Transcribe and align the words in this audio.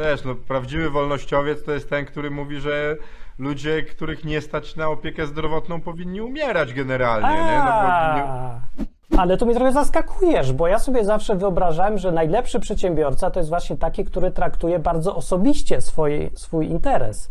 Wiesz, 0.00 0.24
no, 0.24 0.34
prawdziwy 0.34 0.90
wolnościowiec 0.90 1.64
to 1.64 1.72
jest 1.72 1.90
ten, 1.90 2.04
który 2.04 2.30
mówi, 2.30 2.60
że 2.60 2.96
ludzie, 3.38 3.82
których 3.82 4.24
nie 4.24 4.40
stać 4.40 4.76
na 4.76 4.88
opiekę 4.88 5.26
zdrowotną, 5.26 5.80
powinni 5.80 6.20
umierać 6.20 6.74
generalnie, 6.74 7.28
nie? 7.28 7.58
No, 7.58 8.60
Ale 9.18 9.36
tu 9.36 9.46
mnie 9.46 9.54
trochę 9.54 9.72
zaskakujesz, 9.72 10.52
bo 10.52 10.68
ja 10.68 10.78
sobie 10.78 11.04
zawsze 11.04 11.36
wyobrażałem, 11.36 11.98
że 11.98 12.12
najlepszy 12.12 12.60
przedsiębiorca 12.60 13.30
to 13.30 13.40
jest 13.40 13.48
właśnie 13.48 13.76
taki, 13.76 14.04
który 14.04 14.30
traktuje 14.30 14.78
bardzo 14.78 15.16
osobiście 15.16 15.80
swój, 15.80 16.30
swój 16.34 16.66
interes. 16.66 17.30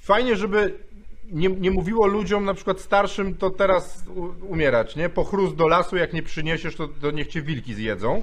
Fajnie, 0.00 0.36
żeby 0.36 0.78
nie, 1.32 1.48
nie 1.48 1.70
mówiło 1.70 2.06
ludziom, 2.06 2.44
na 2.44 2.54
przykład 2.54 2.80
starszym, 2.80 3.34
to 3.34 3.50
teraz 3.50 4.04
umierać, 4.48 4.96
nie? 4.96 5.08
Po 5.08 5.24
chrust 5.24 5.56
do 5.56 5.68
lasu, 5.68 5.96
jak 5.96 6.12
nie 6.12 6.22
przyniesiesz, 6.22 6.76
to, 6.76 6.88
to 6.88 7.10
niech 7.10 7.28
cię 7.28 7.42
wilki 7.42 7.74
zjedzą. 7.74 8.22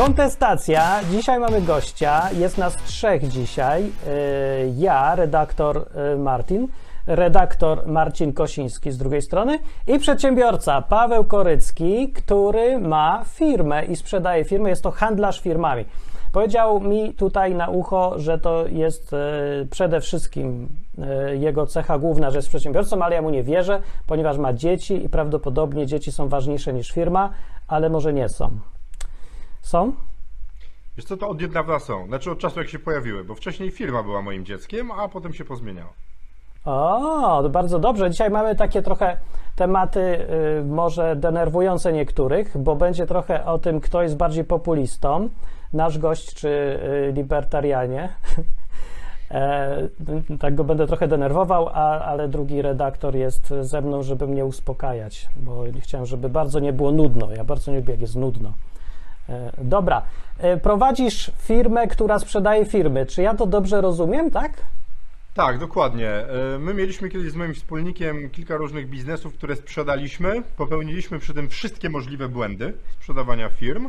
Kontestacja. 0.00 1.00
Dzisiaj 1.10 1.40
mamy 1.40 1.62
gościa. 1.62 2.30
Jest 2.32 2.58
nas 2.58 2.76
trzech 2.76 3.28
dzisiaj. 3.28 3.82
Yy, 3.82 3.90
Ja, 4.76 5.14
redaktor 5.14 5.86
yy, 6.10 6.18
Martin, 6.18 6.68
redaktor 7.06 7.86
Marcin 7.86 8.32
Kosiński 8.32 8.92
z 8.92 8.98
drugiej 8.98 9.22
strony 9.22 9.58
i 9.86 9.98
przedsiębiorca 9.98 10.82
Paweł 10.82 11.24
Korycki, 11.24 12.12
który 12.12 12.78
ma 12.78 13.24
firmę 13.26 13.84
i 13.84 13.96
sprzedaje 13.96 14.44
firmę. 14.44 14.68
Jest 14.70 14.82
to 14.82 14.90
handlarz 14.90 15.40
firmami. 15.40 15.84
Powiedział 16.32 16.80
mi 16.80 17.14
tutaj 17.14 17.54
na 17.54 17.68
ucho, 17.68 18.18
że 18.18 18.38
to 18.38 18.66
jest 18.66 19.12
yy, 19.12 19.66
przede 19.70 20.00
wszystkim 20.00 20.68
jego 21.32 21.66
cecha 21.66 21.98
główna, 21.98 22.30
że 22.30 22.38
jest 22.38 22.48
przedsiębiorcą, 22.48 23.02
ale 23.02 23.14
ja 23.14 23.22
mu 23.22 23.30
nie 23.30 23.42
wierzę, 23.42 23.80
ponieważ 24.06 24.38
ma 24.38 24.52
dzieci 24.52 25.04
i 25.04 25.08
prawdopodobnie 25.08 25.86
dzieci 25.86 26.12
są 26.12 26.28
ważniejsze 26.28 26.72
niż 26.72 26.90
firma, 26.90 27.30
ale 27.68 27.90
może 27.90 28.12
nie 28.12 28.28
są. 28.28 28.50
Są? 29.62 29.92
Wiesz 30.96 31.06
co, 31.06 31.16
to 31.16 31.28
od 31.28 31.40
niedawna 31.40 31.78
są. 31.78 32.06
Znaczy 32.06 32.30
od 32.30 32.38
czasu, 32.38 32.58
jak 32.58 32.68
się 32.68 32.78
pojawiły, 32.78 33.24
bo 33.24 33.34
wcześniej 33.34 33.70
firma 33.70 34.02
była 34.02 34.22
moim 34.22 34.44
dzieckiem, 34.44 34.90
a 34.90 35.08
potem 35.08 35.32
się 35.32 35.44
pozmieniała. 35.44 35.92
O, 36.64 37.40
to 37.42 37.48
bardzo 37.48 37.78
dobrze. 37.78 38.10
Dzisiaj 38.10 38.30
mamy 38.30 38.56
takie 38.56 38.82
trochę 38.82 39.16
tematy 39.56 40.00
y, 40.60 40.64
może 40.64 41.16
denerwujące 41.16 41.92
niektórych, 41.92 42.58
bo 42.58 42.76
będzie 42.76 43.06
trochę 43.06 43.44
o 43.44 43.58
tym, 43.58 43.80
kto 43.80 44.02
jest 44.02 44.16
bardziej 44.16 44.44
populistą, 44.44 45.28
nasz 45.72 45.98
gość 45.98 46.34
czy 46.34 46.48
y, 46.48 47.12
libertarianie. 47.12 48.08
E, 49.30 49.88
tak 50.40 50.54
go 50.54 50.64
będę 50.64 50.86
trochę 50.86 51.08
denerwował, 51.08 51.68
a, 51.68 52.00
ale 52.00 52.28
drugi 52.28 52.62
redaktor 52.62 53.16
jest 53.16 53.54
ze 53.60 53.80
mną, 53.80 54.02
żeby 54.02 54.26
mnie 54.26 54.44
uspokajać, 54.44 55.28
bo 55.36 55.64
chciałem, 55.80 56.06
żeby 56.06 56.28
bardzo 56.28 56.60
nie 56.60 56.72
było 56.72 56.92
nudno. 56.92 57.28
Ja 57.36 57.44
bardzo 57.44 57.72
nie 57.72 57.78
lubię, 57.78 57.92
jak 57.92 58.00
jest 58.00 58.16
nudno. 58.16 58.52
E, 59.30 59.52
Dobra, 59.58 60.02
E, 60.38 60.56
prowadzisz 60.56 61.30
firmę, 61.38 61.86
która 61.86 62.18
sprzedaje 62.18 62.64
firmy. 62.66 63.06
Czy 63.06 63.22
ja 63.22 63.34
to 63.34 63.46
dobrze 63.46 63.80
rozumiem, 63.80 64.30
tak? 64.30 64.52
Tak, 65.34 65.58
dokładnie. 65.58 66.10
E, 66.10 66.58
My 66.58 66.74
mieliśmy 66.74 67.08
kiedyś 67.08 67.32
z 67.32 67.36
moim 67.36 67.54
wspólnikiem 67.54 68.30
kilka 68.30 68.56
różnych 68.56 68.88
biznesów, 68.88 69.34
które 69.34 69.56
sprzedaliśmy. 69.56 70.42
Popełniliśmy 70.56 71.18
przy 71.18 71.34
tym 71.34 71.48
wszystkie 71.48 71.90
możliwe 71.90 72.28
błędy 72.28 72.72
sprzedawania 73.00 73.48
firm. 73.48 73.88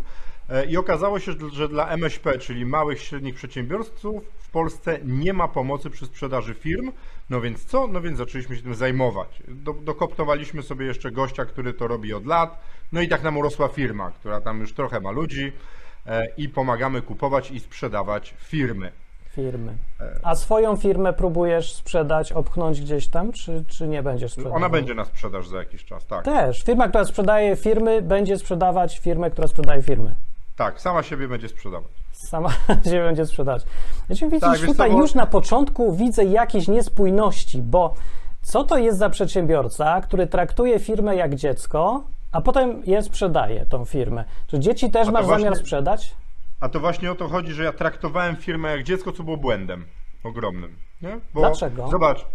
I 0.70 0.78
okazało 0.78 1.20
się, 1.20 1.32
że 1.54 1.70
dla 1.70 1.88
MŚP, 1.88 2.38
czyli 2.38 2.66
małych, 2.66 3.02
średnich 3.02 3.36
przedsiębiorców, 3.36 4.24
w 4.38 4.50
Polsce 4.50 5.00
nie 5.04 5.34
ma 5.34 5.48
pomocy 5.48 5.90
przy 5.90 6.06
sprzedaży 6.06 6.54
firm. 6.54 6.92
No 7.32 7.42
więc 7.42 7.66
co? 7.66 7.88
No 7.88 8.02
więc 8.02 8.18
zaczęliśmy 8.18 8.56
się 8.56 8.62
tym 8.62 8.76
zajmować. 8.76 9.44
Do, 9.48 9.74
dokoptowaliśmy 9.74 10.64
sobie 10.64 10.86
jeszcze 10.86 11.12
gościa, 11.12 11.46
który 11.46 11.74
to 11.74 11.88
robi 11.88 12.14
od 12.14 12.26
lat. 12.26 12.60
No 12.92 13.02
i 13.02 13.08
tak 13.08 13.24
nam 13.24 13.38
urosła 13.38 13.68
firma, 13.68 14.12
która 14.12 14.42
tam 14.42 14.60
już 14.60 14.74
trochę 14.74 15.00
ma 15.00 15.12
ludzi 15.12 15.52
e, 16.08 16.28
i 16.38 16.50
pomagamy 16.50 17.02
kupować 17.02 17.52
i 17.52 17.60
sprzedawać 17.60 18.36
firmy. 18.38 18.92
firmy. 19.30 19.78
A 20.24 20.36
swoją 20.36 20.76
firmę 20.76 21.14
próbujesz 21.14 21.74
sprzedać, 21.74 22.32
opchnąć 22.32 22.82
gdzieś 22.82 23.08
tam, 23.08 23.32
czy, 23.32 23.66
czy 23.68 23.88
nie 23.88 24.04
będziesz 24.04 24.32
sprzedawał? 24.32 24.58
Ona 24.58 24.70
będzie 24.70 24.94
na 24.94 25.06
sprzedaż 25.06 25.48
za 25.48 25.58
jakiś 25.58 25.86
czas, 25.86 26.06
tak. 26.06 26.26
Też. 26.26 26.64
Firma, 26.64 26.88
która 26.88 27.06
sprzedaje 27.06 27.56
firmy, 27.56 28.02
będzie 28.02 28.38
sprzedawać 28.38 29.00
firmę, 29.00 29.32
która 29.32 29.48
sprzedaje 29.48 29.82
firmy. 29.82 30.16
Tak, 30.56 30.82
sama 30.82 31.04
siebie 31.04 31.28
będzie 31.28 31.50
sprzedawać. 31.50 32.01
Sama 32.28 32.50
się 32.92 33.04
będzie 33.04 33.26
sprzedawać. 33.26 33.64
Znaczy, 34.08 34.26
widzisz, 34.26 34.40
Tak, 34.42 34.60
tutaj 34.60 34.92
już 34.92 35.14
na 35.14 35.26
początku 35.26 35.96
widzę 35.96 36.26
jakieś 36.26 36.68
niespójności, 36.68 37.62
bo 37.62 37.94
co 38.42 38.64
to 38.64 38.78
jest 38.78 38.98
za 38.98 39.10
przedsiębiorca, 39.10 40.02
który 40.02 40.28
traktuje 40.28 40.80
firmę 40.80 41.16
jak 41.16 41.36
dziecko, 41.36 42.04
a 42.32 42.42
potem 42.42 42.82
je 42.86 43.02
sprzedaje, 43.02 43.66
tą 43.66 43.86
firmę? 43.86 44.26
Czy 44.48 44.60
dzieci 44.60 44.92
też 44.92 45.10
masz 45.10 45.26
właśnie- 45.26 45.44
zamiar 45.44 45.60
sprzedać? 45.60 46.16
A 46.60 46.70
to 46.70 46.80
właśnie 46.80 47.12
o 47.12 47.16
to 47.16 47.28
chodzi, 47.28 47.52
że 47.54 47.64
ja 47.64 47.74
traktowałem 47.74 48.36
firmę 48.36 48.72
jak 48.72 48.84
dziecko, 48.84 49.12
co 49.12 49.24
było 49.24 49.38
błędem 49.38 49.86
ogromnym. 50.24 50.76
Nie? 51.02 51.20
Bo, 51.34 51.40
Dlaczego? 51.40 51.88
Zobacz, 51.88 52.26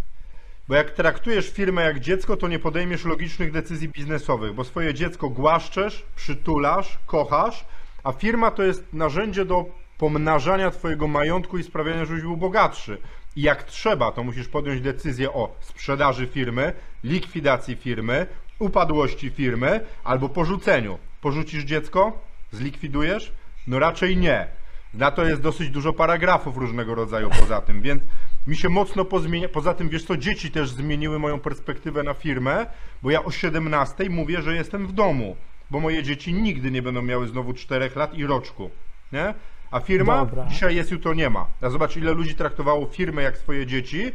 bo 0.69 0.75
jak 0.75 0.91
traktujesz 0.91 1.51
firmę 1.51 1.83
jak 1.83 2.01
dziecko, 2.01 2.37
to 2.37 2.49
nie 2.49 2.59
podejmiesz 2.59 3.05
logicznych 3.05 3.53
decyzji 3.53 3.89
biznesowych, 3.89 4.55
bo 4.55 4.65
swoje 4.65 4.95
dziecko 4.95 5.31
głaszczesz, 5.31 6.07
przytulasz, 6.17 6.99
kochasz, 7.07 7.65
a 8.07 8.13
firma 8.13 8.51
to 8.51 8.63
jest 8.63 8.93
narzędzie 8.93 9.45
do 9.45 9.65
pomnażania 9.99 10.71
twojego 10.71 11.09
majątku 11.09 11.59
i 11.59 11.63
sprawiania, 11.63 12.05
żebyś 12.05 12.23
był 12.23 12.37
bogatszy. 12.37 12.99
I 13.37 13.43
jak 13.43 13.65
trzeba, 13.65 14.13
to 14.13 14.25
musisz 14.25 14.49
podjąć 14.49 14.81
decyzję 14.81 15.33
o 15.33 15.57
sprzedaży 15.61 16.27
firmy, 16.27 16.73
likwidacji 17.05 17.77
firmy, 17.77 18.27
upadłości 18.59 19.31
firmy 19.31 19.81
albo 20.05 20.29
porzuceniu. 20.29 20.99
Porzucisz 21.21 21.65
dziecko? 21.65 22.19
Zlikwidujesz? 22.53 23.33
No 23.67 23.79
raczej 23.79 24.17
nie. 24.17 24.47
Na 24.95 25.11
to 25.11 25.25
jest 25.25 25.43
dosyć 25.43 25.71
dużo 25.71 25.93
paragrafów 25.93 26.57
różnego 26.57 26.95
rodzaju 26.95 27.31
poza 27.41 27.61
tym, 27.61 27.83
więc 27.83 28.03
mi 28.47 28.57
się 28.57 28.69
mocno 28.69 29.05
pozmienia. 29.05 29.49
Poza 29.49 29.75
tym, 29.75 29.89
wiesz 29.89 30.05
co, 30.05 30.17
dzieci 30.17 30.51
też 30.51 30.71
zmieniły 30.71 31.19
moją 31.19 31.41
perspektywę 31.41 32.03
na 32.03 32.15
firmę, 32.15 32.67
bo 33.03 33.11
ja 33.11 33.25
o 33.25 33.31
17 33.31 34.11
mówię, 34.11 34.43
że 34.43 34.55
jestem 34.55 34.87
w 34.87 34.93
domu, 34.93 35.37
bo 35.71 35.81
moje 35.81 36.03
dzieci 36.03 36.35
nigdy 36.35 36.71
nie 36.71 36.83
będą 36.83 37.03
miały 37.03 37.29
znowu 37.29 37.53
4 37.53 37.91
lat 37.97 38.15
i 38.15 38.27
roczku, 38.27 38.71
nie? 39.13 39.35
A 39.71 39.81
firma 39.81 40.19
Dobra. 40.19 40.47
dzisiaj 40.47 40.77
jest, 40.77 40.91
jutro 40.91 41.15
nie 41.15 41.31
ma. 41.31 41.47
A 41.61 41.71
zobacz, 41.71 41.97
ile 41.97 42.13
ludzi 42.13 42.35
traktowało 42.35 42.87
firmę 42.87 43.23
jak 43.23 43.39
swoje 43.39 43.67
dzieci. 43.67 44.13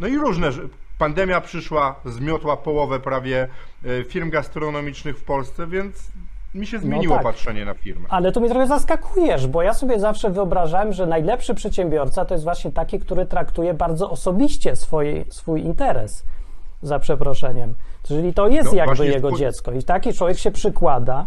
No 0.00 0.06
i 0.06 0.16
różne. 0.16 0.50
Pandemia 0.98 1.40
przyszła, 1.40 2.00
zmiotła 2.04 2.56
połowę 2.56 3.00
prawie 3.00 3.48
e, 3.84 4.04
firm 4.04 4.30
gastronomicznych 4.30 5.18
w 5.18 5.24
Polsce, 5.24 5.66
więc 5.66 6.12
mi 6.54 6.66
się 6.66 6.78
zmieniło 6.78 7.14
tak. 7.14 7.24
patrzenie 7.24 7.64
na 7.64 7.74
firmę. 7.74 8.08
Ale 8.10 8.32
tu 8.32 8.40
mnie 8.40 8.50
trochę 8.50 8.66
zaskakujesz, 8.66 9.46
bo 9.46 9.62
ja 9.62 9.74
sobie 9.74 10.00
zawsze 10.00 10.30
wyobrażałem, 10.30 10.92
że 10.92 11.06
najlepszy 11.06 11.54
przedsiębiorca 11.54 12.24
to 12.24 12.34
jest 12.34 12.44
właśnie 12.44 12.72
taki, 12.72 12.98
który 12.98 13.26
traktuje 13.26 13.74
bardzo 13.74 14.10
osobiście 14.10 14.76
swój, 14.76 15.24
swój 15.28 15.62
interes, 15.62 16.24
za 16.82 16.98
przeproszeniem. 16.98 17.74
Czyli 18.08 18.34
to 18.34 18.48
jest 18.48 18.70
No, 18.72 18.76
jakby 18.76 19.06
jego 19.06 19.28
twój- 19.28 19.38
dziecko 19.38 19.72
i 19.72 19.82
taki 19.82 20.12
człowiek 20.14 20.38
się 20.38 20.50
przykłada 20.50 21.26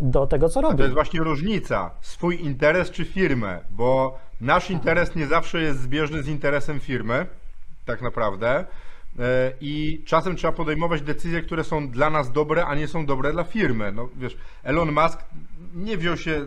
do 0.00 0.26
tego, 0.26 0.48
co 0.48 0.60
robi. 0.60 0.76
To 0.76 0.82
jest 0.82 0.94
właśnie 0.94 1.20
różnica. 1.20 1.90
Swój 2.00 2.44
interes 2.44 2.90
czy 2.90 3.04
firmę, 3.04 3.60
bo 3.70 4.18
nasz 4.40 4.70
interes 4.70 5.14
nie 5.16 5.26
zawsze 5.26 5.60
jest 5.62 5.80
zbieżny 5.80 6.22
z 6.22 6.28
interesem 6.28 6.80
firmy, 6.80 7.26
tak 7.84 8.02
naprawdę. 8.02 8.64
E, 9.18 9.52
I 9.60 10.02
czasem 10.06 10.36
trzeba 10.36 10.52
podejmować 10.52 11.02
decyzje, 11.02 11.42
które 11.42 11.64
są 11.64 11.88
dla 11.88 12.10
nas 12.10 12.32
dobre, 12.32 12.66
a 12.66 12.74
nie 12.74 12.88
są 12.88 13.06
dobre 13.06 13.32
dla 13.32 13.44
firmy. 13.44 13.92
No 13.92 14.08
wiesz, 14.16 14.36
Elon 14.62 14.92
Musk 14.92 15.18
nie 15.74 15.96
wziął 15.96 16.16
się 16.16 16.40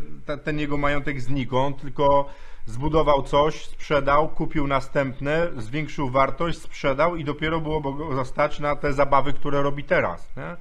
ten 0.43 0.59
jego 0.59 0.77
majątek 0.77 1.21
znikąd, 1.21 1.81
tylko 1.81 2.29
zbudował 2.67 3.23
coś, 3.23 3.65
sprzedał, 3.65 4.29
kupił 4.29 4.67
następne, 4.67 5.47
zwiększył 5.57 6.09
wartość, 6.09 6.61
sprzedał 6.61 7.15
i 7.15 7.23
dopiero 7.23 7.61
było 7.61 7.81
go 7.81 8.15
zostać 8.15 8.59
na 8.59 8.75
te 8.75 8.93
zabawy, 8.93 9.33
które 9.33 9.61
robi 9.61 9.83
teraz. 9.83 10.27
Nie? 10.37 10.55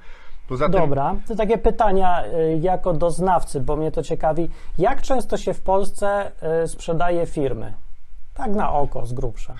Poza 0.47 0.65
tym, 0.69 0.79
Dobra, 0.79 1.15
to 1.27 1.35
takie 1.35 1.57
pytania 1.57 2.23
y, 2.25 2.59
jako 2.61 2.93
doznawcy, 2.93 3.61
bo 3.61 3.75
mnie 3.75 3.91
to 3.91 4.03
ciekawi. 4.03 4.49
Jak 4.77 5.01
często 5.01 5.37
się 5.37 5.53
w 5.53 5.61
Polsce 5.61 6.31
y, 6.63 6.67
sprzedaje 6.67 7.25
firmy? 7.25 7.73
Tak 8.33 8.51
na 8.51 8.71
oko, 8.73 9.05
z 9.05 9.13
grubsza. 9.13 9.55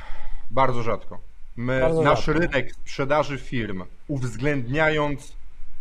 Bardzo 0.51 0.83
rzadko. 0.83 1.17
My, 1.55 1.81
Bardzo 1.81 2.01
nasz 2.01 2.25
rzadko. 2.25 2.41
rynek 2.41 2.71
sprzedaży 2.71 3.38
firm, 3.38 3.83
uwzględniając 4.07 5.33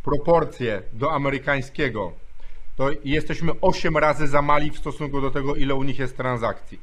proporcje 0.05 0.83
do 0.93 1.13
amerykańskiego, 1.13 2.13
to 2.77 2.89
jesteśmy 3.05 3.53
8 3.61 3.97
razy 3.97 4.27
za 4.27 4.43
mali 4.43 4.71
w 4.71 4.79
stosunku 4.79 5.21
do 5.21 5.31
tego, 5.31 5.55
ile 5.55 5.75
u 5.75 5.83
nich 5.83 5.99
jest 5.99 6.17
transakcji. 6.17 6.81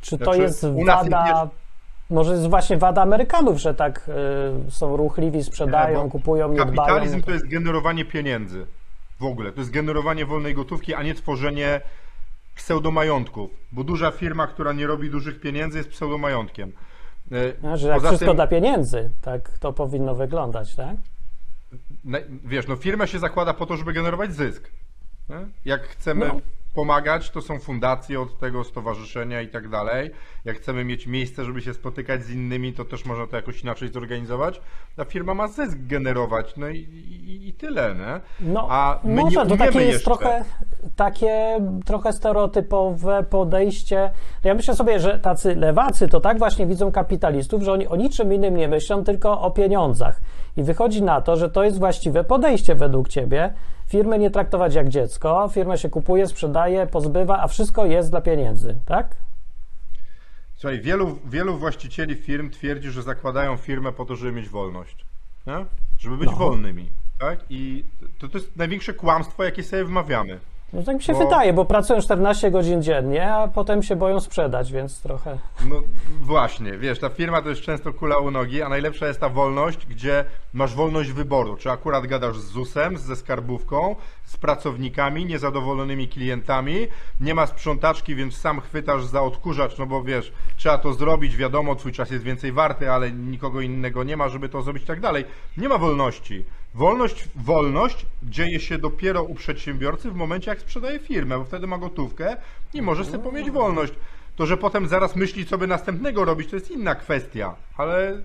Czy 0.00 0.18
to 0.18 0.24
Znaczy, 0.24 0.40
jest 0.40 0.66
wada, 0.86 1.48
może 2.10 2.32
jest 2.32 2.48
właśnie 2.48 2.76
wada 2.78 3.02
Amerykanów, 3.02 3.58
że 3.58 3.74
tak 3.74 4.10
y, 4.68 4.70
są 4.70 4.96
ruchliwi, 4.96 5.44
sprzedają, 5.44 6.04
Bo 6.04 6.10
kupują, 6.10 6.48
nie 6.48 6.54
dbają? 6.54 6.76
Kapitalizm 6.76 7.22
to 7.22 7.30
jest 7.30 7.48
generowanie 7.48 8.04
pieniędzy. 8.04 8.66
W 9.20 9.24
ogóle. 9.24 9.52
To 9.52 9.60
jest 9.60 9.70
generowanie 9.70 10.26
wolnej 10.26 10.54
gotówki, 10.54 10.94
a 10.94 11.02
nie 11.02 11.14
tworzenie 11.14 11.80
pseudomajątków. 12.54 13.50
Bo 13.72 13.84
duża 13.84 14.10
firma, 14.10 14.46
która 14.46 14.72
nie 14.72 14.86
robi 14.86 15.10
dużych 15.10 15.40
pieniędzy, 15.40 15.78
jest 15.78 15.90
pseudomajątkiem. 15.90 16.72
E, 17.32 17.34
No, 17.62 17.76
że 17.76 17.88
jak 17.88 18.02
wszystko 18.02 18.26
tym- 18.26 18.36
dla 18.36 18.46
pieniędzy, 18.46 19.10
tak 19.22 19.58
to 19.58 19.72
powinno 19.72 20.14
wyglądać, 20.14 20.74
tak? 20.74 20.96
Wiesz, 22.44 22.68
no 22.68 22.76
firma 22.76 23.06
się 23.06 23.18
zakłada 23.18 23.54
po 23.54 23.66
to, 23.66 23.76
żeby 23.76 23.92
generować 23.92 24.32
zysk. 24.34 24.70
Nie? 25.28 25.36
Jak 25.64 25.82
chcemy 25.82 26.26
No. 26.28 26.40
pomagać, 26.74 27.30
to 27.30 27.42
są 27.42 27.58
fundacje 27.58 28.20
od 28.20 28.38
tego, 28.38 28.64
stowarzyszenia 28.64 29.40
i 29.42 29.48
tak 29.48 29.68
dalej. 29.68 30.10
Jak 30.44 30.56
chcemy 30.56 30.84
mieć 30.84 31.06
miejsce, 31.06 31.44
żeby 31.44 31.60
się 31.62 31.74
spotykać 31.74 32.22
z 32.22 32.30
innymi, 32.30 32.72
to 32.72 32.84
też 32.84 33.04
można 33.04 33.26
to 33.26 33.36
jakoś 33.36 33.62
inaczej 33.62 33.88
zorganizować. 33.92 34.60
A 34.96 35.04
firma 35.04 35.34
ma 35.34 35.48
zysk 35.48 35.78
generować, 35.80 36.56
no 36.56 36.68
i, 36.68 36.76
i, 36.78 37.48
i 37.48 37.52
tyle, 37.52 37.94
nie? 37.94 38.20
No, 38.52 38.66
A 38.70 39.00
my 39.04 39.14
może 39.22 39.26
nie 39.28 39.34
to 39.34 39.42
umiemy 39.54 39.58
takie 39.58 39.78
jest 39.78 39.92
jeszcze. 39.92 40.04
trochę 40.04 40.44
takie 40.96 41.58
trochę 41.86 42.12
stereotypowe 42.12 43.22
podejście. 43.22 44.10
Ja 44.44 44.54
myślę 44.54 44.74
sobie, 44.76 45.00
że 45.00 45.18
tacy 45.18 45.54
lewacy 45.54 46.08
to 46.08 46.20
tak 46.20 46.38
właśnie 46.38 46.66
widzą 46.66 46.92
kapitalistów, 46.92 47.62
że 47.62 47.72
oni 47.72 47.86
o 47.88 47.96
niczym 47.96 48.32
innym 48.32 48.56
nie 48.56 48.68
myślą, 48.68 49.04
tylko 49.04 49.40
o 49.40 49.50
pieniądzach. 49.50 50.20
I 50.58 50.62
wychodzi 50.62 51.02
na 51.02 51.20
to, 51.20 51.36
że 51.36 51.50
to 51.50 51.64
jest 51.64 51.78
właściwe 51.78 52.24
podejście 52.24 52.74
według 52.74 53.08
ciebie. 53.08 53.52
Firmy 53.86 54.18
nie 54.18 54.30
traktować 54.30 54.74
jak 54.74 54.88
dziecko, 54.88 55.48
firma 55.52 55.76
się 55.76 55.88
kupuje, 55.90 56.26
sprzedaje, 56.26 56.86
pozbywa, 56.86 57.38
a 57.42 57.46
wszystko 57.48 57.86
jest 57.86 58.10
dla 58.10 58.20
pieniędzy, 58.20 58.76
tak? 58.86 59.16
Słuchaj, 60.54 60.80
wielu, 60.80 61.18
wielu 61.24 61.58
właścicieli 61.58 62.14
firm 62.14 62.50
twierdzi, 62.50 62.90
że 62.90 63.02
zakładają 63.02 63.56
firmę 63.56 63.92
po 63.92 64.04
to, 64.04 64.16
żeby 64.16 64.32
mieć 64.32 64.48
wolność. 64.48 65.04
Nie? 65.46 65.64
Żeby 65.98 66.16
być 66.16 66.30
No. 66.30 66.36
wolnymi. 66.36 66.88
Tak? 67.20 67.38
I 67.50 67.84
to, 68.18 68.28
to 68.28 68.38
jest 68.38 68.56
największe 68.56 68.94
kłamstwo, 68.94 69.44
jakie 69.44 69.62
sobie 69.62 69.84
wmawiamy. 69.84 70.40
No 70.72 70.82
tak 70.82 70.96
mi 70.96 71.02
się 71.02 71.12
Bo- 71.12 71.18
wydaje, 71.18 71.52
bo 71.52 71.64
pracują 71.64 72.00
14 72.00 72.50
godzin 72.50 72.82
dziennie, 72.82 73.34
a 73.34 73.48
potem 73.48 73.82
się 73.82 73.96
boją 73.96 74.20
sprzedać, 74.20 74.72
więc 74.72 75.02
trochę. 75.02 75.38
No 75.68 75.76
właśnie, 76.20 76.78
wiesz, 76.78 76.98
ta 76.98 77.08
firma 77.08 77.42
to 77.42 77.48
jest 77.48 77.60
często 77.60 77.92
kula 77.92 78.18
u 78.18 78.30
nogi, 78.30 78.62
a 78.62 78.68
najlepsza 78.68 79.06
jest 79.06 79.20
ta 79.20 79.28
wolność, 79.28 79.86
gdzie 79.86 80.24
masz 80.52 80.74
wolność 80.74 81.12
wyboru. 81.12 81.56
Czy 81.56 81.70
akurat 81.70 82.06
gadasz 82.06 82.38
z 82.38 82.44
ZUS-em, 82.52 82.98
ze 82.98 83.16
skarbówką, 83.16 83.96
z 84.28 84.36
pracownikami, 84.36 85.24
niezadowolonymi 85.24 86.08
klientami, 86.08 86.86
nie 87.20 87.34
ma 87.34 87.46
sprzątaczki, 87.46 88.14
więc 88.14 88.36
sam 88.36 88.60
chwytasz 88.60 89.04
za 89.04 89.22
odkurzacz, 89.22 89.78
no 89.78 89.86
bo 89.86 90.02
wiesz, 90.02 90.32
trzeba 90.56 90.78
to 90.78 90.92
zrobić, 90.92 91.36
wiadomo, 91.36 91.74
twój 91.74 91.92
czas 91.92 92.10
jest 92.10 92.24
więcej 92.24 92.52
warty, 92.52 92.90
ale 92.90 93.12
nikogo 93.12 93.60
innego 93.60 94.04
nie 94.04 94.16
ma, 94.16 94.28
żeby 94.28 94.48
to 94.48 94.62
zrobić 94.62 94.82
i 94.82 94.86
tak 94.86 95.00
dalej. 95.00 95.24
Nie 95.56 95.68
ma 95.68 95.78
wolności. 95.78 96.44
Wolność, 96.74 97.28
wolność 97.36 98.06
dzieje 98.22 98.60
się 98.60 98.78
dopiero 98.78 99.22
u 99.22 99.34
przedsiębiorcy 99.34 100.10
w 100.10 100.14
momencie, 100.14 100.50
jak 100.50 100.60
sprzedaje 100.60 100.98
firmę, 100.98 101.38
bo 101.38 101.44
wtedy 101.44 101.66
ma 101.66 101.78
gotówkę 101.78 102.36
i 102.74 102.82
może 102.82 103.04
sobie 103.04 103.18
pomieć 103.18 103.50
wolność. 103.50 103.92
To, 104.36 104.46
że 104.46 104.56
potem 104.56 104.88
zaraz 104.88 105.16
myśli, 105.16 105.46
co 105.46 105.58
by 105.58 105.66
następnego 105.66 106.24
robić, 106.24 106.50
to 106.50 106.56
jest 106.56 106.70
inna 106.70 106.94
kwestia, 106.94 107.54
ale 107.76 108.22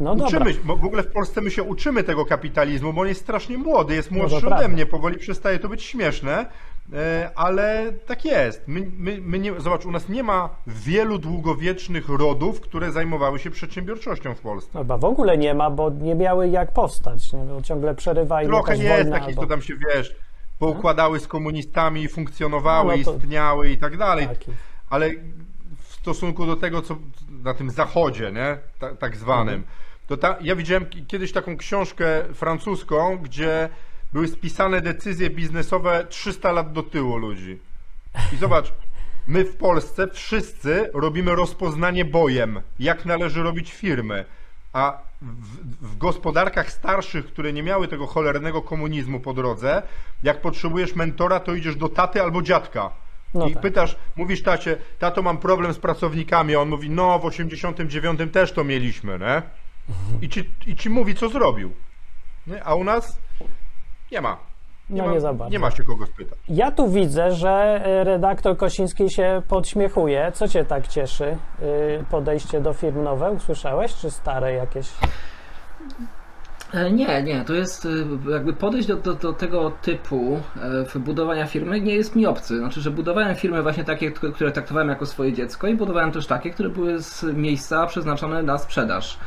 No 0.00 0.16
dobra. 0.16 0.38
uczymy, 0.38 0.54
bo 0.64 0.76
w 0.76 0.84
ogóle 0.84 1.02
w 1.02 1.12
Polsce 1.12 1.40
my 1.40 1.50
się 1.50 1.62
uczymy 1.62 2.04
tego 2.04 2.24
kapitalizmu, 2.26 2.92
bo 2.92 3.00
on 3.00 3.08
jest 3.08 3.20
strasznie 3.20 3.58
młody, 3.58 3.94
jest 3.94 4.10
No 4.10 4.14
to 4.14 4.20
młodszy 4.20 4.36
ode 4.36 4.46
prawda. 4.46 4.68
mnie, 4.68 4.86
powoli 4.86 5.18
przestaje 5.18 5.58
to 5.58 5.68
być 5.68 5.82
śmieszne, 5.82 6.46
e, 6.92 7.30
ale 7.34 7.92
tak 8.06 8.24
jest. 8.24 8.62
My, 8.66 8.90
my, 8.98 9.18
my 9.22 9.38
nie, 9.38 9.60
zobacz, 9.60 9.86
u 9.86 9.90
nas 9.90 10.08
nie 10.08 10.22
ma 10.22 10.48
wielu 10.66 11.18
długowiecznych 11.18 12.08
rodów, 12.08 12.60
które 12.60 12.92
zajmowały 12.92 13.38
się 13.38 13.50
przedsiębiorczością 13.50 14.34
w 14.34 14.40
Polsce. 14.40 14.78
Chyba 14.78 14.96
w 14.98 15.04
ogóle 15.04 15.38
nie 15.38 15.54
ma, 15.54 15.70
bo 15.70 15.90
nie 15.90 16.14
miały 16.14 16.48
jak 16.48 16.72
powstać. 16.72 17.32
Nie? 17.32 17.44
Bo 17.44 17.62
ciągle 17.62 17.94
przerywa 17.94 18.42
im 18.42 18.48
Trochę 18.48 18.72
jakaś 18.76 18.98
jest 18.98 19.10
takich, 19.10 19.28
albo... 19.28 19.42
co 19.42 19.46
tam 19.48 19.62
się, 19.62 19.74
wiesz, 19.76 20.16
poukładały 20.58 21.20
z 21.20 21.26
komunistami, 21.26 22.08
funkcjonowały, 22.08 22.92
No, 22.92 22.98
no 22.98 23.04
to- 23.04 23.16
istniały 23.18 23.70
i 23.70 23.78
tak 23.78 23.96
dalej. 23.96 24.28
Taki. 24.28 24.50
ale 24.90 25.10
w 25.88 25.92
stosunku 25.94 26.46
do 26.46 26.56
tego, 26.56 26.82
co 26.82 26.96
na 27.42 27.54
tym 27.54 27.70
zachodzie, 27.70 28.32
nie, 28.32 28.58
ta, 28.78 28.94
tak 28.96 29.16
zwanym, 29.16 29.64
to 30.10 30.16
ta, 30.16 30.36
ja 30.40 30.56
widziałem 30.56 30.86
ki- 30.86 31.06
kiedyś 31.06 31.32
taką 31.32 31.56
książkę 31.56 32.24
francuską, 32.34 33.18
gdzie 33.18 33.68
były 34.12 34.28
spisane 34.28 34.80
decyzje 34.80 35.30
biznesowe 35.30 36.06
300 36.08 36.52
lat 36.52 36.72
do 36.72 36.82
tyłu 36.82 37.16
ludzi. 37.16 37.58
I 38.32 38.36
zobacz, 38.36 38.72
my 39.26 39.44
w 39.44 39.56
Polsce 39.56 40.08
wszyscy 40.08 40.90
robimy 40.94 41.34
rozpoznanie 41.34 42.04
bojem, 42.04 42.60
jak 42.78 43.04
należy 43.04 43.42
robić 43.42 43.72
firmy, 43.72 44.24
a 44.72 44.98
w, 45.22 45.86
w 45.86 45.98
gospodarkach 45.98 46.72
starszych, 46.72 47.26
które 47.26 47.52
nie 47.52 47.62
miały 47.62 47.88
tego 47.88 48.06
cholernego 48.06 48.62
komunizmu 48.62 49.20
po 49.20 49.34
drodze, 49.34 49.82
jak 50.22 50.40
potrzebujesz 50.40 50.94
mentora, 50.94 51.40
to 51.40 51.54
idziesz 51.54 51.76
do 51.76 51.88
taty 51.88 52.22
albo 52.22 52.42
dziadka. 52.42 52.90
No 53.34 53.48
I 53.48 53.52
tak. 53.52 53.62
pytasz, 53.62 53.96
mówisz 54.16 54.42
tacie, 54.42 54.76
tato 54.98 55.22
mam 55.22 55.38
problem 55.38 55.74
z 55.74 55.78
pracownikami, 55.78 56.54
a 56.54 56.60
on 56.60 56.68
mówi, 56.68 56.90
no 56.90 57.18
w 57.18 57.24
89 57.24 58.20
też 58.32 58.52
to 58.52 58.64
mieliśmy, 58.64 59.18
nie? 59.18 59.42
I 60.22 60.28
ci, 60.28 60.50
i 60.66 60.76
ci 60.76 60.90
mówi, 60.90 61.14
co 61.14 61.28
zrobił. 61.28 61.72
Nie? 62.46 62.64
A 62.64 62.74
u 62.74 62.84
nas 62.84 63.18
nie 64.12 64.20
ma. 64.20 64.36
No 64.90 65.06
ma, 65.06 65.12
nie 65.12 65.20
za 65.20 65.32
bardzo. 65.32 65.52
nie 65.52 65.58
ma 65.58 65.70
się 65.70 65.84
kogo 65.84 66.06
spytać. 66.06 66.38
Ja 66.48 66.70
tu 66.70 66.88
widzę, 66.90 67.32
że 67.34 67.50
e, 67.84 68.04
redaktor 68.04 68.56
Kosiński 68.56 69.10
się 69.10 69.42
podśmiechuje. 69.48 70.32
Co 70.34 70.48
cię 70.48 70.64
tak 70.64 70.88
cieszy? 70.88 71.36
Y, 71.62 72.04
Podejście 72.10 72.60
do 72.60 72.72
firm 72.72 73.02
nowe 73.02 73.30
usłyszałeś, 73.30 73.94
czy 73.94 74.10
stare 74.10 74.52
jakieś? 74.52 74.88
E, 76.74 76.90
Nie, 76.90 77.22
nie, 77.22 77.44
to 77.44 77.54
jest 77.54 77.86
e, 77.86 78.30
jakby 78.30 78.52
podejść 78.52 78.88
do, 78.88 78.96
do, 78.96 79.14
do 79.14 79.32
tego 79.32 79.70
typu 79.82 80.40
e, 80.94 80.98
budowania 80.98 81.46
firmy 81.46 81.80
nie 81.80 81.94
jest 81.94 82.16
mi 82.16 82.26
obcy. 82.26 82.58
Znaczy, 82.58 82.80
że 82.80 82.90
budowałem 82.90 83.36
firmy 83.36 83.62
właśnie 83.62 83.84
takie, 83.84 84.10
które 84.10 84.32
które 84.32 84.52
traktowałem 84.52 84.88
jako 84.88 85.06
swoje 85.06 85.32
dziecko 85.32 85.66
i 85.66 85.74
budowałem 85.74 86.12
też 86.12 86.26
takie, 86.26 86.50
które 86.50 86.68
były 86.68 87.02
z 87.02 87.22
miejsca 87.22 87.86
przeznaczone 87.86 88.42
na 88.42 88.58
sprzedaż. 88.58 89.18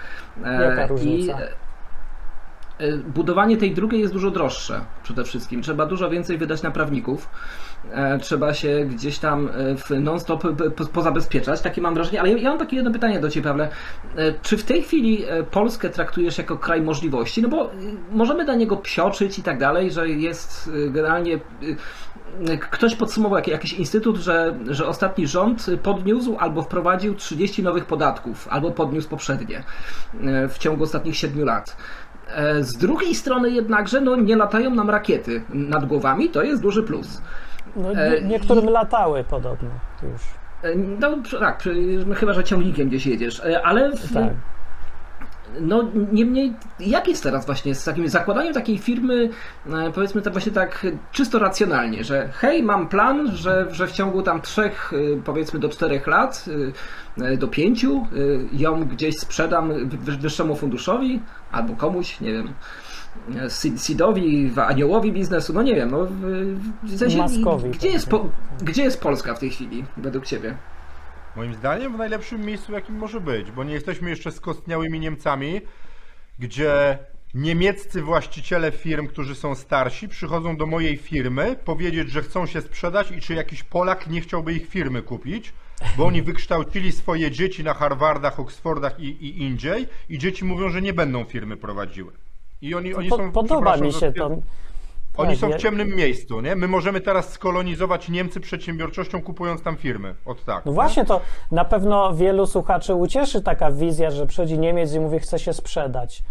E, 0.46 0.64
Jaka 0.64 0.88
różnica? 0.88 1.34
I 1.34 2.84
e, 2.84 2.98
budowanie 2.98 3.58
tej 3.58 3.72
drugiej 3.74 4.02
jest 4.02 4.14
dużo 4.14 4.32
droższe 4.32 4.82
przede 5.04 5.24
wszystkim. 5.24 5.62
Trzeba 5.62 5.86
dużo 5.86 6.10
więcej 6.10 6.38
wydać 6.38 6.64
na 6.64 6.72
prawników. 6.72 7.30
E, 7.92 8.20
Trzeba 8.20 8.54
się 8.54 8.86
gdzieś 8.86 9.20
tam 9.20 9.50
w 9.78 9.90
non-stop 10.00 10.44
po- 10.76 10.86
pozabezpieczać. 10.86 11.62
Takie 11.62 11.82
mam 11.82 11.94
wrażenie. 11.94 12.20
Ale 12.22 12.32
ja- 12.32 12.50
mam 12.50 12.60
takie 12.60 12.76
jedno 12.76 12.92
pytanie 12.92 13.20
do 13.20 13.30
Ciebie, 13.30 13.48
Pawle. 13.50 13.70
Czy 14.42 14.58
w 14.58 14.64
tej 14.64 14.84
chwili 14.84 15.26
Polskę 15.52 15.90
traktujesz 15.90 16.38
jako 16.38 16.58
kraj 16.58 16.82
możliwości? 16.82 17.42
No 17.42 17.50
bo 17.50 17.72
możemy 18.12 18.46
dla 18.46 18.56
niego 18.56 18.78
psioczyć 18.78 19.40
i 19.40 19.44
tak 19.44 19.60
dalej, 19.60 19.92
że 19.92 20.10
jest 20.10 20.72
generalnie. 20.90 21.40
Ktoś 22.72 22.96
podsumował 22.96 23.38
jak- 23.38 23.48
jakiś 23.48 23.74
instytut, 23.74 24.18
że, 24.18 24.56
że 24.70 24.88
ostatni 24.88 25.28
rząd 25.28 25.66
podniósł 25.84 26.38
albo 26.40 26.62
wprowadził 26.62 27.16
30 27.16 27.64
nowych 27.64 27.86
podatków, 27.86 28.48
albo 28.52 28.72
podniósł 28.72 29.10
poprzednie 29.10 29.64
e, 30.24 30.48
w 30.50 30.58
ciągu 30.58 30.84
ostatnich 30.84 31.18
7 31.18 31.46
lat. 31.46 31.78
E, 32.36 32.64
Z 32.64 32.78
drugiej 32.78 33.16
strony 33.16 33.50
jednakże 33.52 34.02
no, 34.02 34.16
nie 34.16 34.36
latają 34.36 34.70
nam 34.76 34.90
rakiety 34.90 35.44
nad 35.50 35.86
głowami, 35.86 36.30
to 36.30 36.44
jest 36.44 36.62
duży 36.62 36.84
plus. 36.84 37.22
No, 37.76 37.92
E, 37.92 38.22
nie, 38.22 38.28
niektórym 38.28 38.70
latały 38.70 39.24
podobno 39.24 39.70
już. 40.04 40.22
No 41.00 41.10
tak, 41.40 41.64
chyba, 42.16 42.34
że 42.34 42.44
ciągnikiem 42.44 42.88
gdzieś 42.88 43.06
jedziesz, 43.06 43.42
ale 43.64 43.92
w, 43.92 44.14
Tak. 44.14 44.24
No 45.62 45.84
niemniej 46.12 46.54
jak 46.80 47.08
jest 47.08 47.24
teraz 47.24 47.46
właśnie 47.46 47.76
z 47.76 47.84
takim 47.84 48.10
zakładaniem 48.10 48.54
takiej 48.54 48.78
firmy, 48.78 49.30
e, 49.74 49.92
powiedzmy 49.92 50.22
tak 50.22 50.34
właśnie 50.34 50.52
tak 50.52 50.86
czysto 51.12 51.40
racjonalnie, 51.40 52.04
że 52.04 52.30
hej, 52.34 52.64
mam 52.64 52.88
plan, 52.88 53.32
że, 53.36 53.68
że 53.72 53.88
w 53.88 53.92
ciągu 53.92 54.22
tam 54.22 54.42
trzech, 54.42 54.94
e, 54.94 55.22
powiedzmy 55.26 55.60
do 55.60 55.70
czterech 55.70 56.08
lat, 56.08 56.46
e, 57.22 57.38
do 57.38 57.48
pięciu 57.48 58.08
ją 58.54 58.86
gdzieś 58.86 59.20
sprzedam 59.20 59.90
wy- 59.90 60.18
wyższemu 60.18 60.56
funduszowi 60.56 61.20
albo 61.52 61.76
komuś, 61.76 62.22
nie 62.22 62.32
wiem, 62.34 62.48
w- 64.52 64.60
aniołowi 64.60 65.12
biznesu, 65.12 65.54
no 65.54 65.62
nie 65.62 65.76
wiem, 65.76 65.92
no 65.92 66.06
w, 66.06 66.12
w 66.84 66.98
sensie, 66.98 67.18
Maskowi 67.18 67.70
gdzie, 67.70 67.90
jest 67.90 68.10
po, 68.10 68.18
pewnie. 68.20 68.32
gdzie 68.62 68.84
jest 68.84 69.02
Polska 69.02 69.34
w 69.34 69.40
tej 69.40 69.50
chwili 69.50 69.84
według 69.98 70.26
Ciebie? 70.26 70.56
Moim 71.36 71.54
zdaniem 71.54 71.94
w 71.94 71.98
najlepszym 71.98 72.46
miejscu, 72.46 72.72
jakim 72.72 72.96
może 72.96 73.22
być, 73.22 73.52
bo 73.52 73.64
nie 73.64 73.74
jesteśmy 73.74 74.10
jeszcze 74.10 74.32
skostniałymi 74.32 75.00
Niemcami, 75.00 75.62
gdzie 76.40 76.98
niemieccy 77.34 78.02
właściciele 78.02 78.72
firm, 78.72 79.08
którzy 79.08 79.36
są 79.36 79.56
starsi, 79.56 80.08
przychodzą 80.08 80.58
do 80.58 80.66
mojej 80.66 80.98
firmy 80.98 81.56
powiedzieć, 81.66 82.10
że 82.10 82.22
chcą 82.22 82.46
się 82.46 82.62
sprzedać 82.62 83.12
i 83.12 83.22
czy 83.22 83.34
jakiś 83.34 83.64
Polak 83.64 84.08
nie 84.08 84.22
chciałby 84.22 84.54
ich 84.54 84.70
firmy 84.70 85.02
kupić, 85.02 85.54
bo 85.98 86.06
oni 86.06 86.22
wykształcili 86.22 86.92
swoje 86.92 87.32
dzieci 87.32 87.64
na 87.64 87.74
Harvardach, 87.74 88.40
Oxfordach 88.40 89.00
i, 89.00 89.06
i 89.06 89.42
indziej 89.42 89.88
i 90.10 90.18
dzieci 90.18 90.46
mówią, 90.46 90.70
że 90.70 90.82
nie 90.82 90.94
będą 90.94 91.24
firmy 91.24 91.58
prowadziły. 91.58 92.12
I 92.62 92.76
oni, 92.76 92.94
oni 92.94 93.10
Po, 93.10 93.18
są, 93.18 93.32
podoba 93.32 93.78
mi 93.78 93.94
się 93.94 94.14
to. 94.14 94.38
Oni 95.18 95.30
Tak, 95.30 95.40
są 95.40 95.52
w 95.52 95.62
ciemnym 95.62 95.96
miejscu, 95.96 96.42
nie? 96.42 96.56
My 96.56 96.68
możemy 96.68 97.02
teraz 97.02 97.30
skolonizować 97.32 98.10
Niemcy 98.10 98.40
przedsiębiorczością, 98.40 99.22
kupując 99.22 99.62
tam 99.62 99.78
firmy. 99.78 100.16
Od 100.26 100.46
tak. 100.46 100.66
No 100.66 100.72
nie? 100.72 100.76
właśnie, 100.76 101.06
to 101.06 101.22
na 101.52 101.66
pewno 101.66 102.14
wielu 102.16 102.48
słuchaczy 102.48 102.94
ucieszy 102.94 103.42
taka 103.42 103.72
wizja, 103.72 104.12
że 104.12 104.28
przychodzi 104.28 104.60
Niemiec 104.60 104.94
i 104.94 105.00
mówi, 105.00 105.20
chce 105.20 105.40
się 105.40 105.54
sprzedać. 105.54 106.24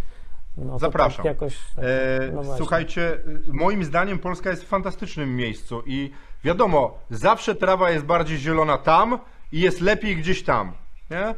No, 0.57 0.73
to 0.73 0.79
Zapraszam. 0.79 1.17
Tak 1.17 1.25
jakoś, 1.25 1.59
tak, 1.77 1.85
E, 1.85 2.33
no 2.33 2.57
słuchajcie, 2.57 3.13
y, 3.49 3.53
moim 3.53 3.85
zdaniem 3.85 4.19
Polska 4.19 4.51
jest 4.51 4.65
w 4.65 4.69
fantastycznym 4.69 5.37
miejscu 5.37 5.83
i 5.87 6.11
wiadomo, 6.45 6.99
zawsze 7.11 7.55
trawa 7.55 7.91
jest 7.91 8.05
bardziej 8.05 8.39
zielona 8.39 8.79
tam 8.79 9.19
i 9.53 9.61
jest 9.61 9.81
lepiej 9.81 10.17
gdzieś 10.17 10.43
tam. 10.43 10.73
Nie? 11.11 11.35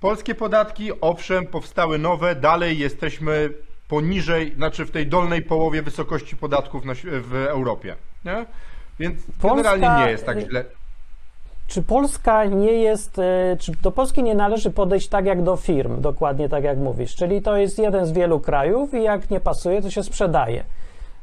Polskie 0.00 0.34
podatki, 0.34 0.90
owszem, 1.00 1.46
powstały 1.46 1.98
nowe, 1.98 2.34
dalej 2.34 2.78
jesteśmy 2.78 3.50
poniżej, 3.88 4.54
znaczy 4.54 4.86
w 4.86 4.90
tej 4.90 5.06
dolnej 5.06 5.42
połowie 5.42 5.82
wysokości 5.82 6.36
podatków 6.36 6.84
na, 6.84 6.92
w 7.04 7.34
Europie. 7.34 7.96
Nie? 8.24 8.46
Więc 8.98 9.20
Polska- 9.42 9.56
generalnie 9.56 10.04
nie 10.04 10.10
jest 10.10 10.26
tak 10.26 10.38
źle. 10.40 10.64
Czy 11.66 11.82
Polska 11.82 12.44
nie 12.44 12.72
jest, 12.72 13.18
e, 13.18 13.56
czy 13.60 13.72
do 13.82 13.90
Polski 13.90 14.22
nie 14.22 14.34
należy 14.34 14.70
podejść 14.70 15.08
tak 15.08 15.26
jak 15.26 15.42
do 15.42 15.56
firm, 15.56 16.00
dokładnie 16.00 16.48
tak 16.48 16.64
jak 16.64 16.78
mówisz, 16.78 17.14
czyli 17.14 17.42
to 17.42 17.56
jest 17.56 17.78
jeden 17.78 18.06
z 18.06 18.12
wielu 18.12 18.40
krajów 18.40 18.94
i 18.94 19.02
jak 19.02 19.30
nie 19.30 19.40
pasuje, 19.40 19.82
to 19.82 19.90
się 19.90 20.02
sprzedaje. 20.02 20.64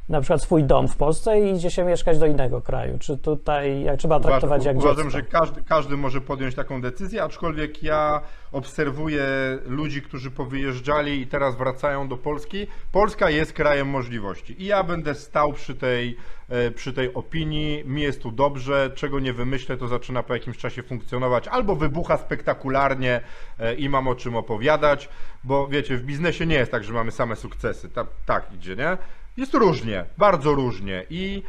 Na 0.08 0.20
przykład 0.20 0.42
swój 0.42 0.64
dom 0.64 0.88
w 0.88 0.96
Polsce 0.96 1.40
i 1.40 1.52
idzie 1.52 1.70
się 1.70 1.84
mieszkać 1.84 2.18
do 2.18 2.26
innego 2.26 2.60
kraju. 2.60 2.98
Czy 2.98 3.18
tutaj 3.18 3.82
jak 3.82 3.98
trzeba 3.98 4.20
traktować 4.20 4.64
jak 4.64 4.76
uważam, 4.76 4.96
dziecko? 4.96 5.10
że 5.10 5.22
każdy, 5.22 5.62
każdy 5.62 5.96
może 5.96 6.20
podjąć 6.20 6.54
taką 6.54 6.80
decyzję, 6.80 7.22
aczkolwiek 7.22 7.82
ja 7.82 8.20
obserwuję 8.52 9.26
ludzi, 9.66 10.02
którzy 10.02 10.30
powyjeżdżali 10.30 11.20
i 11.20 11.26
teraz 11.26 11.56
wracają 11.56 12.08
do 12.08 12.16
Polski. 12.16 12.66
Polska 12.92 13.30
jest 13.30 13.52
krajem 13.52 13.88
możliwości 13.88 14.62
i 14.62 14.66
ja 14.66 14.82
będę 14.82 15.14
stał 15.14 15.52
przy 15.52 15.74
tej, 15.74 16.16
e, 16.48 16.70
przy 16.70 16.92
tej 16.92 17.14
opinii. 17.14 17.84
Mi 17.84 18.02
jest 18.02 18.22
tu 18.22 18.32
dobrze, 18.32 18.90
czego 18.94 19.20
nie 19.20 19.32
wymyślę, 19.32 19.76
to 19.76 19.88
zaczyna 19.88 20.22
po 20.22 20.34
jakimś 20.34 20.58
czasie 20.58 20.82
funkcjonować, 20.82 21.48
albo 21.48 21.76
wybucha 21.76 22.16
spektakularnie 22.16 23.20
e, 23.58 23.74
i 23.74 23.88
mam 23.88 24.08
o 24.08 24.14
czym 24.14 24.36
opowiadać, 24.36 25.08
bo 25.44 25.68
wiecie, 25.68 25.96
w 25.96 26.02
biznesie 26.02 26.46
nie 26.46 26.56
jest 26.56 26.70
tak, 26.70 26.84
że 26.84 26.92
mamy 26.92 27.10
same 27.10 27.36
sukcesy. 27.36 27.88
Ta, 27.88 28.06
tak 28.26 28.52
idzie, 28.52 28.76
nie? 28.76 28.98
Jest 29.36 29.54
różnie, 29.54 30.04
bardzo 30.18 30.52
różnie 30.54 31.04
i 31.10 31.42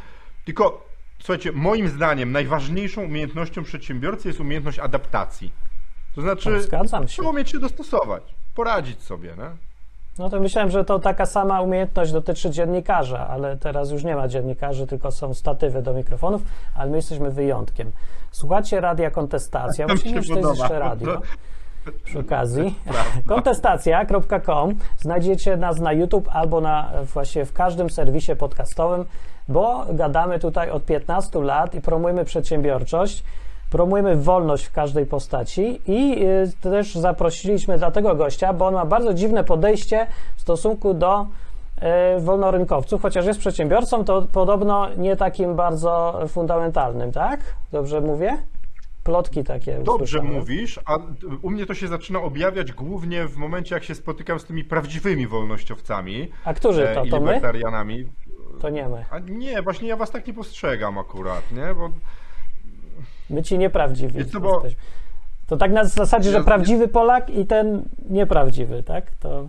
tylko 0.46 0.88
Słuchajcie, 1.20 1.52
moim 1.52 1.90
zdaniem 1.90 2.32
najważniejszą 2.32 3.04
umiejętnością 3.04 3.64
przedsiębiorcy 3.64 4.28
jest 4.28 4.40
umiejętność 4.40 4.80
adaptacji. 4.80 5.52
To 6.16 6.22
znaczy, 6.22 6.52
Tak, 6.52 6.62
zgadzam 6.62 7.04
się. 7.04 7.08
trzeba 7.08 7.30
umieć 7.30 7.50
się 7.50 7.60
dostosować, 7.60 8.24
poradzić 8.56 9.02
sobie, 9.02 9.30
nie? 9.30 9.50
No 10.20 10.30
to 10.30 10.40
myślałem, 10.40 10.72
że 10.72 10.86
to 10.86 11.00
taka 11.00 11.26
sama 11.26 11.62
umiejętność 11.62 12.12
dotyczy 12.12 12.50
dziennikarza, 12.50 13.28
ale 13.28 13.58
teraz 13.58 13.92
już 13.92 14.04
nie 14.04 14.16
ma 14.16 14.28
dziennikarzy, 14.28 14.88
tylko 14.88 15.12
są 15.12 15.34
statywy 15.34 15.82
do 15.82 15.94
mikrofonów, 15.94 16.42
ale 16.76 16.92
my 16.92 16.98
jesteśmy 16.98 17.32
wyjątkiem. 17.32 17.92
Słuchacie 18.32 18.82
radia 18.82 19.12
Kontestacja, 19.12 19.88
Tam 19.88 19.98
właściwie 19.98 20.22
to 20.22 20.50
jest 20.50 20.60
jeszcze 20.60 20.80
radio. 20.80 21.22
Przy 22.04 22.20
okazji. 22.20 22.76
Kontestacja.com 23.28 24.76
Znajdziecie 25.00 25.58
nas 25.58 25.80
na 25.80 25.94
YouTube 25.94 26.30
albo 26.32 26.62
na 26.62 26.92
właśnie 27.14 27.46
w 27.46 27.54
każdym 27.54 27.90
serwisie 27.90 28.36
podcastowym, 28.36 29.06
bo 29.48 29.86
gadamy 29.90 30.40
tutaj 30.40 30.70
od 30.70 30.86
15 30.86 31.40
lat 31.40 31.76
i 31.76 31.82
promujemy 31.82 32.26
przedsiębiorczość. 32.26 33.24
Promujemy 33.72 34.16
wolność 34.16 34.66
w 34.66 34.72
każdej 34.72 35.06
postaci 35.06 35.82
i 35.88 36.24
y, 36.24 36.52
też 36.62 36.96
zaprosiliśmy 36.96 37.78
dlatego 37.78 38.16
gościa, 38.16 38.54
bo 38.54 38.68
on 38.68 38.74
ma 38.74 38.86
bardzo 38.86 39.14
dziwne 39.14 39.44
podejście 39.44 40.08
w 40.36 40.42
stosunku 40.42 40.94
do 40.94 41.26
y, 42.18 42.20
wolnorynkowców, 42.20 43.02
chociaż 43.02 43.26
jest 43.26 43.40
przedsiębiorcą, 43.40 44.06
to 44.06 44.22
podobno 44.22 44.88
nie 44.98 45.16
takim 45.16 45.56
bardzo 45.56 46.20
fundamentalnym, 46.28 47.12
tak? 47.12 47.40
Dobrze 47.72 48.02
mówię? 48.02 48.38
Plotki 49.08 49.44
takie 49.44 49.74
Dobrze 49.80 49.94
usłyszałem. 50.04 50.32
mówisz, 50.34 50.80
a 50.86 50.98
u 51.42 51.50
mnie 51.50 51.66
to 51.66 51.74
się 51.74 51.88
zaczyna 51.88 52.20
objawiać 52.22 52.72
głównie 52.72 53.28
w 53.28 53.38
momencie, 53.38 53.76
jak 53.76 53.84
się 53.84 53.96
spotykam 53.96 54.40
z 54.40 54.46
tymi 54.46 54.64
prawdziwymi 54.64 55.28
wolnościowcami 55.28 56.32
A 56.46 56.54
którzy 56.54 56.90
e, 56.90 56.96
to? 56.96 57.04
i 57.06 57.10
To 57.10 57.22
my? 57.22 57.42
To 58.62 58.70
nie 58.70 58.90
my. 58.90 59.06
A 59.12 59.20
nie, 59.20 59.62
właśnie 59.62 59.88
ja 59.88 59.96
was 59.96 60.12
tak 60.12 60.28
nie 60.28 60.34
postrzegam 60.34 60.98
akurat, 60.98 61.52
nie? 61.52 61.76
Bo 61.76 61.90
My 63.30 63.44
ci 63.44 63.58
nieprawdziwi 63.58 64.26
co, 64.26 64.40
bo- 64.40 64.54
jesteśmy. 64.54 64.80
To 65.48 65.58
tak 65.58 65.72
na 65.72 65.84
zasadzie, 65.86 66.32
że 66.32 66.44
prawdziwy 66.44 66.88
Polak 66.88 67.30
i 67.30 67.46
ten 67.46 67.90
nieprawdziwy, 68.10 68.84
tak? 68.84 69.12
To 69.20 69.48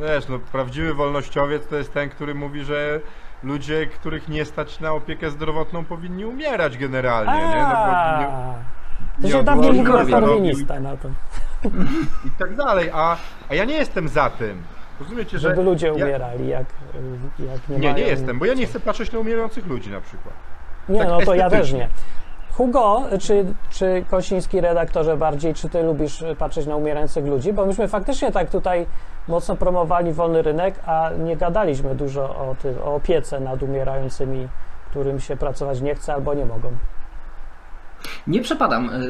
wiesz, 0.00 0.28
no, 0.28 0.38
prawdziwy 0.38 0.94
wolnościowiec 0.94 1.66
to 1.66 1.76
jest 1.76 1.92
ten, 1.92 2.08
który 2.08 2.34
mówi, 2.34 2.64
że 2.64 3.00
ludzie, 3.44 3.86
których 3.86 4.28
nie 4.28 4.44
stać 4.44 4.80
na 4.80 4.92
opiekę 4.92 5.30
zdrowotną, 5.30 5.84
powinni 5.84 6.24
umierać 6.24 6.78
generalnie, 6.78 7.48
nie? 7.48 7.62
No, 7.62 8.54
to 9.22 9.28
się 9.28 9.44
dawniej 9.44 9.72
mówiło 9.72 10.06
korwinista 10.06 10.80
na 10.80 10.96
to, 10.96 11.08
i 12.24 12.30
tak 12.38 12.56
dalej, 12.56 12.90
a, 12.92 13.16
a 13.48 13.54
ja 13.54 13.64
nie 13.64 13.74
jestem 13.74 14.08
za 14.08 14.30
tym. 14.30 14.62
Rozumiecie, 15.00 15.38
że 15.38 15.48
żeby 15.48 15.62
ludzie 15.62 15.86
ja, 15.86 15.92
umierali, 15.92 16.48
jak, 16.48 16.66
jak 17.38 17.68
nie 17.68 17.76
Nie, 17.78 17.92
mają... 17.92 18.04
nie 18.04 18.10
jestem, 18.10 18.38
bo 18.38 18.44
ja 18.44 18.54
nie 18.54 18.66
chcę 18.66 18.80
patrzeć 18.80 19.12
na 19.12 19.18
umierających 19.18 19.66
ludzi 19.66 19.90
na 19.90 20.00
przykład. 20.00 20.34
Nie, 20.88 20.98
tak 20.98 21.08
no 21.08 21.20
to 21.20 21.34
ja 21.34 21.50
też 21.50 21.72
nie. 21.72 21.88
Hugo, 22.52 23.02
czy, 23.20 23.44
czy 23.70 24.04
Kosiński 24.10 24.60
redaktorze 24.60 25.16
bardziej, 25.16 25.54
czy 25.54 25.68
ty 25.68 25.82
lubisz 25.82 26.24
patrzeć 26.38 26.66
na 26.66 26.76
umierających 26.76 27.26
ludzi? 27.26 27.52
Bo 27.52 27.66
myśmy 27.66 27.88
faktycznie 27.88 28.32
tak 28.32 28.50
tutaj 28.50 28.86
mocno 29.28 29.56
promowali 29.56 30.12
wolny 30.12 30.42
rynek, 30.42 30.74
a 30.86 31.10
nie 31.24 31.36
gadaliśmy 31.36 31.94
dużo 31.94 32.22
o, 32.22 32.56
tym, 32.62 32.74
o 32.84 32.94
opiece 32.94 33.40
nad 33.40 33.62
umierającymi, 33.62 34.48
którym 34.90 35.20
się 35.20 35.36
pracować 35.36 35.80
nie 35.80 35.94
chce 35.94 36.14
albo 36.14 36.34
nie 36.34 36.44
mogą. 36.44 36.70
Nie 38.26 38.40
przepadam, 38.40 38.90
e, 38.90 39.00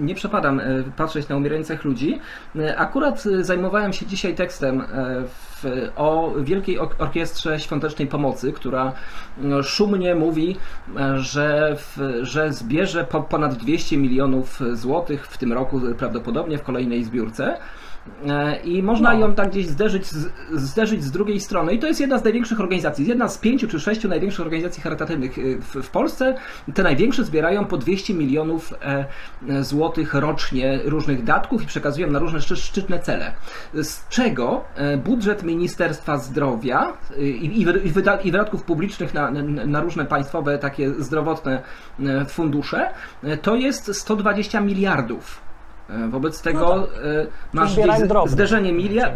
nie 0.00 0.14
przepadam 0.14 0.60
e, 0.60 0.64
patrzeć 0.96 1.28
na 1.28 1.36
umierających 1.36 1.84
ludzi. 1.84 2.20
E, 2.58 2.76
Akurat 2.76 3.22
zajmowałem 3.40 3.92
się 3.92 4.06
dzisiaj 4.06 4.34
tekstem 4.34 4.82
w, 5.26 5.64
o 5.96 6.32
Wielkiej 6.40 6.78
Or- 6.78 6.94
Orkiestrze 6.98 7.60
Świątecznej 7.60 8.08
Pomocy, 8.08 8.52
która 8.52 8.92
no, 9.38 9.62
szumnie 9.62 10.14
mówi, 10.14 10.56
że, 11.16 11.76
w, 11.76 11.98
że 12.22 12.52
zbierze 12.52 13.04
po, 13.04 13.22
ponad 13.22 13.54
200 13.54 13.96
milionów 13.96 14.60
złotych 14.72 15.26
w 15.26 15.38
tym 15.38 15.52
roku 15.52 15.80
prawdopodobnie 15.98 16.58
w 16.58 16.62
kolejnej 16.62 17.04
zbiórce. 17.04 17.56
E, 18.28 18.60
I 18.64 18.82
można 18.82 19.12
No. 19.12 19.18
ją 19.18 19.34
tak 19.34 19.50
gdzieś 19.50 19.66
zderzyć 19.66 20.06
z, 20.06 20.28
zderzyć 20.52 21.04
z 21.04 21.10
drugiej 21.10 21.40
strony. 21.40 21.74
I 21.74 21.78
to 21.78 21.86
jest 21.86 22.00
jedna 22.00 22.18
z 22.18 22.24
największych 22.24 22.60
organizacji. 22.60 23.06
Jedna 23.06 23.28
z 23.28 23.38
pięciu 23.38 23.68
czy 23.68 23.80
sześciu 23.80 24.08
największych 24.08 24.40
organizacji 24.40 24.82
charytatywnych 24.82 25.38
y, 25.38 25.58
w, 25.60 25.74
w 25.82 25.90
Polsce. 25.90 26.34
Te 26.74 26.82
największe 26.82 27.24
zbierają 27.24 27.64
po 27.64 27.76
200 27.76 28.14
milionów 28.14 28.72
e, 28.82 29.04
e, 29.48 29.64
złotych 29.64 30.14
rocznie 30.14 30.80
różnych 30.84 31.24
datków 31.24 31.62
i 31.62 31.66
przekazują 31.66 32.10
na 32.10 32.18
różne 32.18 32.38
szczy- 32.40 32.56
szczytne 32.56 32.98
cele. 32.98 33.32
Z 33.74 34.08
czego 34.08 34.64
e, 34.74 34.96
budżet 34.96 35.42
Ministerstwa 35.42 36.18
Zdrowia 36.18 36.92
i, 37.18 37.60
i, 37.60 37.64
wy- 37.64 37.80
i, 37.84 37.90
wyda, 37.90 38.16
i 38.16 38.30
wydatków 38.32 38.62
publicznych 38.62 39.14
na, 39.14 39.30
na, 39.30 39.80
różne 39.80 40.04
państwowe 40.04 40.58
takie 40.58 40.90
zdrowotne 40.90 41.62
e, 42.00 42.24
fundusze 42.24 42.90
e, 43.22 43.36
to 43.36 43.56
jest 43.56 43.94
120 43.96 44.60
miliardów. 44.60 45.49
E, 45.90 46.08
Wobec 46.08 46.42
tego 46.42 46.60
No 46.76 46.76
e, 46.76 47.26
masz 47.52 47.76
zderzenie 48.26 48.72
miliard. 48.72 49.14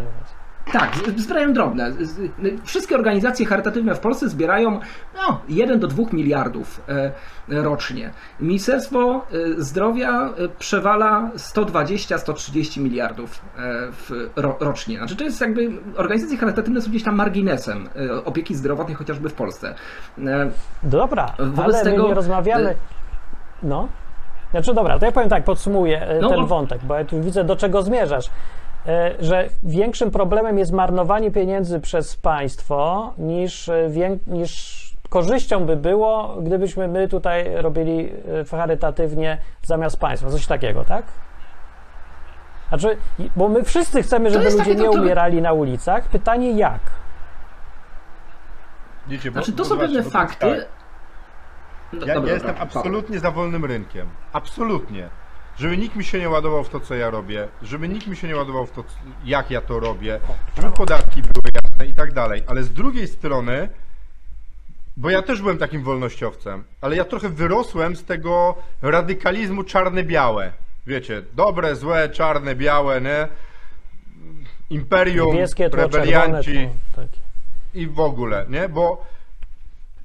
Tak, 0.73 0.91
zbierają 1.17 1.53
drobne. 1.53 1.93
Z- 1.93 2.21
Wszystkie 2.65 2.95
organizacje 2.95 3.47
charytatywne 3.47 3.95
w 3.95 4.01
Polsce 4.01 4.29
zbierają 4.29 4.81
no, 5.15 5.41
1 5.49 5.81
do 5.81 5.87
2 5.87 6.03
miliardów 6.13 6.81
e, 6.89 7.13
rocznie. 7.49 8.11
Ministerstwo 8.41 9.27
Zdrowia 9.59 10.31
przewala 10.59 11.31
120-130 11.37 12.81
miliardów 12.81 13.43
rocznie. 14.61 14.99
Znaczy 14.99 15.17
to 15.17 15.25
jest 15.25 15.41
jakby, 15.41 15.71
organizacje 15.97 16.37
charytatywne 16.39 16.81
są 16.81 16.91
gdzieś 16.91 17.03
tam 17.03 17.15
marginesem 17.15 17.89
opieki 18.25 18.55
zdrowotnej 18.55 18.97
chociażby 18.97 19.29
w 19.29 19.35
Polsce. 19.35 19.75
Dobra, 20.83 21.35
Wobec 21.39 21.75
ale 21.75 21.85
tego, 21.85 22.03
my 22.03 22.09
nie 22.09 22.15
rozmawiamy. 22.15 22.75
No. 23.63 23.89
Znaczy 24.55 24.75
dobra, 24.75 24.99
to 24.99 25.07
ja 25.07 25.13
powiem 25.13 25.29
tak, 25.29 25.45
podsumuję 25.45 26.03
e, 26.03 26.21
No, 26.21 26.29
ten 26.29 26.41
no. 26.41 26.47
wątek, 26.47 26.85
bo 26.85 26.95
ja 26.95 27.05
tu 27.05 27.21
widzę 27.21 27.45
do 27.45 27.57
czego 27.57 27.83
zmierzasz. 27.83 28.31
E, 28.87 29.15
Że 29.21 29.49
większym 29.63 30.11
problemem 30.11 30.59
jest 30.59 30.73
marnowanie 30.73 31.31
pieniędzy 31.31 31.81
przez 31.81 32.17
państwo 32.17 33.13
niż, 33.19 33.69
e, 33.69 33.91
niż 34.27 34.85
korzyścią 35.09 35.65
by 35.67 35.77
było, 35.77 36.37
gdybyśmy 36.43 36.89
my 36.89 37.09
tutaj 37.09 37.51
robili 37.55 38.13
charytatywnie 38.51 39.39
zamiast 39.63 40.01
państwa. 40.01 40.31
Coś 40.31 40.47
takiego, 40.47 40.85
tak? 40.85 41.05
Znaczy, 42.69 42.97
bo 43.37 43.49
my 43.49 43.65
wszyscy 43.65 44.03
chcemy, 44.03 44.31
żeby 44.31 44.45
ludzie 44.45 44.57
takie 44.59 44.75
nie 44.75 44.91
umierali 44.91 45.43
na 45.43 45.53
ulicach. 45.53 46.09
Pytanie 46.09 46.53
jak? 46.53 46.81
Wiecie, 49.09 49.31
bo, 49.31 49.35
Znaczy 49.35 49.53
to 49.53 49.59
bo 49.59 49.65
są 49.65 49.79
pewne 49.79 50.03
fakty. 50.03 50.47
tak. 50.47 50.84
Ja, 52.07 52.15
dobra, 52.15 52.29
ja 52.29 52.35
jestem 52.35 52.55
dobra, 52.55 52.63
absolutnie 52.63 53.21
za 53.21 53.31
wolnym 53.31 53.65
rynkiem. 53.65 54.09
Absolutnie. 54.33 55.09
Żeby 55.59 55.77
nikt 55.77 55.97
mi 55.97 56.05
się 56.05 56.19
nie 56.19 56.29
ładował 56.29 56.65
w 56.65 56.69
to, 56.69 56.81
co 56.81 56.95
ja 56.95 57.11
robię, 57.11 57.49
żeby 57.63 57.89
nikt 57.89 58.07
mi 58.07 58.17
się 58.17 58.29
nie 58.29 58.37
ładował 58.37 58.67
w 58.67 58.71
to, 58.71 58.85
jak 59.25 59.51
ja 59.51 59.61
to 59.61 59.81
robię, 59.81 60.21
żeby 60.57 60.71
podatki 60.71 61.23
były 61.23 61.51
jasne 61.65 61.87
i 61.87 61.95
tak 61.95 62.13
dalej. 62.13 62.43
Ale 62.47 62.63
z 62.63 62.73
drugiej 62.73 63.09
strony, 63.09 63.69
bo 64.97 65.11
ja 65.11 65.23
też 65.23 65.41
byłem 65.43 65.59
takim 65.59 65.83
wolnościowcem, 65.83 66.65
ale 66.81 66.97
ja 66.97 67.05
trochę 67.05 67.29
wyrosłem 67.29 67.97
z 67.97 68.05
tego 68.05 68.55
radykalizmu 68.83 69.63
czarne-białe. 69.65 70.51
Wiecie, 70.87 71.23
dobre, 71.35 71.77
złe, 71.77 72.09
czarne, 72.09 72.55
białe, 72.55 73.01
nie? 73.01 73.29
Imperium, 74.71 75.35
Niebieskie 75.35 75.71
tło, 75.71 75.81
czerwone 75.81 76.05
rebelianci 76.05 76.53
tło. 76.53 77.03
Takie. 77.03 77.19
i 77.75 77.87
w 77.87 78.01
ogóle, 78.01 78.47
nie? 78.49 78.69
Bo 78.69 79.07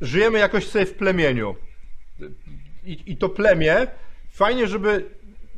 żyjemy 0.01 0.39
jakoś 0.39 0.67
sobie 0.67 0.85
w 0.85 0.93
plemieniu. 0.93 1.55
I, 2.83 3.11
I 3.11 3.17
to 3.17 3.29
plemię, 3.29 3.87
fajnie, 4.31 4.67
żeby 4.67 5.05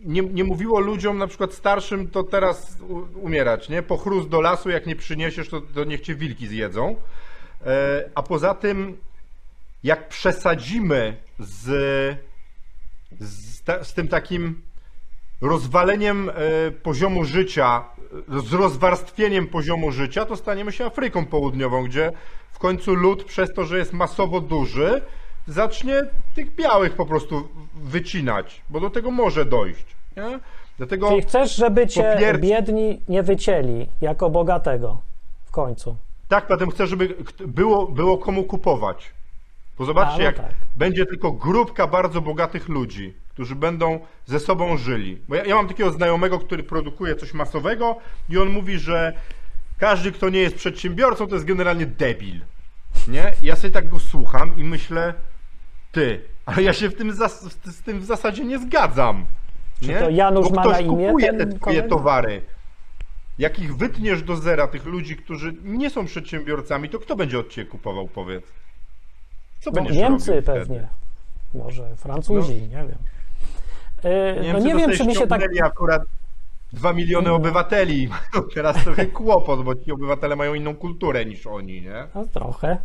nie, 0.05 0.21
nie 0.21 0.43
mówiło 0.43 0.79
ludziom, 0.79 1.17
na 1.17 1.27
przykład 1.27 1.53
starszym, 1.53 2.07
to 2.07 2.23
teraz 2.23 2.77
umierać, 3.15 3.69
nie? 3.69 3.83
Po 3.83 3.97
chrust 3.97 4.29
do 4.29 4.41
lasu, 4.41 4.69
jak 4.69 4.85
nie 4.85 4.95
przyniesiesz, 4.95 5.49
to, 5.49 5.61
to 5.61 5.83
niech 5.83 6.01
cię 6.01 6.15
wilki 6.15 6.47
zjedzą. 6.47 6.95
E, 7.65 8.09
a 8.15 8.23
poza 8.23 8.53
tym, 8.53 8.97
jak 9.83 10.09
przesadzimy 10.09 11.17
z, 11.39 11.65
z, 13.19 13.63
z 13.87 13.93
tym 13.93 14.07
takim 14.07 14.61
rozwaleniem 15.41 16.29
e, 16.29 16.33
poziomu 16.71 17.25
życia, 17.25 17.83
z 18.27 18.53
rozwarstwieniem 18.53 19.47
poziomu 19.47 19.91
życia, 19.91 20.25
to 20.25 20.35
staniemy 20.35 20.71
się 20.71 20.85
Afryką 20.85 21.25
Południową, 21.25 21.83
gdzie 21.83 22.11
w 22.51 22.59
końcu 22.59 22.95
lud 22.95 23.23
przez 23.23 23.53
to, 23.53 23.65
że 23.65 23.77
jest 23.77 23.93
masowo 23.93 24.41
duży, 24.41 25.01
zacznie 25.47 26.03
tych 26.35 26.55
białych 26.55 26.93
po 26.95 27.05
prostu 27.05 27.47
wycinać, 27.75 28.61
bo 28.69 28.79
do 28.79 28.89
tego 28.89 29.11
może 29.11 29.45
dojść. 29.45 29.85
Nie? 30.17 30.39
Dlatego 30.77 31.09
Czyli 31.09 31.21
chcesz, 31.21 31.55
żeby 31.55 31.87
cię 31.87 32.03
Po 32.13 32.19
pierwsze- 32.19 32.41
biedni 32.41 33.01
nie 33.07 33.23
wycięli 33.23 33.87
jako 34.01 34.29
bogatego 34.29 35.01
w 35.45 35.51
końcu. 35.51 35.95
tak, 36.27 36.47
potem 36.47 36.71
chcę, 36.71 36.87
żeby 36.87 37.15
było, 37.39 37.87
było 37.87 38.17
komu 38.17 38.43
kupować. 38.43 39.11
Bo 39.79 39.85
zobaczcie, 39.85 40.13
A, 40.15 40.17
no 40.17 40.23
jak 40.23 40.35
tak. 40.37 40.51
będzie 40.77 41.05
tylko 41.05 41.31
grupka 41.31 41.87
bardzo 41.87 42.21
bogatych 42.21 42.69
ludzi, 42.69 43.13
którzy 43.29 43.55
będą 43.55 43.99
ze 44.25 44.39
sobą 44.39 44.77
żyli. 44.77 45.21
Bo 45.27 45.35
ja, 45.35 45.45
ja 45.45 45.55
mam 45.55 45.67
takiego 45.67 45.91
znajomego, 45.91 46.39
który 46.39 46.63
produkuje 46.63 47.15
coś 47.15 47.33
masowego 47.33 47.95
i 48.29 48.37
on 48.37 48.49
mówi, 48.49 48.79
że 48.79 49.13
każdy, 49.77 50.11
kto 50.11 50.29
nie 50.29 50.39
jest 50.39 50.55
przedsiębiorcą, 50.55 51.27
to 51.27 51.35
jest 51.35 51.45
generalnie 51.47 51.85
debil. 51.85 52.41
Nie? 53.07 53.33
Ja 53.41 53.55
sobie 53.55 53.73
tak 53.73 53.89
go 53.89 53.99
słucham 53.99 54.57
i 54.59 54.63
myślę, 54.63 55.13
ty, 55.91 56.21
ale 56.45 56.63
ja 56.63 56.73
się 56.73 56.89
w 56.89 56.95
tym, 56.95 57.13
z 57.65 57.81
tym 57.85 57.99
w 57.99 58.05
zasadzie 58.05 58.45
nie 58.45 58.59
zgadzam. 58.59 59.25
nie? 59.81 59.99
to 59.99 60.09
Janusz 60.09 60.49
Bo 60.49 60.55
ma 60.55 60.65
na 60.65 60.79
imię 60.79 61.07
kupuje 61.07 61.33
te 61.33 61.47
twoje 61.47 61.83
towary. 61.83 62.41
Jak 63.39 63.59
ich 63.59 63.77
wytniesz 63.77 64.23
do 64.23 64.35
zera, 64.35 64.67
tych 64.67 64.85
ludzi, 64.85 65.15
którzy 65.15 65.53
nie 65.63 65.89
są 65.89 66.05
przedsiębiorcami, 66.05 66.89
to 66.89 66.99
kto 66.99 67.15
będzie 67.15 67.39
od 67.39 67.49
ciebie 67.49 67.69
kupował, 67.69 68.07
powiedz? 68.07 68.43
Co 69.59 69.71
No, 69.71 69.81
Niemcy 69.81 70.41
pewnie. 70.41 70.63
Wtedy? 70.63 70.87
Może 71.53 71.95
Francuzi, 71.95 72.61
nie 72.61 72.67
wiem. 72.67 72.97
Yy, 74.03 74.35
no 74.53 74.59
Niemcy 74.59 74.67
nie 74.67 74.75
wiem, 74.75 74.91
czy 74.91 75.05
mi 75.05 75.15
się 75.15 75.27
tak. 75.27 75.41
akurat 75.63 76.01
2 76.73 76.93
miliony 76.93 77.29
No. 77.29 77.35
obywateli. 77.35 78.09
Teraz 78.55 78.83
trochę 78.83 79.05
kłopot, 79.05 79.63
bo 79.63 79.75
ci 79.75 79.91
obywatele 79.91 80.35
mają 80.35 80.53
inną 80.53 80.75
kulturę 80.75 81.25
niż 81.25 81.47
oni, 81.47 81.81
nie? 81.81 82.07
No, 82.15 82.25
trochę. 82.25 82.77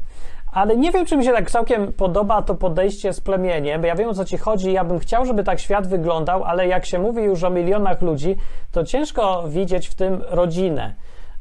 Ale 0.56 0.76
nie 0.76 0.92
wiem, 0.92 1.06
czy 1.06 1.16
mi 1.16 1.24
się 1.24 1.32
tak 1.32 1.50
całkiem 1.50 1.92
podoba 1.92 2.42
to 2.42 2.54
podejście 2.54 3.12
z 3.12 3.20
plemieniem, 3.20 3.80
bo 3.80 3.86
ja 3.86 3.94
wiem 3.94 4.08
o 4.08 4.14
co 4.14 4.24
ci 4.24 4.36
chodzi. 4.38 4.72
Ja 4.72 4.84
bym 4.84 4.98
chciał, 4.98 5.24
żeby 5.26 5.44
tak 5.44 5.60
świat 5.60 5.86
wyglądał, 5.86 6.44
ale 6.44 6.66
jak 6.68 6.86
się 6.86 6.98
mówi 6.98 7.22
już 7.22 7.44
o 7.44 7.50
milionach 7.50 8.02
ludzi, 8.02 8.36
to 8.72 8.84
ciężko 8.84 9.44
widzieć 9.48 9.88
w 9.88 9.94
tym 9.94 10.22
rodzinę. 10.28 10.94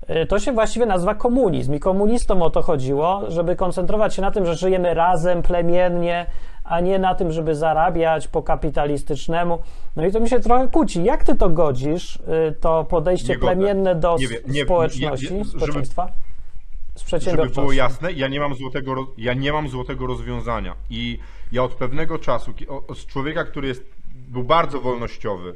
Y, 0.10 0.26
To 0.26 0.40
się 0.40 0.52
właściwie 0.52 0.86
nazywa 0.86 1.16
komunizm 1.16 1.74
i 1.74 1.80
komunistom 1.80 2.42
o 2.42 2.50
to 2.50 2.62
chodziło, 2.62 3.22
żeby 3.28 3.56
koncentrować 3.56 4.16
się 4.16 4.22
na 4.22 4.32
tym, 4.32 4.46
że 4.46 4.56
żyjemy 4.56 4.94
razem, 4.94 5.42
plemiennie, 5.42 6.26
a 6.64 6.80
nie 6.80 7.00
na 7.00 7.16
tym, 7.16 7.32
żeby 7.32 7.56
zarabiać 7.56 8.28
po 8.28 8.44
kapitalistycznemu. 8.44 9.58
No 9.96 10.06
i 10.06 10.12
to 10.12 10.20
mi 10.20 10.30
się 10.30 10.40
trochę 10.40 10.68
kłóci. 10.68 11.04
Jak 11.04 11.24
ty 11.24 11.36
to 11.36 11.50
godzisz, 11.50 12.16
y, 12.16 12.56
to 12.62 12.84
podejście 12.90 13.34
Nie 13.34 13.40
godzę. 13.40 13.54
plemienne 13.56 13.96
do 13.96 14.18
Nie 14.20 14.54
nie- 14.54 14.64
społeczności, 14.64 15.34
nie- 15.34 15.44
żeby- 15.44 15.50
społeczeństwa? 15.60 16.08
Z 16.96 17.00
Żeby 17.00 17.06
przedsiębiorczością. 17.08 17.62
było 17.62 17.74
jasne, 17.74 18.12
ja 18.12 18.28
nie 18.28 18.40
mam 18.40 18.56
złotego, 18.56 19.08
ja 19.18 19.34
nie 19.34 19.54
mam 19.54 19.70
złotego 19.70 20.08
rozwiązania. 20.08 20.76
I 20.90 21.20
ja 21.52 21.64
od 21.64 21.74
pewnego 21.74 22.20
czasu, 22.20 22.54
z 22.96 23.06
człowieka, 23.06 23.44
który 23.44 23.68
jest, 23.68 23.84
był 24.16 24.44
bardzo 24.44 24.82
wolnościowy, 24.82 25.56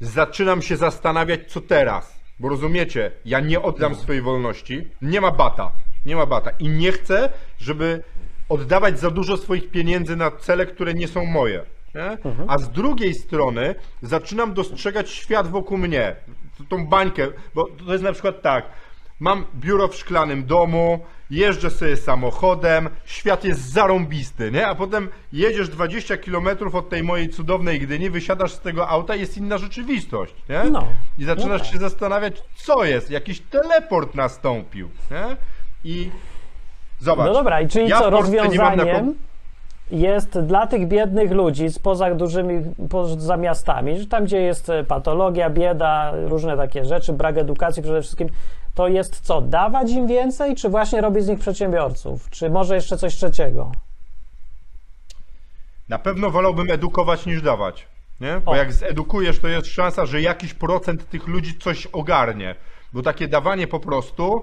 zaczynam 0.00 0.62
się 0.62 0.76
zastanawiać, 0.76 1.40
co 1.52 1.60
teraz. 1.60 2.18
Bo 2.40 2.48
rozumiecie, 2.48 3.10
ja 3.24 3.40
nie 3.40 3.62
oddam 3.62 3.94
swojej 3.94 4.22
wolności. 4.22 4.88
Nie 5.02 5.20
ma 5.20 5.30
bata. 5.30 5.72
Nie 6.06 6.16
ma 6.16 6.26
bata. 6.26 6.50
I 6.50 6.68
nie 6.68 6.92
chcę, 6.92 7.32
żeby 7.58 8.02
oddawać 8.48 9.00
za 9.00 9.10
dużo 9.10 9.36
swoich 9.36 9.70
pieniędzy 9.70 10.16
na 10.16 10.30
cele, 10.30 10.66
które 10.66 10.94
nie 10.94 11.08
są 11.08 11.24
moje. 11.24 11.62
Nie? 11.94 12.18
A 12.48 12.58
z 12.58 12.70
drugiej 12.70 13.14
strony 13.14 13.74
zaczynam 14.02 14.54
dostrzegać 14.54 15.10
świat 15.10 15.46
wokół 15.48 15.78
mnie. 15.78 16.16
Tą 16.68 16.86
bańkę, 16.86 17.28
bo 17.54 17.68
to 17.86 17.92
jest 17.92 18.04
na 18.04 18.12
przykład 18.12 18.42
tak. 18.42 18.64
Mam 19.20 19.44
biuro 19.54 19.88
w 19.88 19.94
szklanym 19.94 20.46
domu, 20.46 21.00
jeżdżę 21.30 21.70
sobie 21.70 21.96
samochodem, 21.96 22.88
świat 23.04 23.44
jest 23.44 23.72
zarąbisty, 23.72 24.50
nie? 24.50 24.66
A 24.66 24.74
potem 24.74 25.08
jedziesz 25.32 25.68
20 25.68 26.16
km 26.16 26.48
od 26.72 26.88
tej 26.88 27.02
mojej 27.02 27.28
cudownej 27.28 27.80
Gdyni, 27.80 28.10
wysiadasz 28.10 28.52
z 28.52 28.60
tego 28.60 28.88
auta 28.88 29.14
jest 29.14 29.36
inna 29.36 29.58
rzeczywistość, 29.58 30.34
nie? 30.48 30.70
No, 30.70 30.84
I 31.18 31.24
zaczynasz 31.24 31.60
no 31.60 31.64
tak. 31.64 31.72
się 31.72 31.78
zastanawiać, 31.78 32.42
co 32.56 32.84
jest, 32.84 33.10
jakiś 33.10 33.40
teleport 33.40 34.14
nastąpił, 34.14 34.88
nie? 35.10 35.36
I 35.84 36.10
zobacz. 37.00 37.26
No 37.26 37.32
dobra, 37.32 37.60
i 37.60 37.68
czyli 37.68 37.88
ja 37.88 37.98
co, 37.98 38.10
rozwiązaniem 38.10 39.14
jest 39.90 40.40
dla 40.40 40.66
tych 40.66 40.88
biednych 40.88 41.32
ludzi 41.32 41.70
spoza 41.70 42.14
dużymi, 42.14 42.62
poza 42.90 43.36
miastami, 43.36 44.00
że 44.00 44.06
tam 44.06 44.24
gdzie 44.24 44.40
jest 44.40 44.72
patologia, 44.88 45.50
bieda, 45.50 46.12
różne 46.26 46.56
takie 46.56 46.84
rzeczy, 46.84 47.12
brak 47.12 47.38
edukacji 47.38 47.82
przede 47.82 48.02
wszystkim, 48.02 48.28
to 48.78 48.88
jest 48.88 49.20
co, 49.20 49.40
dawać 49.40 49.90
im 49.90 50.06
więcej, 50.06 50.56
czy 50.56 50.68
właśnie 50.68 51.00
robić 51.00 51.24
z 51.24 51.28
nich 51.28 51.38
przedsiębiorców? 51.38 52.30
Czy 52.30 52.50
może 52.50 52.74
jeszcze 52.74 52.96
coś 52.96 53.14
trzeciego? 53.14 53.72
Na 55.88 55.98
pewno 55.98 56.30
wolałbym 56.30 56.70
edukować 56.70 57.26
niż 57.26 57.42
dawać. 57.42 57.86
Nie? 58.20 58.40
Bo 58.44 58.50
O. 58.50 58.56
jak 58.56 58.72
zedukujesz, 58.72 59.38
to 59.40 59.48
jest 59.48 59.66
szansa, 59.66 60.06
że 60.06 60.20
jakiś 60.22 60.54
procent 60.54 61.10
tych 61.10 61.26
ludzi 61.26 61.58
coś 61.58 61.86
ogarnie. 61.86 62.54
Bo 62.92 63.02
takie 63.02 63.28
dawanie 63.28 63.66
po 63.66 63.80
prostu 63.80 64.42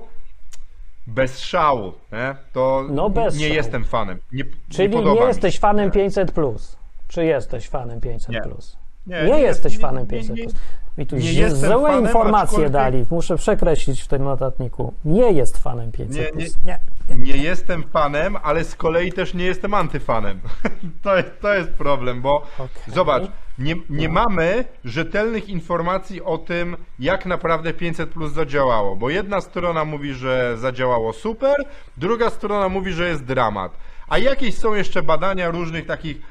bez 1.07 1.39
szału, 1.39 1.93
nie? 2.11 2.35
to 2.53 2.85
No 2.89 3.09
bez 3.09 3.35
nie 3.37 3.45
szału. 3.47 3.55
jestem 3.55 3.83
fanem. 3.85 4.19
Nie, 4.31 4.43
Czyli 4.69 4.95
nie, 4.95 5.03
nie, 5.03 5.19
jesteś 5.21 5.59
fanem 5.59 5.91
500, 5.91 6.31
plus. 6.31 6.77
czy 7.07 7.25
jesteś 7.25 7.69
fanem 7.69 8.01
500? 8.01 8.29
Nie. 8.29 8.41
Plus? 8.41 8.77
Nie, 9.07 9.23
Nie, 9.23 9.39
jesteś 9.39 9.79
fanem 9.79 10.03
nie- 10.03 10.09
500. 10.09 10.35
nie- 10.35 10.43
plus. 10.43 10.55
Mi 10.97 11.05
tu 11.07 11.15
nie 11.15 11.21
źle- 11.21 11.39
jestem 11.41 11.71
złe 11.79 11.81
fanem, 11.91 12.05
informacje 12.05 12.57
aczkolwiek- 12.57 12.69
dali, 12.71 13.05
muszę 13.11 13.35
przekreślić 13.37 14.01
w 14.01 14.07
tym 14.07 14.23
notatniku. 14.23 14.93
Nie 15.05 15.31
jest 15.31 15.57
fanem 15.57 15.91
500. 15.91 16.15
Nie, 16.15 16.21
nie- 16.23 16.31
plus. 16.31 16.65
nie. 16.65 16.79
Nie 17.17 17.37
jestem 17.37 17.83
fanem, 17.83 18.37
ale 18.43 18.63
z 18.63 18.75
kolei 18.75 19.11
też 19.11 19.33
nie 19.33 19.45
jestem 19.45 19.73
antyfanem. 19.73 20.39
To 21.03 21.17
jest, 21.17 21.29
to 21.41 21.53
jest 21.53 21.69
problem, 21.69 22.21
bo 22.21 22.35
Okej. 22.53 22.93
zobacz, 22.93 23.23
nie, 23.59 23.75
nie 23.89 24.07
No. 24.07 24.13
mamy 24.13 24.65
rzetelnych 24.85 25.49
informacji 25.49 26.21
o 26.23 26.37
tym, 26.37 26.77
jak 26.99 27.25
naprawdę 27.25 27.73
500 27.73 28.09
plus 28.09 28.33
zadziałało. 28.33 28.95
Bo 28.95 29.09
jedna 29.09 29.41
strona 29.41 29.85
mówi, 29.85 30.13
że 30.13 30.57
zadziałało 30.57 31.13
super, 31.13 31.55
druga 31.97 32.29
strona 32.29 32.69
mówi, 32.69 32.91
że 32.93 33.07
jest 33.09 33.23
dramat. 33.23 33.71
A 34.07 34.17
jakieś 34.17 34.57
są 34.57 34.73
jeszcze 34.73 35.03
badania 35.03 35.51
różnych 35.51 35.85
takich 35.85 36.21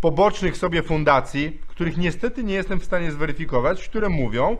pobocznych 0.00 0.56
sobie 0.56 0.82
fundacji, 0.82 1.58
których 1.66 1.96
niestety 1.96 2.44
nie 2.44 2.54
jestem 2.54 2.80
w 2.80 2.84
stanie 2.84 3.12
zweryfikować, 3.12 3.88
które 3.88 4.08
mówią, 4.08 4.56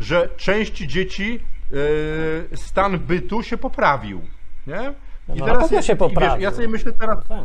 że 0.00 0.28
część 0.36 0.72
dzieci 0.72 1.40
yy, 1.70 2.56
stan 2.56 2.98
bytu 2.98 3.42
się 3.42 3.56
poprawił. 3.58 4.20
Nie? 4.66 4.94
No, 5.28 5.34
na 5.34 5.54
pewno 5.54 5.68
się 5.68 5.74
i 5.74 5.78
wiesz, 5.78 5.98
poprawił. 5.98 6.42
ja 6.42 6.50
sobie 6.50 6.68
myślę 6.68 6.92
teraz, 6.92 7.26
Tak. 7.28 7.44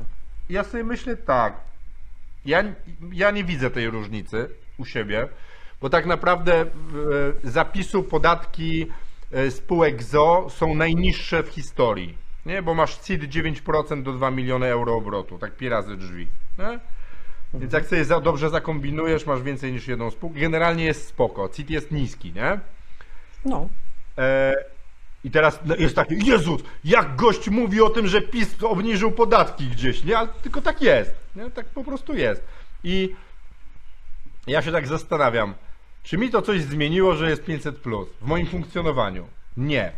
ja 0.49 0.63
sobie 0.63 0.83
myślę 0.83 1.17
tak. 1.17 1.53
Ja, 2.45 2.63
ja 3.11 3.31
nie 3.31 3.43
widzę 3.43 3.69
tej 3.69 3.89
różnicy 3.89 4.49
u 4.77 4.85
siebie, 4.85 5.27
bo 5.81 5.89
tak 5.89 6.05
naprawdę 6.05 6.61
e, 6.61 6.67
zapisu 7.43 8.03
podatki 8.03 8.87
e, 9.31 9.51
spółek 9.51 10.03
ZO 10.03 10.47
są 10.49 10.75
najniższe 10.75 11.43
w 11.43 11.47
historii. 11.47 12.17
Nie? 12.45 12.61
Bo 12.61 12.73
masz 12.73 12.97
CIT 12.97 13.21
9% 13.21 14.03
do 14.03 14.13
2 14.13 14.31
miliony 14.31 14.67
euro 14.67 14.95
obrotu, 14.95 15.37
tak 15.37 15.55
pi 15.57 15.69
razy 15.69 15.97
drzwi. 15.97 16.27
Nie? 16.59 16.79
Więc 17.53 17.73
jak 17.73 17.85
sobie 17.85 18.05
za, 18.05 18.21
dobrze 18.21 18.49
zakombinujesz, 18.49 19.25
masz 19.25 19.41
więcej 19.41 19.71
niż 19.71 19.87
jedną 19.87 20.11
spółkę. 20.11 20.39
Generalnie 20.39 20.85
jest 20.85 21.07
spoko. 21.07 21.49
CIT 21.49 21.69
jest 21.69 21.91
niski, 21.91 22.33
nie? 22.33 22.59
No. 23.45 23.69
E, 24.17 24.53
I 25.23 25.31
teraz 25.31 25.59
no, 25.65 25.75
jest 25.75 25.95
takie, 25.95 26.15
Jezus, 26.15 26.61
jak 26.83 27.15
gość 27.15 27.49
mówi 27.49 27.81
o 27.81 27.89
tym, 27.89 28.07
że 28.07 28.21
PiS 28.21 28.63
obniżył 28.63 29.11
podatki 29.11 29.67
gdzieś, 29.67 30.03
nie? 30.03 30.17
Ale 30.17 30.27
tylko 30.27 30.61
tak 30.61 30.81
jest, 30.81 31.11
nie? 31.35 31.51
Tak 31.51 31.65
po 31.65 31.83
prostu 31.83 32.15
jest. 32.15 32.43
I 32.83 33.15
ja 34.47 34.61
się 34.61 34.71
tak 34.71 34.87
zastanawiam, 34.87 35.53
czy 36.03 36.17
mi 36.17 36.29
to 36.29 36.41
coś 36.41 36.61
zmieniło, 36.61 37.15
że 37.15 37.29
jest 37.29 37.45
500 37.45 37.77
plus 37.77 38.09
w 38.21 38.27
moim 38.27 38.47
funkcjonowaniu? 38.47 39.27
Nie. 39.57 39.91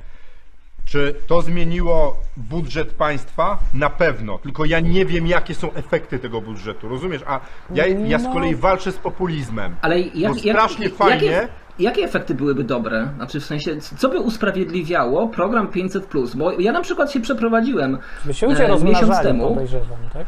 Czy 0.89 1.15
to 1.27 1.41
zmieniło 1.41 2.17
budżet 2.37 2.93
państwa? 2.93 3.59
Na 3.73 3.89
pewno, 3.89 4.37
tylko 4.37 4.65
ja 4.65 4.79
nie 4.79 5.05
wiem, 5.05 5.27
jakie 5.27 5.55
są 5.55 5.73
efekty 5.73 6.19
tego 6.19 6.41
budżetu, 6.41 6.89
rozumiesz? 6.89 7.21
A 7.27 7.39
ja, 7.73 7.87
ja 7.87 8.19
z 8.19 8.23
No. 8.23 8.33
kolei 8.33 8.55
walczę 8.55 8.91
z 8.91 8.97
populizmem. 8.97 9.75
Ale 9.81 9.99
jak, 9.99 10.33
Bo 10.33 10.39
strasznie 10.39 10.85
jak, 10.85 10.95
fajnie. 10.95 11.27
Jakie, 11.27 11.47
jakie 11.79 12.03
efekty 12.03 12.35
byłyby 12.35 12.63
dobre? 12.63 13.09
Znaczy 13.15 13.39
w 13.39 13.45
sensie, 13.45 13.77
co 13.97 14.09
by 14.09 14.19
usprawiedliwiało 14.19 15.27
program 15.27 15.67
500? 15.67 16.07
Bo 16.35 16.51
ja 16.51 16.71
na 16.71 16.81
przykład 16.81 17.11
się 17.11 17.19
przeprowadziłem 17.19 17.97
się 18.31 18.47
e, 18.47 18.83
miesiąc 18.83 19.21
temu. 19.21 19.57
tak? 20.13 20.27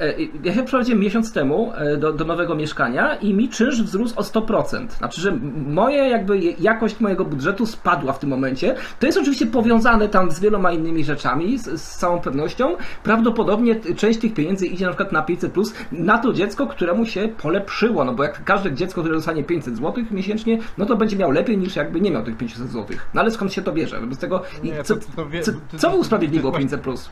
E, 0.00 0.14
Ja 0.44 0.54
się 0.54 0.62
przeprowadziłem 0.62 1.00
miesiąc 1.00 1.32
temu 1.32 1.72
e, 1.74 1.96
do, 1.96 2.12
do 2.12 2.24
nowego 2.24 2.54
mieszkania 2.54 3.14
i 3.14 3.34
mi 3.34 3.48
czynsz 3.48 3.82
wzrósł 3.82 4.18
o 4.18 4.22
100%. 4.22 4.88
Znaczy, 4.88 5.20
że 5.20 5.38
moje 5.66 6.08
jakby 6.08 6.38
jakość 6.38 7.00
mojego 7.00 7.24
budżetu 7.24 7.66
spadła 7.66 8.12
w 8.12 8.18
tym 8.18 8.30
momencie. 8.30 8.74
To 9.00 9.06
jest 9.06 9.18
oczywiście 9.18 9.46
powiązane 9.46 10.08
tam 10.08 10.30
z 10.30 10.40
wieloma 10.40 10.72
innymi 10.72 11.04
rzeczami, 11.04 11.58
z, 11.58 11.80
z 11.82 11.96
całą 11.96 12.20
pewnością. 12.20 12.76
Prawdopodobnie 13.02 13.76
część 13.96 14.18
tych 14.18 14.34
pieniędzy 14.34 14.66
idzie 14.66 14.84
na 14.84 14.90
przykład 14.90 15.12
na 15.12 15.22
500 15.22 15.52
plus 15.52 15.74
na 15.92 16.18
to 16.18 16.32
dziecko, 16.32 16.66
któremu 16.66 17.06
się 17.06 17.28
polepszyło. 17.42 18.04
No 18.04 18.14
bo 18.14 18.22
jak 18.22 18.44
każde 18.44 18.72
dziecko, 18.72 19.00
które 19.00 19.14
dostanie 19.16 19.44
500 19.44 19.76
zł 19.76 20.04
miesięcznie, 20.10 20.58
no 20.78 20.86
to 20.86 20.96
będzie 20.96 21.16
miał 21.16 21.30
lepiej 21.30 21.58
niż 21.58 21.76
jakby 21.76 22.00
nie 22.00 22.10
miał 22.10 22.22
tych 22.24 22.36
500 22.36 22.70
zł. 22.70 22.96
No 23.14 23.20
ale 23.20 23.30
skąd 23.30 23.52
się 23.52 23.62
to 23.62 23.72
bierze? 23.72 24.00
Bez 24.00 24.18
tego. 24.18 24.42
i 24.62 24.66
Nie, 24.66 24.82
co, 24.84 24.96
to- 24.96 25.02
to 25.16 25.26
wie- 25.28 25.42
co, 25.42 25.52
co 25.76 25.90
by 25.90 25.96
usprawiedliwiło 25.96 26.52
to- 26.52 26.58
500 26.58 26.80
plus? 26.80 27.10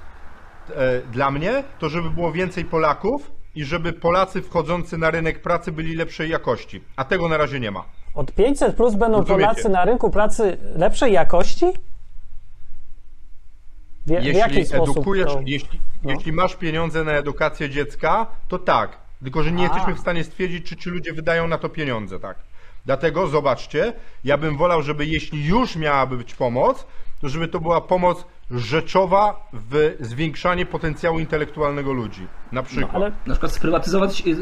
E, 0.71 1.03
Dla 1.13 1.31
mnie 1.31 1.65
to, 1.79 1.89
żeby 1.89 2.11
było 2.11 2.33
więcej 2.33 2.65
Polaków 2.65 3.31
i 3.55 3.65
żeby 3.65 3.93
Polacy 3.93 4.43
wchodzący 4.43 4.99
na 4.99 5.11
rynek 5.11 5.43
pracy 5.43 5.73
byli 5.73 5.95
lepszej 5.97 6.31
jakości. 6.31 6.85
A 6.97 7.05
tego 7.05 7.29
na 7.29 7.37
razie 7.37 7.61
nie 7.61 7.71
ma. 7.71 7.85
Od 8.15 8.33
500 8.33 8.77
plus 8.77 8.95
będą 8.95 9.19
Rozumiecie. 9.19 9.49
Polacy 9.49 9.69
na 9.69 9.85
rynku 9.85 10.11
pracy 10.11 10.59
lepszej 10.77 11.13
jakości? 11.13 11.67
W, 14.07 14.09
w 14.09 14.11
jaki 14.11 14.55
Jeśli 14.55 14.67
sposób 14.67 14.97
edukujesz, 14.97 15.33
to... 15.33 15.41
jeśli, 15.47 15.81
no. 16.03 16.11
jeśli 16.11 16.33
masz 16.33 16.57
pieniądze 16.57 17.05
na 17.05 17.13
edukację 17.13 17.71
dziecka, 17.71 18.27
to 18.49 18.59
tak. 18.59 18.99
Tylko, 19.23 19.43
że 19.43 19.53
nie 19.53 19.63
A. 19.63 19.67
jesteśmy 19.67 19.95
w 19.95 20.01
stanie 20.01 20.25
stwierdzić, 20.25 20.67
czy 20.67 20.77
ci 20.77 20.91
ludzie 20.91 21.13
wydają 21.13 21.49
na 21.49 21.59
to 21.59 21.69
pieniądze, 21.69 22.21
tak. 22.21 22.37
Dlatego 22.85 23.27
zobaczcie, 23.27 23.93
ja 24.25 24.39
bym 24.39 24.57
wolał, 24.57 24.83
żeby 24.83 25.07
jeśli 25.07 25.45
już 25.45 25.77
miałaby 25.77 26.17
być 26.17 26.35
pomoc, 26.35 26.87
to 27.21 27.29
żeby 27.29 27.49
to 27.49 27.61
była 27.61 27.81
pomoc 27.81 28.25
rzeczowa 28.51 29.49
w 29.53 29.97
zwiększanie 30.01 30.67
potencjału 30.67 31.19
intelektualnego 31.19 31.93
ludzi. 31.93 32.21
Na 32.53 32.61
No, 32.61 32.63
przykład. 32.63 32.95
ale 32.95 33.13
na 33.27 33.35
przykład 33.35 33.53
sprywatyzować, 33.53 34.23
y, 34.27 34.37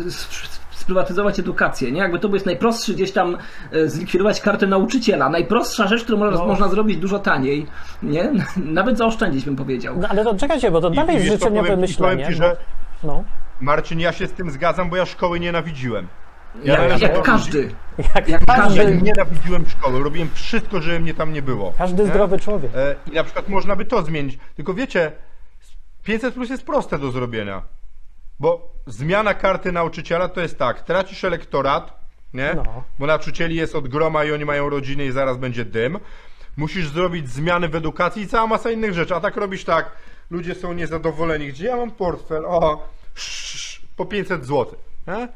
sprywatyzować 0.71 1.38
edukację, 1.38 1.93
nie? 1.93 2.01
Jakby 2.01 2.19
to 2.19 2.29
jest 2.29 2.47
najprostszy 2.47 2.95
gdzieś 2.95 3.12
tam 3.12 3.37
y, 3.75 3.90
zlikwidować 3.90 4.40
kartę 4.40 4.67
nauczyciela. 4.67 5.29
Najprostsza 5.29 5.88
rzecz, 5.88 6.03
którą 6.05 6.19
można, 6.19 6.38
No. 6.40 6.47
można 6.47 6.69
zrobić 6.69 6.97
dużo 6.99 7.19
taniej, 7.19 7.67
nie? 8.03 8.33
Nawet 8.57 8.99
zaoszczędzić 8.99 9.45
bym 9.45 9.57
powiedział. 9.57 9.97
No, 10.01 10.09
ale 10.09 10.25
to 10.25 10.35
czekajcie, 10.37 10.71
bo 10.71 10.81
to 10.81 10.90
I- 10.90 10.97
dalej 10.97 11.17
i 11.17 11.21
życzeniowe 11.29 11.69
powiem 11.69 11.88
ci- 11.88 11.95
powiem 11.97 12.17
myślenie. 12.19 12.35
ci, 12.35 12.43
że- 12.43 12.57
No, 13.05 13.25
Marcin, 13.61 14.01
ja 14.01 14.12
się 14.12 14.27
z 14.27 14.33
tym 14.33 14.51
zgadzam, 14.51 14.90
bo 14.90 14.97
ja 14.97 15.07
szkoły 15.07 15.40
nienawidziłem. 15.40 16.07
Jak, 16.62 16.79
należę 16.79 17.07
jak 17.07 17.14
do 17.14 17.23
każdy. 17.23 17.75
jak, 18.14 18.29
Jak 18.29 18.45
każdy, 18.45 18.83
Ja 18.85 18.90
nienawidziłem 18.90 19.67
szkoły, 19.71 20.03
robiłem 20.05 20.31
wszystko, 20.35 20.81
żeby 20.81 21.01
mnie 21.01 21.14
tam 21.14 21.33
nie 21.33 21.43
było. 21.43 21.75
każdy 21.79 22.03
nie? 22.03 22.09
zdrowy 22.09 22.38
człowiek. 22.40 22.71
E, 22.75 22.95
I 23.11 23.14
na 23.14 23.25
przykład 23.25 23.49
można 23.49 23.77
by 23.77 23.85
to 23.85 24.03
zmienić. 24.03 24.38
Tylko 24.57 24.75
wiecie, 24.75 25.12
500 26.05 26.35
plus 26.35 26.51
jest 26.51 26.67
proste 26.67 26.99
do 26.99 27.11
zrobienia. 27.11 27.62
Bo 28.40 28.73
zmiana 28.87 29.35
karty 29.35 29.73
nauczyciela 29.73 30.29
to 30.29 30.40
jest 30.40 30.59
tak, 30.59 30.81
tracisz 30.83 31.25
elektorat, 31.25 32.01
nie? 32.35 32.53
No. 32.57 32.85
Bo 32.99 33.07
nauczycieli 33.07 33.57
jest 33.57 33.75
od 33.75 33.88
groma 33.88 34.25
i 34.25 34.33
oni 34.33 34.45
mają 34.45 34.69
rodziny 34.69 35.05
i 35.07 35.12
zaraz 35.12 35.37
będzie 35.37 35.64
dym. 35.64 35.99
Musisz 36.57 36.88
zrobić 36.88 37.29
zmiany 37.31 37.69
w 37.69 37.75
edukacji 37.75 38.23
i 38.23 38.29
cała 38.29 38.47
masa 38.47 38.71
innych 38.71 38.95
rzeczy. 38.95 39.14
A 39.14 39.21
tak 39.21 39.37
robisz 39.37 39.64
tak, 39.64 39.90
ludzie 40.31 40.55
są 40.55 40.73
niezadowoleni. 40.73 41.49
Gdzie 41.49 41.67
ja 41.67 41.77
mam 41.77 41.90
portfel? 41.90 42.47
O, 42.47 42.88
sz, 43.17 43.81
po 43.97 44.07
500 44.07 44.45
zł. 44.47 44.67
Nie? 45.07 45.29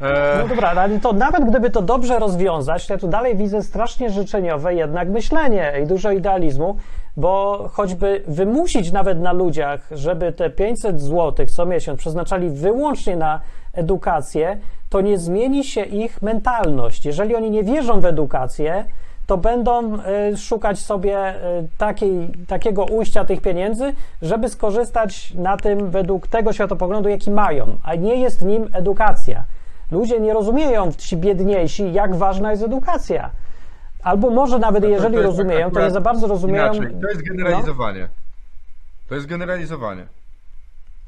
E, 0.00 0.38
No 0.38 0.48
dobra, 0.48 0.70
ale 0.70 1.00
to 1.00 1.12
nawet 1.12 1.44
gdyby 1.44 1.70
to 1.70 1.82
dobrze 1.82 2.18
rozwiązać, 2.18 2.86
to 2.86 2.94
ja 2.94 2.98
tu 2.98 3.08
dalej 3.08 3.36
widzę 3.36 3.62
strasznie 3.62 4.10
życzeniowe 4.10 4.74
jednak 4.74 5.08
myślenie 5.08 5.72
i 5.82 5.86
dużo 5.86 6.10
idealizmu, 6.10 6.76
bo 7.16 7.64
choćby 7.72 8.22
wymusić 8.28 8.92
nawet 8.92 9.20
na 9.20 9.32
ludziach, 9.32 9.80
żeby 9.90 10.32
te 10.32 10.50
500 10.50 11.00
zł 11.00 11.46
co 11.46 11.66
miesiąc 11.66 11.98
przeznaczali 12.00 12.50
wyłącznie 12.50 13.16
na 13.16 13.40
edukację, 13.72 14.58
to 14.88 15.00
nie 15.00 15.18
zmieni 15.18 15.64
się 15.64 15.82
ich 15.82 16.22
mentalność. 16.22 17.06
Jeżeli 17.06 17.36
oni 17.36 17.50
nie 17.50 17.62
wierzą 17.62 18.00
w 18.00 18.04
edukację, 18.04 18.84
to 19.26 19.36
będą 19.36 19.94
y, 19.94 20.36
szukać 20.36 20.78
sobie 20.78 21.34
y, 21.34 21.68
takiej, 21.78 22.28
takiego 22.48 22.84
ujścia 22.84 23.24
tych 23.24 23.40
pieniędzy, 23.40 23.92
żeby 24.22 24.48
skorzystać 24.48 25.34
na 25.34 25.56
tym 25.56 25.90
według 25.90 26.26
tego 26.26 26.52
światopoglądu, 26.52 27.08
jaki 27.08 27.30
mają, 27.30 27.66
a 27.84 27.94
nie 27.94 28.16
jest 28.16 28.42
nim 28.42 28.68
edukacja. 28.72 29.44
Ludzie 29.90 30.20
nie 30.20 30.32
rozumieją, 30.32 30.92
ci 30.92 31.16
biedniejsi, 31.16 31.92
jak 31.92 32.16
ważna 32.16 32.50
jest 32.50 32.62
edukacja. 32.62 33.30
Albo 34.02 34.30
może 34.30 34.58
nawet 34.58 34.82
to- 34.82 34.88
jeżeli 34.88 35.14
to 35.14 35.20
jest 35.20 35.26
rozumieją, 35.38 35.70
to 35.70 35.80
nie 35.84 35.90
za 35.90 36.00
bardzo 36.00 36.26
rozumieją. 36.26 36.72
Inaczej, 36.74 36.96
to 37.02 37.08
jest 37.08 37.22
generalizowanie. 37.22 38.08
To 39.08 39.14
jest 39.14 39.26
generalizowanie. 39.26 40.06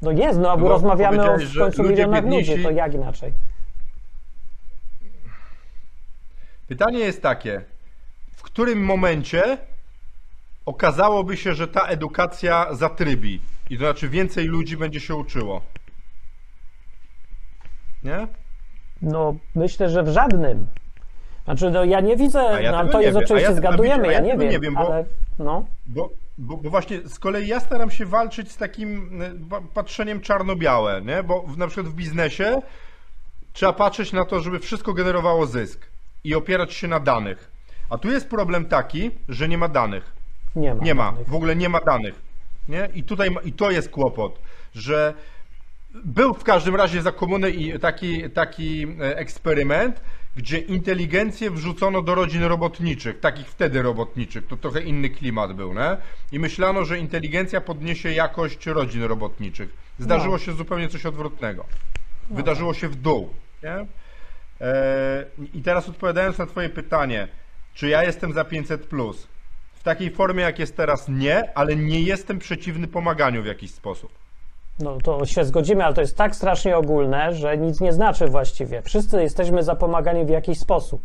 No, 0.01 0.11
no 0.11 0.17
jest, 0.23 0.39
no 0.39 0.57
bo 0.57 0.63
bo 0.63 0.69
rozmawiamy 0.69 1.31
o 1.31 1.37
w 1.37 1.57
końcu 1.57 1.83
milionach 1.83 2.23
ludzi, 2.23 2.35
biedniejsi- 2.51 2.63
to 2.63 2.71
jak 2.71 2.93
inaczej? 2.93 3.33
Pytanie 6.67 6.99
jest 6.99 7.21
takie, 7.21 7.61
w 8.35 8.41
którym 8.41 8.85
momencie 8.85 9.57
okazałoby 10.65 11.37
się, 11.37 11.53
że 11.53 11.67
ta 11.67 11.81
edukacja 11.87 12.67
zatrybi 12.73 13.41
i 13.69 13.77
to 13.77 13.83
znaczy 13.85 14.09
więcej 14.09 14.45
ludzi 14.45 14.77
będzie 14.77 14.99
się 14.99 15.15
uczyło? 15.15 15.61
Nie? 18.03 18.27
No 19.03 19.35
myślę, 19.55 19.89
że 19.89 20.03
w 20.03 20.07
żadnym. 20.09 20.67
Znaczy, 21.45 21.71
no, 21.71 21.83
ja 21.83 21.99
nie 21.99 22.17
widzę, 22.17 22.39
ja 22.61 22.71
no, 22.71 22.77
tego 22.77 22.91
to 22.91 23.01
jest 23.01 23.17
oczywiście 23.17 23.49
ja- 23.49 23.55
zgadujemy, 23.55 24.05
ja 24.07 24.11
ja 24.11 24.19
nie 24.19 24.37
wiem, 24.37 24.49
nie 24.49 24.59
wiem, 24.59 24.73
bo- 24.73 24.79
ale 24.93 25.05
no. 25.39 25.65
Bo, 25.85 26.09
bo, 26.37 26.57
bo 26.57 26.69
właśnie 26.69 26.99
z 27.07 27.19
kolei 27.19 27.47
ja 27.47 27.59
staram 27.59 27.91
się 27.91 28.05
walczyć 28.05 28.51
z 28.51 28.57
takim 28.57 29.19
pa- 29.49 29.61
patrzeniem 29.73 30.21
czarno-białe, 30.21 31.01
nie? 31.01 31.23
Bo 31.23 31.41
w, 31.41 31.57
na 31.57 31.67
przykład 31.67 31.87
w 31.87 31.95
biznesie 31.95 32.61
trzeba 33.53 33.73
patrzeć 33.73 34.13
na 34.13 34.25
to, 34.25 34.39
żeby 34.39 34.59
wszystko 34.59 34.93
generowało 34.93 35.45
zysk 35.45 35.87
i 36.23 36.35
opierać 36.35 36.73
się 36.73 36.87
na 36.87 36.99
danych. 36.99 37.51
A 37.89 37.97
tu 37.97 38.11
jest 38.11 38.29
problem 38.29 38.65
taki, 38.65 39.11
że 39.29 39.47
nie 39.47 39.57
ma 39.57 39.67
danych. 39.67 40.11
Nie 40.55 40.75
ma. 40.75 40.83
Nie 40.83 40.95
ma, 40.95 41.11
danych. 41.11 41.27
w 41.29 41.35
ogóle 41.35 41.55
nie 41.55 41.69
ma 41.69 41.79
danych. 41.79 42.21
Nie? 42.69 42.89
I 42.93 43.03
tutaj 43.03 43.29
i 43.45 43.53
to 43.53 43.71
jest 43.71 43.89
kłopot, 43.89 44.39
że 44.75 45.13
był 45.93 46.33
w 46.33 46.43
każdym 46.43 46.75
razie 46.75 47.01
za 47.01 47.11
komuny 47.11 47.51
i 47.51 47.79
taki, 47.79 48.29
taki 48.29 48.83
e, 49.01 49.17
eksperyment, 49.17 50.01
gdzie 50.35 50.57
inteligencję 50.59 51.51
wrzucono 51.51 52.01
do 52.01 52.15
rodzin 52.15 52.43
robotniczych, 52.43 53.19
takich 53.19 53.47
wtedy 53.47 53.81
robotniczych, 53.81 54.47
to 54.47 54.57
trochę 54.57 54.81
inny 54.81 55.09
klimat 55.09 55.53
był, 55.53 55.73
nie? 55.73 55.97
I 56.31 56.39
myślano, 56.39 56.85
że 56.85 56.99
inteligencja 56.99 57.61
podniesie 57.61 58.11
jakość 58.11 58.65
rodzin 58.65 59.03
robotniczych. 59.03 59.69
Zdarzyło 59.99 60.35
No. 60.35 60.39
się 60.39 60.53
zupełnie 60.53 60.87
coś 60.89 61.05
odwrotnego. 61.05 61.65
Wydarzyło 62.29 62.73
się 62.73 62.87
w 62.87 62.95
dół, 62.95 63.29
nie? 63.63 63.85
E, 64.61 65.25
I 65.53 65.61
teraz 65.61 65.89
odpowiadając 65.89 66.37
na 66.37 66.45
twoje 66.45 66.69
pytanie, 66.69 67.27
czy 67.73 67.87
ja 67.87 68.03
jestem 68.03 68.33
za 68.33 68.43
500 68.45 68.85
plus? 68.85 69.27
W 69.73 69.83
takiej 69.83 70.11
formie 70.11 70.43
jak 70.43 70.59
jest 70.59 70.77
teraz 70.77 71.09
nie, 71.09 71.57
ale 71.57 71.75
nie 71.75 72.01
jestem 72.01 72.39
przeciwny 72.39 72.87
pomaganiu 72.87 73.43
w 73.43 73.45
jakiś 73.45 73.71
sposób. 73.71 74.22
No 74.79 74.97
to 75.03 75.25
się 75.25 75.45
zgodzimy, 75.45 75.85
ale 75.85 75.93
to 75.93 76.01
jest 76.01 76.17
tak 76.17 76.35
strasznie 76.35 76.77
ogólne, 76.77 77.33
że 77.33 77.57
nic 77.57 77.81
nie 77.81 77.93
znaczy 77.93 78.27
właściwie. 78.27 78.81
Wszyscy 78.81 79.21
jesteśmy 79.21 79.63
za 79.63 79.75
pomaganiem 79.75 80.25
w 80.27 80.29
jakiś 80.29 80.59
sposób. 80.59 81.01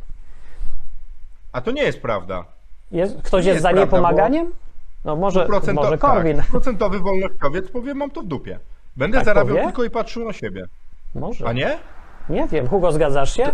A 1.53 1.61
to 1.61 1.71
nie 1.71 1.83
jest 1.83 2.01
prawda. 2.03 2.45
Jest, 2.91 3.23
ktoś 3.23 3.45
jest 3.45 3.55
jest 3.55 3.63
za 3.63 3.69
prawda, 3.69 3.85
niepomaganiem? 3.85 4.53
No 5.05 5.17
może, 5.17 5.47
Procento- 5.47 5.75
może 5.75 5.99
Korwin. 5.99 6.37
Tak, 6.37 6.47
procentowy 6.57 6.99
wolnościowiec 7.01 7.71
powie, 7.71 7.95
mam 7.95 8.11
to 8.11 8.23
w 8.23 8.27
dupie. 8.27 8.59
Będę 8.97 9.17
Tak 9.19 9.25
zarabiał 9.25 9.57
powie? 9.57 9.67
tylko 9.67 9.85
i 9.85 9.91
patrzył 9.91 10.25
na 10.25 10.33
siebie. 10.33 10.65
Może. 11.15 11.47
A 11.49 11.53
nie? 11.53 11.79
Nie 12.29 12.49
wiem. 12.49 12.69
Hugo, 12.69 12.93
zgadzasz 12.93 13.33
się? 13.37 13.45
E, 13.45 13.53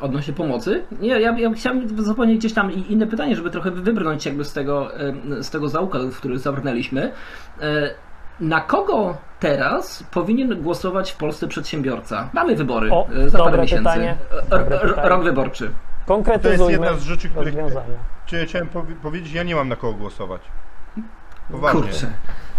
Odnośnie 0.00 0.34
pomocy? 0.34 0.82
Nie, 1.00 1.20
ja, 1.20 1.38
ja 1.38 1.50
chciałem 1.52 2.04
zapomnieć 2.04 2.38
gdzieś 2.38 2.52
tam 2.54 2.72
i- 2.72 2.92
inne 2.92 3.06
pytanie, 3.06 3.36
żeby 3.36 3.50
trochę 3.50 3.70
wybrnąć 3.70 4.26
jakby 4.26 4.44
z 4.44 4.52
tego, 4.52 4.96
e, 5.00 5.42
z 5.42 5.50
tego 5.50 5.68
zaułka, 5.68 5.98
w 5.98 6.16
który 6.16 6.38
zabrnęliśmy. 6.38 7.12
E, 7.60 7.90
Na 8.40 8.60
kogo 8.60 9.16
teraz 9.40 10.04
powinien 10.10 10.62
głosować 10.62 11.12
w 11.12 11.16
Polsce 11.16 11.48
przedsiębiorca? 11.48 12.28
Mamy 12.32 12.56
wybory 12.56 12.90
O, 12.92 13.08
e, 13.24 13.28
za 13.28 13.38
parę 13.38 13.58
miesięcy. 13.62 13.84
pytanie, 13.84 14.16
E. 14.50 15.08
Rok 15.08 15.22
wyborczy. 15.24 15.70
Konkretyzujmy 16.06 16.72
jedna 16.72 16.94
z 16.94 17.02
rzeczy, 17.02 17.28
których- 17.28 17.54
ja 18.32 18.44
chciałem 18.46 18.68
powie- 18.68 18.94
powiedzieć, 18.94 19.32
ja 19.32 19.42
nie 19.42 19.54
mam 19.54 19.68
na 19.68 19.76
kogo 19.76 19.98
głosować. 19.98 20.40
Poważnie. 21.50 21.80
Kurczę. 21.80 22.06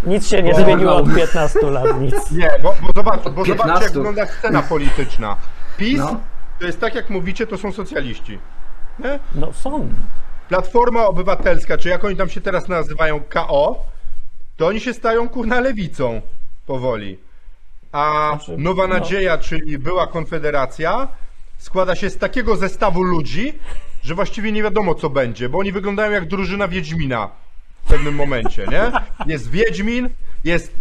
Nic 0.06 0.28
się 0.28 0.42
nie 0.42 0.52
Bo- 0.52 0.58
zmieniło 0.60 0.96
od 0.96 1.14
15 1.14 1.70
lat, 1.70 2.00
nic. 2.00 2.30
Nie, 2.30 2.50
bo, 2.62 2.74
bo, 2.82 2.88
zobacz, 2.96 3.22
bo 3.22 3.30
zobaczcie, 3.30 3.54
15. 3.54 3.82
jak 3.84 3.92
wygląda 3.92 4.26
scena 4.26 4.62
polityczna. 4.62 5.36
PiS 5.76 5.98
No. 5.98 6.16
To 6.58 6.66
jest 6.66 6.80
tak, 6.80 6.94
jak 6.94 7.10
mówicie, 7.10 7.46
to 7.46 7.58
są 7.58 7.72
socjaliści. 7.72 8.38
Nie? 8.98 9.18
No 9.34 9.52
są. 9.52 9.88
Platforma 10.48 11.06
Obywatelska, 11.06 11.78
czy 11.78 11.88
jak 11.88 12.04
oni 12.04 12.16
tam 12.16 12.28
się 12.28 12.40
teraz 12.40 12.68
nazywają, 12.68 13.20
KO, 13.20 13.86
to 14.56 14.66
oni 14.66 14.80
się 14.80 14.94
stają 14.94 15.28
kurna 15.28 15.60
lewicą 15.60 16.20
powoli. 16.66 17.18
A 17.92 18.36
Znaczy, 18.36 18.62
Nowa 18.62 18.86
no. 18.86 18.94
Nadzieja, 18.94 19.38
czyli 19.38 19.78
była 19.78 20.06
Konfederacja, 20.06 21.08
składa 21.58 21.94
się 21.96 22.10
z 22.10 22.18
takiego 22.18 22.56
zestawu 22.56 23.02
ludzi, 23.02 23.58
że 24.02 24.14
właściwie 24.14 24.52
nie 24.52 24.62
wiadomo 24.62 24.94
co 24.94 25.10
będzie, 25.10 25.48
bo 25.48 25.58
oni 25.58 25.72
wyglądają 25.72 26.12
jak 26.12 26.28
drużyna 26.28 26.68
Wiedźmina 26.68 27.30
w 27.84 27.88
pewnym 27.88 28.14
momencie, 28.14 28.66
nie? 28.70 28.92
Jest 29.32 29.50
Wiedźmin, 29.50 30.10
jest, 30.44 30.74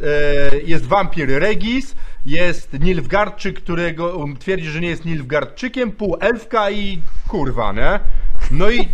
e, 0.54 0.58
jest 0.58 0.86
wampir 0.86 1.30
Regis, 1.30 1.96
jest 2.26 2.80
Nilfgaardczyk, 2.80 3.60
którego 3.62 4.26
twierdzi, 4.40 4.70
że 4.70 4.82
nie 4.82 4.88
jest 4.88 5.06
Nilfgaardczykiem, 5.06 5.92
półelfka 5.92 6.72
i 6.72 7.02
kurwa, 7.28 7.74
nie? 7.74 8.00
No 8.52 8.70
i 8.70 8.90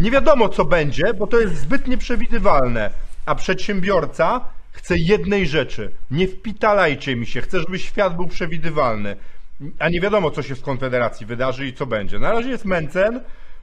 nie 0.00 0.10
wiadomo 0.10 0.48
co 0.48 0.64
będzie, 0.64 1.14
bo 1.14 1.26
to 1.26 1.40
jest 1.40 1.56
zbyt 1.56 1.88
nieprzewidywalne. 1.88 2.90
A 3.26 3.34
przedsiębiorca 3.34 4.40
chce 4.72 4.98
jednej 4.98 5.46
rzeczy. 5.46 5.92
Nie 6.10 6.28
wpitalajcie 6.28 7.16
mi 7.16 7.26
się, 7.26 7.40
chcę, 7.40 7.60
żeby 7.60 7.78
świat 7.78 8.16
był 8.16 8.26
przewidywalny. 8.26 9.16
A 9.78 9.88
nie 9.88 10.00
wiadomo, 10.00 10.30
co 10.30 10.42
się 10.42 10.54
w 10.54 10.62
Konfederacji 10.62 11.26
wydarzy 11.26 11.66
i 11.66 11.72
co 11.72 11.86
będzie. 11.86 12.18
Na 12.18 12.32
razie 12.32 12.50
jest 12.50 12.64
Mencen 12.64 13.20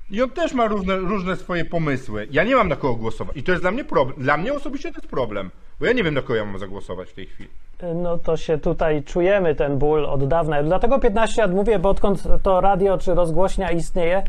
i 0.10 0.22
on 0.22 0.30
też 0.30 0.54
ma 0.54 0.68
różne, 0.68 0.98
różne 0.98 1.36
swoje 1.36 1.66
pomysły. 1.66 2.28
Ja 2.32 2.44
nie 2.44 2.56
mam 2.56 2.68
na 2.68 2.76
kogo 2.76 2.96
głosować. 2.96 3.38
I 3.38 3.44
to 3.44 3.52
jest 3.52 3.64
dla 3.64 3.72
mnie 3.72 3.84
problem. 3.84 4.20
Dla 4.20 4.38
mnie 4.38 4.54
osobiście 4.54 4.92
to 4.92 4.98
jest 4.98 5.10
problem. 5.10 5.52
Bo 5.80 5.86
ja 5.86 5.94
nie 5.94 6.04
wiem, 6.04 6.14
na 6.14 6.22
kogo 6.22 6.36
ja 6.36 6.46
mam 6.46 6.60
zagłosować 6.60 7.10
w 7.10 7.14
tej 7.14 7.26
chwili. 7.26 7.50
No 7.96 8.18
to 8.18 8.38
się 8.38 8.58
tutaj 8.58 9.04
czujemy 9.04 9.56
ten 9.56 9.78
ból 9.78 10.06
od 10.06 10.28
dawna. 10.28 10.64
Dlatego 10.64 11.00
15 11.00 11.42
lat 11.42 11.52
mówię, 11.52 11.80
bo 11.80 11.90
odkąd 11.90 12.24
to 12.44 12.62
radio 12.62 12.98
czy 12.98 13.16
rozgłośnia 13.16 13.72
istnieje, 13.72 14.24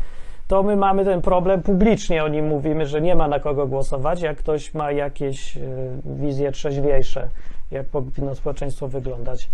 to 0.47 0.63
my 0.63 0.75
mamy 0.75 1.05
ten 1.05 1.21
problem, 1.21 1.63
publicznie 1.63 2.23
o 2.23 2.27
nim 2.27 2.47
mówimy, 2.47 2.85
że 2.85 3.01
nie 3.01 3.15
ma 3.15 3.27
na 3.27 3.39
kogo 3.39 3.67
głosować, 3.67 4.21
jak 4.21 4.37
ktoś 4.37 4.73
ma 4.73 4.91
jakieś 4.91 5.57
e, 5.57 5.61
wizje 6.05 6.51
trzeźwiejsze, 6.51 7.29
jak 7.71 7.85
powinno 7.85 8.35
społeczeństwo 8.35 8.87
wyglądać. 8.87 9.49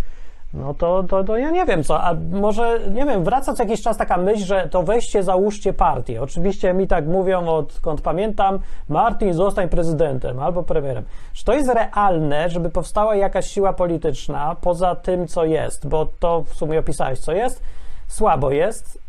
No 0.59 0.73
to, 0.73 1.03
to, 1.03 1.23
to 1.23 1.37
ja 1.37 1.51
nie 1.51 1.65
wiem 1.65 1.83
co, 1.83 2.03
a 2.03 2.13
może, 2.31 2.79
nie 2.91 3.05
wiem, 3.05 3.23
wraca 3.23 3.53
co 3.53 3.63
jakiś 3.63 3.81
czas 3.81 3.97
taka 3.97 4.17
myśl, 4.17 4.45
że 4.45 4.67
to 4.71 4.83
weźcie, 4.83 5.23
załóżcie 5.23 5.73
partię. 5.73 6.21
Oczywiście 6.21 6.73
mi 6.73 6.87
tak 6.87 7.05
mówią, 7.05 7.47
odkąd 7.47 8.01
pamiętam, 8.01 8.59
Martin 8.89 9.33
zostań 9.33 9.69
prezydentem 9.69 10.39
albo 10.39 10.63
premierem. 10.63 11.03
Czy 11.33 11.45
to 11.45 11.53
jest 11.53 11.69
realne, 11.69 12.49
żeby 12.49 12.69
powstała 12.69 13.15
jakaś 13.15 13.47
siła 13.47 13.73
polityczna 13.73 14.55
poza 14.61 14.95
tym, 14.95 15.27
co 15.27 15.45
jest? 15.45 15.87
Bo 15.87 16.07
to 16.19 16.43
w 16.43 16.53
sumie 16.53 16.79
opisałeś, 16.79 17.19
co 17.19 17.31
jest. 17.31 17.63
Słabo 18.07 18.51
jest. 18.51 18.99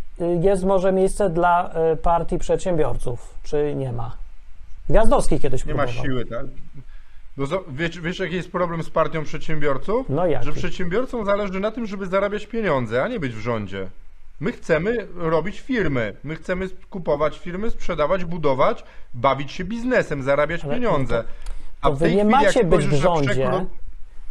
Jest 0.40 0.64
może 0.64 0.92
miejsce 0.92 1.30
dla 1.30 1.70
y, 1.92 1.96
partii 1.96 2.38
przedsiębiorców, 2.38 3.34
czy 3.42 3.74
nie 3.74 3.92
ma? 3.92 4.12
Gwiazdowski 4.88 5.40
kiedyś 5.40 5.64
Nie 5.66 5.74
ma 5.74 5.82
próbował. 5.84 6.04
siły, 6.04 6.24
tak? 6.26 6.46
No, 7.38 7.46
wiesz, 7.68 8.00
wiesz, 8.00 8.18
jaki 8.18 8.34
jest 8.34 8.52
problem 8.52 8.82
z 8.82 8.90
partią 8.90 9.24
przedsiębiorców? 9.24 10.08
No 10.08 10.26
jaki? 10.26 10.46
Że 10.46 10.52
przedsiębiorcom 10.52 11.24
zależy 11.24 11.60
na 11.60 11.70
tym, 11.70 11.86
żeby 11.86 12.06
zarabiać 12.06 12.46
pieniądze, 12.46 13.02
a 13.02 13.08
nie 13.08 13.20
być 13.20 13.32
w 13.34 13.38
rządzie. 13.38 13.86
My 14.40 14.52
chcemy 14.52 15.06
robić 15.16 15.60
firmy. 15.60 16.14
My 16.24 16.36
chcemy 16.36 16.68
kupować 16.90 17.38
firmy, 17.38 17.70
sprzedawać, 17.70 18.24
budować, 18.24 18.84
bawić 19.14 19.52
się 19.52 19.64
biznesem, 19.64 20.22
zarabiać 20.22 20.64
Ale 20.64 20.74
pieniądze. 20.74 21.24
To 21.82 21.92
w 21.92 21.98
wy 21.98 22.14
nie 22.14 22.24
macie 22.24 22.64
być 22.64 22.86
w 22.86 22.92
rządzie. 22.94 23.50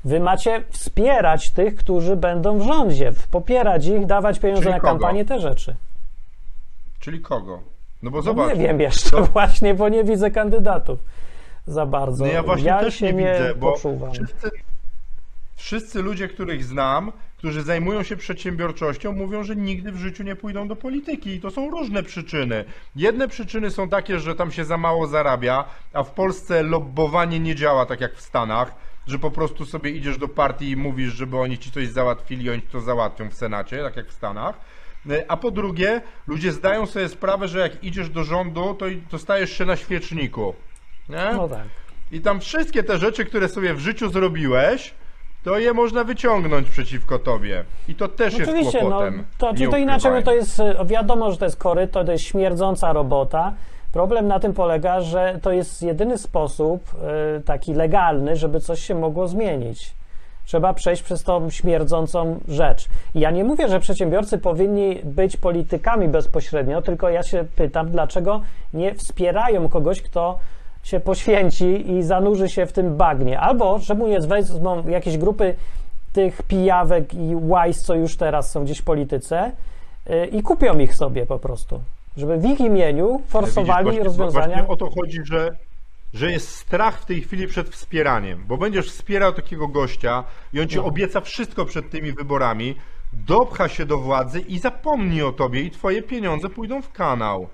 Wy 0.06 0.20
macie 0.20 0.64
wspierać 0.70 1.52
tych, 1.52 1.76
którzy 1.76 2.16
będą 2.16 2.60
w 2.60 2.64
rządzie, 2.64 3.12
popierać 3.32 3.86
ich, 3.86 4.06
dawać 4.06 4.40
pieniądze 4.40 4.62
Czyli 4.64 4.74
na 4.74 4.80
kogo? 4.80 4.92
kampanię, 4.94 5.26
te 5.26 5.40
rzeczy. 5.40 5.76
Czyli 7.00 7.22
kogo? 7.22 7.60
No 8.04 8.12
bo 8.12 8.18
No 8.18 8.24
zobacz. 8.24 8.56
nie 8.58 8.64
wiem 8.68 8.82
jeszcze 8.82 9.10
to- 9.10 9.24
właśnie, 9.34 9.74
bo 9.74 9.90
nie 9.90 10.04
widzę 10.04 10.32
kandydatów 10.32 11.00
za 11.68 11.86
bardzo. 11.86 12.26
No 12.26 12.32
ja 12.32 12.44
właśnie 12.44 12.72
też 12.72 12.96
się 12.96 13.06
nie 13.06 13.14
widzę, 13.14 13.54
bo 13.56 13.72
poczuwam. 13.72 14.14
wszyscy, 14.14 14.52
wszyscy 15.56 16.02
ludzie, 16.02 16.28
których 16.28 16.64
znam, 16.64 17.12
którzy 17.38 17.64
zajmują 17.64 18.04
się 18.04 18.18
przedsiębiorczością, 18.18 19.12
mówią, 19.14 19.44
że 19.44 19.56
nigdy 19.56 19.92
w 19.92 19.98
życiu 19.98 20.24
nie 20.24 20.36
pójdą 20.36 20.68
do 20.68 20.76
polityki 20.76 21.30
i 21.30 21.42
to 21.42 21.52
są 21.52 21.70
różne 21.70 22.04
przyczyny. 22.04 22.66
Jedne 22.96 23.28
przyczyny 23.28 23.72
są 23.72 23.90
takie, 23.90 24.20
że 24.20 24.36
tam 24.36 24.52
się 24.52 24.66
za 24.66 24.78
mało 24.78 25.08
zarabia, 25.08 25.66
a 25.94 26.04
w 26.04 26.12
Polsce 26.12 26.64
lobbowanie 26.64 27.40
nie 27.40 27.56
działa 27.56 27.86
tak 27.86 28.02
jak 28.02 28.16
w 28.16 28.22
Stanach, 28.22 28.76
że 29.08 29.20
po 29.20 29.32
prostu 29.32 29.66
sobie 29.66 29.92
idziesz 29.92 30.18
do 30.18 30.28
partii 30.28 30.70
i 30.70 30.78
mówisz, 30.78 31.14
żeby 31.14 31.38
oni 31.38 31.58
ci 31.58 31.72
coś 31.72 31.88
załatwili, 31.88 32.50
oni 32.50 32.62
to 32.62 32.82
załatwią 32.82 33.30
w 33.30 33.34
Senacie, 33.34 33.78
tak 33.78 33.96
jak 33.96 34.08
w 34.08 34.14
Stanach. 34.14 34.60
A 35.28 35.38
po 35.38 35.52
drugie, 35.52 36.02
ludzie 36.28 36.52
zdają 36.52 36.86
sobie 36.86 37.10
sprawę, 37.10 37.48
że 37.48 37.60
jak 37.60 37.84
idziesz 37.84 38.10
do 38.10 38.24
rządu, 38.24 38.74
to, 38.74 38.86
to 39.10 39.20
stajesz 39.20 39.58
się 39.58 39.66
na 39.66 39.76
świeczniku. 39.76 40.54
Nie? 41.10 41.34
No 41.34 41.48
tak. 41.48 41.68
I 42.12 42.22
tam 42.22 42.40
wszystkie 42.40 42.84
te 42.84 42.98
rzeczy, 42.98 43.26
które 43.26 43.50
sobie 43.50 43.74
w 43.74 43.80
życiu 43.80 44.10
zrobiłeś, 44.10 44.94
to 45.44 45.60
je 45.60 45.74
można 45.74 46.04
wyciągnąć 46.04 46.70
przeciwko 46.70 47.20
tobie. 47.20 47.64
I 47.88 47.96
to 47.96 48.08
też 48.08 48.34
Oczywiście, 48.34 48.64
jest 48.64 48.74
no 48.74 48.80
kłopotem. 48.80 49.26
to, 49.38 49.54
czy 49.54 49.68
to 49.68 49.78
inaczej, 49.78 50.12
no 50.12 50.22
to 50.22 50.34
jest, 50.34 50.60
e, 50.60 50.86
wiadomo, 50.86 51.32
że 51.32 51.38
to 51.38 51.46
jest 51.46 51.58
koryto, 51.58 52.04
to 52.04 52.12
jest 52.12 52.24
śmierdząca 52.24 52.94
robota. 52.94 53.54
Problem 53.92 54.28
na 54.28 54.40
tym 54.40 54.54
polega, 54.54 55.02
że 55.02 55.40
to 55.42 55.52
jest 55.52 55.82
jedyny 55.82 56.18
sposób 56.18 56.84
e, 57.38 57.42
taki 57.42 57.74
legalny, 57.74 58.36
żeby 58.36 58.60
coś 58.60 58.80
się 58.82 58.96
mogło 58.96 59.28
zmienić. 59.28 59.96
Trzeba 60.46 60.74
przejść 60.74 61.04
przez 61.04 61.24
tą 61.24 61.50
śmierdzącą 61.50 62.40
rzecz. 62.48 62.88
I 63.16 63.20
ja 63.20 63.32
nie 63.32 63.44
mówię, 63.44 63.68
że 63.68 63.80
przedsiębiorcy 63.80 64.38
powinni 64.38 65.02
być 65.04 65.38
politykami 65.38 66.08
bezpośrednio, 66.08 66.82
tylko 66.82 67.10
ja 67.10 67.24
się 67.24 67.46
pytam, 67.56 67.90
dlaczego 67.92 68.42
nie 68.74 68.96
wspierają 68.96 69.70
kogoś, 69.70 70.02
kto 70.02 70.40
się 70.88 71.00
poświęci 71.00 71.92
i 71.92 72.04
zanurzy 72.04 72.50
się 72.50 72.66
w 72.66 72.72
tym 72.74 72.98
bagnie. 72.98 73.40
Albo 73.40 73.80
czemu 73.80 74.08
nie 74.08 74.20
wezmą 74.20 74.88
jakieś 74.88 75.18
grupy 75.18 75.56
tych 76.14 76.42
pijawek 76.42 77.14
i 77.14 77.36
łajs, 77.36 77.82
co 77.82 77.96
już 77.96 78.18
teraz 78.18 78.52
są 78.52 78.64
gdzieś 78.64 78.78
w 78.80 78.84
polityce 78.84 79.52
yy, 80.10 80.26
i 80.26 80.42
kupią 80.42 80.80
ich 80.80 80.96
sobie 80.96 81.26
po 81.26 81.40
prostu. 81.40 81.82
Żeby 82.18 82.38
w 82.38 82.46
ich 82.46 82.60
imieniu 82.60 83.22
forsowali 83.28 83.70
Widzisz, 83.70 83.84
właśnie- 83.84 84.04
rozwiązania. 84.04 84.48
Właśnie 84.48 84.68
o 84.68 84.78
to 84.78 84.90
chodzi, 84.90 85.20
że, 85.26 85.50
że 86.14 86.32
jest 86.32 86.50
strach 86.56 87.02
w 87.02 87.06
tej 87.06 87.22
chwili 87.22 87.48
przed 87.48 87.70
wspieraniem, 87.70 88.44
bo 88.48 88.58
będziesz 88.58 88.90
wspierał 88.92 89.34
takiego 89.34 89.68
gościa 89.68 90.24
i 90.54 90.62
on 90.62 90.68
ci 90.68 90.78
No. 90.78 90.86
obieca 90.86 91.22
wszystko 91.22 91.66
przed 91.66 91.90
tymi 91.90 92.12
wyborami, 92.12 92.76
dopcha 93.14 93.68
się 93.70 93.86
do 93.86 93.98
władzy 93.98 94.40
i 94.40 94.60
zapomni 94.60 95.22
o 95.22 95.32
tobie 95.32 95.62
i 95.62 95.72
twoje 95.72 96.02
pieniądze 96.04 96.50
pójdą 96.50 96.82
w 96.82 96.92
kanał. 96.92 97.48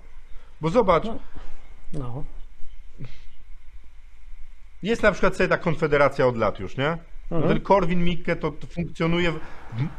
Bo 0.61 0.69
zobacz, 0.69 1.03
No. 1.93 2.23
Jest 4.83 5.03
na 5.03 5.11
przykład 5.11 5.35
sobie 5.35 5.49
ta 5.49 5.57
konfederacja 5.57 6.27
od 6.27 6.37
lat 6.37 6.59
już, 6.59 6.77
nie? 6.77 6.97
Mhm. 7.31 7.53
Ten 7.53 7.61
Korwin 7.61 8.03
Mikke 8.03 8.35
to, 8.35 8.51
to 8.51 8.67
funkcjonuje 8.67 9.31
w 9.31 9.39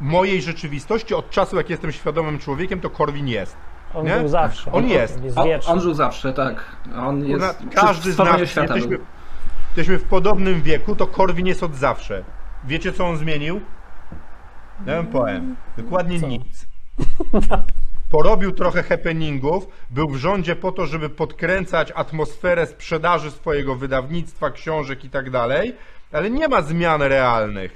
mojej 0.01 0.41
rzeczywistości 0.41 1.13
od 1.13 1.29
czasu, 1.29 1.57
jak 1.57 1.69
jestem 1.69 1.91
świadomym 1.91 2.39
człowiekiem, 2.39 2.81
to 2.81 2.89
Korwin 2.89 3.27
jest. 3.27 3.57
On 3.93 4.05
Nie? 4.05 4.17
był 4.17 4.27
zawsze. 4.27 4.71
On 4.71 4.87
jest. 4.87 5.23
jest 5.23 5.37
On, 5.37 5.47
on 5.67 5.81
żył 5.81 5.93
zawsze, 5.93 6.33
tak. 6.33 6.75
On 6.97 7.25
jest 7.25 7.57
przy 7.57 7.69
każdy 7.69 8.11
z 8.11 8.17
nas, 8.17 8.49
świata 8.49 8.75
jesteśmy, 8.75 9.05
jesteśmy 9.67 9.97
w 9.99 10.03
podobnym 10.03 10.61
wieku, 10.61 10.95
to 10.95 11.07
Korwin 11.07 11.47
jest 11.47 11.63
od 11.63 11.75
zawsze. 11.75 12.23
Wiecie, 12.63 12.93
co 12.93 13.07
on 13.07 13.17
zmienił? 13.17 13.61
Ja 14.85 14.95
wam 14.95 15.07
powiem. 15.07 15.55
Dokładnie 15.77 16.19
Co? 16.19 16.27
nic. 16.27 16.67
Porobił 18.15 18.51
trochę 18.51 18.83
happeningów, 18.83 19.67
był 19.89 20.09
w 20.09 20.15
rządzie 20.15 20.55
po 20.55 20.71
to, 20.71 20.85
żeby 20.85 21.09
podkręcać 21.09 21.91
atmosferę 21.95 22.67
sprzedaży 22.67 23.31
swojego 23.31 23.75
wydawnictwa, 23.75 24.51
książek 24.51 25.05
i 25.05 25.09
tak 25.09 25.29
dalej, 25.29 25.75
ale 26.11 26.29
nie 26.29 26.47
ma 26.47 26.61
zmian 26.61 27.01
realnych. 27.01 27.71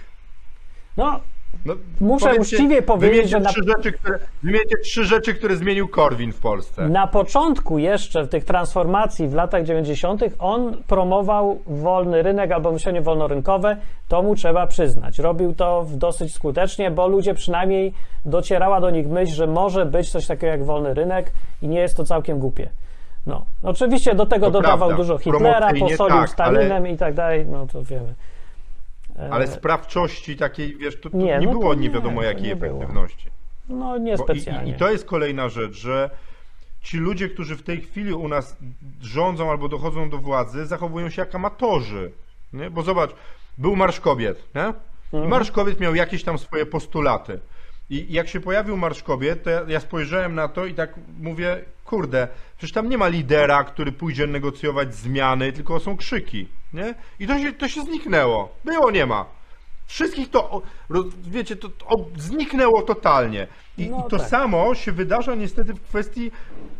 No, 0.97 1.19
No, 1.65 1.73
Muszę 1.99 2.35
uczciwie 2.35 2.81
powiedzieć, 2.81 3.29
że 3.29 3.39
na- 3.39 3.49
trzy 3.49 3.61
rzeczy, 3.67 3.91
które, 3.91 4.19
wymieńcie 4.43 4.77
trzy 4.77 5.03
rzeczy, 5.03 5.33
które 5.33 5.55
zmienił 5.55 5.87
Korwin 5.87 6.33
w 6.33 6.39
Polsce. 6.39 6.89
Na 6.89 7.07
początku 7.07 7.77
jeszcze 7.77 8.27
tych 8.27 8.43
transformacji 8.45 9.27
w 9.27 9.33
latach 9.33 9.63
90. 9.63 10.21
on 10.39 10.77
promował 10.87 11.59
wolny 11.67 12.23
rynek 12.23 12.51
albo 12.51 12.71
myślenie 12.71 13.01
wolnorynkowe, 13.01 13.77
to 14.07 14.21
mu 14.23 14.35
trzeba 14.35 14.67
przyznać. 14.67 15.19
Robił 15.19 15.53
to 15.55 15.83
w- 15.83 15.95
dosyć 15.95 16.33
skutecznie, 16.33 16.91
bo 16.91 17.07
ludzie 17.07 17.33
przynajmniej 17.33 17.93
docierała 18.25 18.81
do 18.81 18.89
nich 18.89 19.07
myśl, 19.07 19.33
że 19.33 19.47
może 19.47 19.85
być 19.85 20.11
coś 20.11 20.27
takiego 20.27 20.47
jak 20.47 20.63
wolny 20.65 20.93
rynek 20.93 21.31
i 21.61 21.67
nie 21.67 21.79
jest 21.79 21.97
to 21.97 22.03
całkiem 22.03 22.39
głupie. 22.39 22.69
No, 23.27 23.45
oczywiście 23.63 24.15
do 24.15 24.25
tego 24.25 24.45
To 24.45 24.51
dodawał 24.51 24.77
prawda. 24.77 24.95
dużo 24.97 25.17
Hitlera, 25.17 25.69
posolił 25.79 25.97
tak, 26.19 26.29
Stalinem 26.29 26.87
i 26.87 26.97
tak 26.97 27.13
dalej, 27.13 27.45
no 27.45 27.67
to 27.67 27.83
wiemy. 27.83 28.13
Ale 29.31 29.47
sprawczości 29.47 30.35
takiej, 30.37 30.77
wiesz, 30.77 31.01
to, 31.01 31.09
to 31.09 31.17
Nie, 31.17 31.25
nie, 31.25 31.45
no 31.47 31.53
to 31.53 31.59
było 31.59 31.73
nie, 31.73 31.81
nie 31.81 31.89
wiadomo 31.89 32.21
to 32.21 32.27
jakiej 32.27 32.43
nie 32.43 32.55
było. 32.55 32.77
efektywności. 32.77 33.27
No 33.69 33.75
Bo 33.89 33.97
i, 33.97 34.01
niespecjalnie. 34.01 34.71
i, 34.71 34.75
I 34.75 34.77
to 34.77 34.91
jest 34.91 35.05
kolejna 35.05 35.49
rzecz, 35.49 35.73
że 35.73 36.09
ci 36.81 36.97
ludzie, 36.97 37.29
którzy 37.29 37.55
w 37.55 37.63
tej 37.63 37.81
chwili 37.81 38.13
u 38.13 38.27
nas 38.27 38.57
rządzą 39.01 39.51
albo 39.51 39.67
dochodzą 39.69 40.09
do 40.09 40.17
władzy, 40.17 40.65
zachowują 40.65 41.09
się 41.09 41.21
jak 41.21 41.35
amatorzy. 41.35 42.11
Nie? 42.53 42.69
Bo 42.69 42.81
zobacz, 42.81 43.11
był 43.57 43.75
Marsz 43.75 43.99
Kobiet, 43.99 44.43
nie? 44.55 44.61
I 45.13 45.15
Mhm. 45.15 45.29
Marsz 45.29 45.51
Kobiet 45.51 45.79
miał 45.79 45.95
jakieś 45.95 46.23
tam 46.23 46.37
swoje 46.37 46.65
postulaty. 46.65 47.39
I 47.89 48.13
jak 48.13 48.27
się 48.27 48.39
pojawił 48.39 48.77
Marsz 48.77 49.03
Kobiet, 49.03 49.43
to 49.43 49.49
ja, 49.49 49.61
ja 49.67 49.79
spojrzałem 49.79 50.35
na 50.35 50.47
to 50.47 50.65
i 50.65 50.73
tak 50.73 50.93
mówię, 51.19 51.65
kurde, 51.85 52.27
przecież 52.57 52.73
tam 52.73 52.89
nie 52.89 52.97
ma 52.97 53.07
lidera, 53.07 53.63
który 53.63 53.91
pójdzie 53.91 54.27
negocjować 54.27 54.95
zmiany, 54.95 55.53
tylko 55.53 55.79
są 55.79 55.97
krzyki, 55.97 56.47
nie? 56.73 56.95
I 57.19 57.27
to 57.27 57.39
się, 57.39 57.53
to 57.53 57.67
się 57.67 57.81
zniknęło. 57.81 58.55
Było, 58.65 58.91
nie 58.91 59.05
ma. 59.05 59.25
Wszystkich 59.87 60.29
to, 60.29 60.61
wiecie, 61.21 61.55
to, 61.55 61.69
to 61.69 62.05
zniknęło 62.17 62.81
totalnie. 62.81 63.47
I, 63.77 63.89
No 63.89 64.05
i 64.07 64.09
to 64.09 64.17
tak. 64.17 64.29
samo 64.29 64.75
się 64.75 64.91
wydarza 64.91 65.35
niestety 65.35 65.73
w 65.73 65.81
kwestii, 65.81 66.31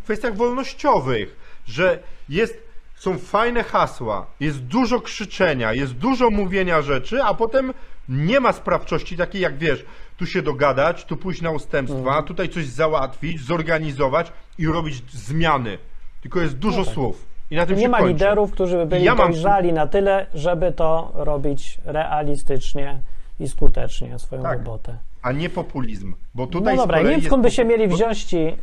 w 0.01 0.03
kwestiach 0.03 0.35
wolnościowych, 0.35 1.35
że 1.65 1.99
jest 2.29 2.69
są 2.95 3.17
fajne 3.17 3.63
hasła, 3.63 4.25
jest 4.39 4.59
dużo 4.59 5.01
krzyczenia, 5.01 5.73
jest 5.73 5.93
dużo 5.93 6.29
mówienia 6.29 6.81
rzeczy, 6.81 7.23
a 7.23 7.33
potem 7.33 7.73
nie 8.09 8.39
ma 8.39 8.53
sprawczości 8.53 9.17
takiej 9.17 9.41
jak 9.41 9.57
wiesz, 9.57 9.85
tu 10.17 10.25
się 10.25 10.41
dogadać, 10.41 11.05
tu 11.05 11.17
pójść 11.17 11.41
na 11.41 11.51
ustępstwa, 11.51 12.23
tutaj 12.23 12.49
coś 12.49 12.65
załatwić, 12.65 13.41
zorganizować 13.41 14.31
i 14.57 14.67
robić 14.67 15.03
zmiany. 15.11 15.77
Tylko 16.21 16.41
jest 16.41 16.57
dużo 16.57 16.85
słów. 16.85 17.25
I 17.51 17.55
na 17.55 17.65
tym 17.65 17.75
Nie 17.75 17.81
się 17.81 17.89
ma 17.89 17.97
kończy. 17.97 18.13
liderów, 18.13 18.51
którzy 18.51 18.77
by 18.77 18.85
byli 18.85 19.03
ja 19.03 19.15
mam- 19.15 19.31
dojrzali 19.31 19.73
na 19.73 19.87
tyle, 19.87 20.25
żeby 20.33 20.71
to 20.71 21.11
robić 21.15 21.77
realistycznie 21.85 23.01
i 23.39 23.47
skutecznie 23.47 24.19
swoją 24.19 24.41
Tak. 24.43 24.57
robotę. 24.57 24.97
A 25.21 25.31
nie 25.31 25.49
populizm. 25.49 26.13
Bo 26.35 26.43
No 26.43 26.47
tutaj 26.47 26.75
z 26.75 26.79
dobra, 26.79 27.01
nie 27.01 27.09
wiem 27.09 27.21
skąd 27.21 27.43
by 27.43 27.51
się 27.51 27.65
mieli 27.65 27.87
wziąć 27.87 28.23
ci 28.23 28.37
y, 28.37 28.55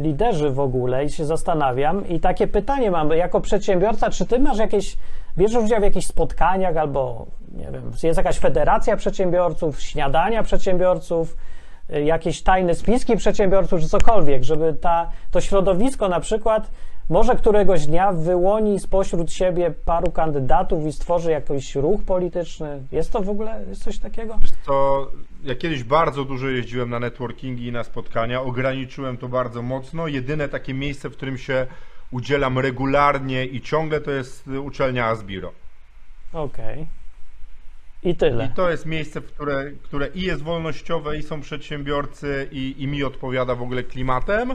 liderzy 0.00 0.50
w 0.50 0.60
ogóle 0.60 1.04
i 1.04 1.10
się 1.10 1.24
zastanawiam. 1.24 2.08
I 2.08 2.20
takie 2.20 2.46
pytanie 2.46 2.90
mam, 2.90 3.10
jako 3.10 3.40
przedsiębiorca, 3.40 4.10
czy 4.10 4.26
ty 4.26 4.38
masz 4.38 4.58
jakieś, 4.58 4.96
bierzesz 5.38 5.64
udział 5.64 5.80
w 5.80 5.82
jakichś 5.82 6.06
spotkaniach 6.06 6.76
albo, 6.76 7.26
nie 7.50 7.70
wiem, 7.72 7.92
jest 8.02 8.16
jakaś 8.16 8.38
federacja 8.38 8.96
przedsiębiorców, 8.96 9.80
śniadania 9.80 10.42
przedsiębiorców, 10.42 11.36
y, 11.94 12.04
jakieś 12.04 12.42
tajne 12.42 12.74
spiski 12.74 13.16
przedsiębiorców, 13.16 13.80
czy 13.80 13.88
cokolwiek, 13.88 14.42
żeby 14.42 14.74
ta, 14.74 15.10
to 15.30 15.40
środowisko 15.40 16.08
na 16.08 16.20
przykład 16.20 16.70
może 17.10 17.36
któregoś 17.36 17.86
dnia 17.86 18.12
wyłoni 18.12 18.80
spośród 18.80 19.32
siebie 19.32 19.74
paru 19.84 20.10
kandydatów 20.10 20.86
i 20.86 20.92
stworzy 20.92 21.30
jakiś 21.30 21.74
ruch 21.74 22.04
polityczny. 22.04 22.82
Jest 22.92 23.12
to 23.12 23.22
w 23.22 23.28
ogóle, 23.28 23.64
jest 23.68 23.82
coś 23.82 23.98
takiego? 23.98 24.38
Co, 24.66 25.06
ja 25.42 25.54
kiedyś 25.54 25.84
bardzo 25.84 26.24
dużo 26.24 26.48
jeździłem 26.48 26.90
na 26.90 26.98
networkingi 26.98 27.66
i 27.66 27.72
na 27.72 27.84
spotkania, 27.84 28.42
ograniczyłem 28.42 29.16
to 29.16 29.28
bardzo 29.28 29.62
mocno. 29.62 30.08
Jedyne 30.08 30.48
takie 30.48 30.74
miejsce, 30.74 31.08
w 31.08 31.12
którym 31.12 31.38
się 31.38 31.66
udzielam 32.10 32.58
regularnie 32.58 33.44
i 33.44 33.60
ciągle, 33.60 34.00
to 34.00 34.10
jest 34.10 34.48
uczelnia 34.48 35.06
Asbiro. 35.06 35.52
Okej. 36.32 36.99
I 38.02 38.16
tyle. 38.16 38.44
I 38.44 38.48
to 38.48 38.70
jest 38.70 38.86
miejsce, 38.86 39.20
w 39.20 39.26
które, 39.26 39.70
które 39.82 40.08
i 40.08 40.22
jest 40.22 40.42
wolnościowe, 40.42 41.16
i 41.16 41.22
są 41.22 41.40
przedsiębiorcy, 41.40 42.48
i, 42.52 42.74
i 42.78 42.86
mi 42.86 43.04
odpowiada 43.04 43.54
w 43.54 43.62
ogóle 43.62 43.82
klimatem. 43.82 44.54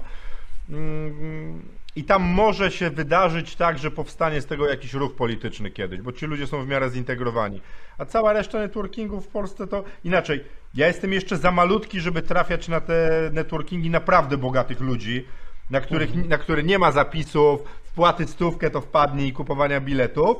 Mm, 0.70 1.62
I 1.96 2.04
tam 2.04 2.24
może 2.24 2.72
się 2.72 2.90
wydarzyć 2.90 3.56
tak, 3.56 3.78
że 3.78 3.92
powstanie 3.92 4.42
z 4.42 4.46
tego 4.46 4.70
jakiś 4.70 4.94
ruch 4.94 5.16
polityczny 5.16 5.72
kiedyś, 5.72 6.02
bo 6.02 6.12
ci 6.12 6.26
ludzie 6.26 6.48
są 6.48 6.64
w 6.64 6.68
miarę 6.68 6.90
zintegrowani. 6.90 7.62
A 7.98 8.06
cała 8.06 8.34
reszta 8.34 8.60
networkingów 8.60 9.26
w 9.26 9.28
Polsce 9.28 9.68
to 9.68 9.84
inaczej. 10.04 10.44
Ja 10.74 10.88
jestem 10.88 11.14
jeszcze 11.14 11.38
za 11.38 11.52
malutki, 11.52 12.00
żeby 12.00 12.22
trafiać 12.22 12.68
na 12.68 12.82
te 12.82 13.30
networkingi 13.34 13.90
naprawdę 13.90 14.38
bogatych 14.38 14.80
ludzi, 14.80 15.26
na, 15.70 15.82
których, 15.82 16.28
na 16.30 16.38
które 16.38 16.64
nie 16.64 16.80
ma 16.80 16.92
zapisów, 16.92 17.62
wpłaty 17.84 18.28
stówkę 18.28 18.70
to 18.70 18.82
wpadnie 18.82 19.28
i 19.28 19.34
kupowania 19.34 19.82
biletów, 19.82 20.38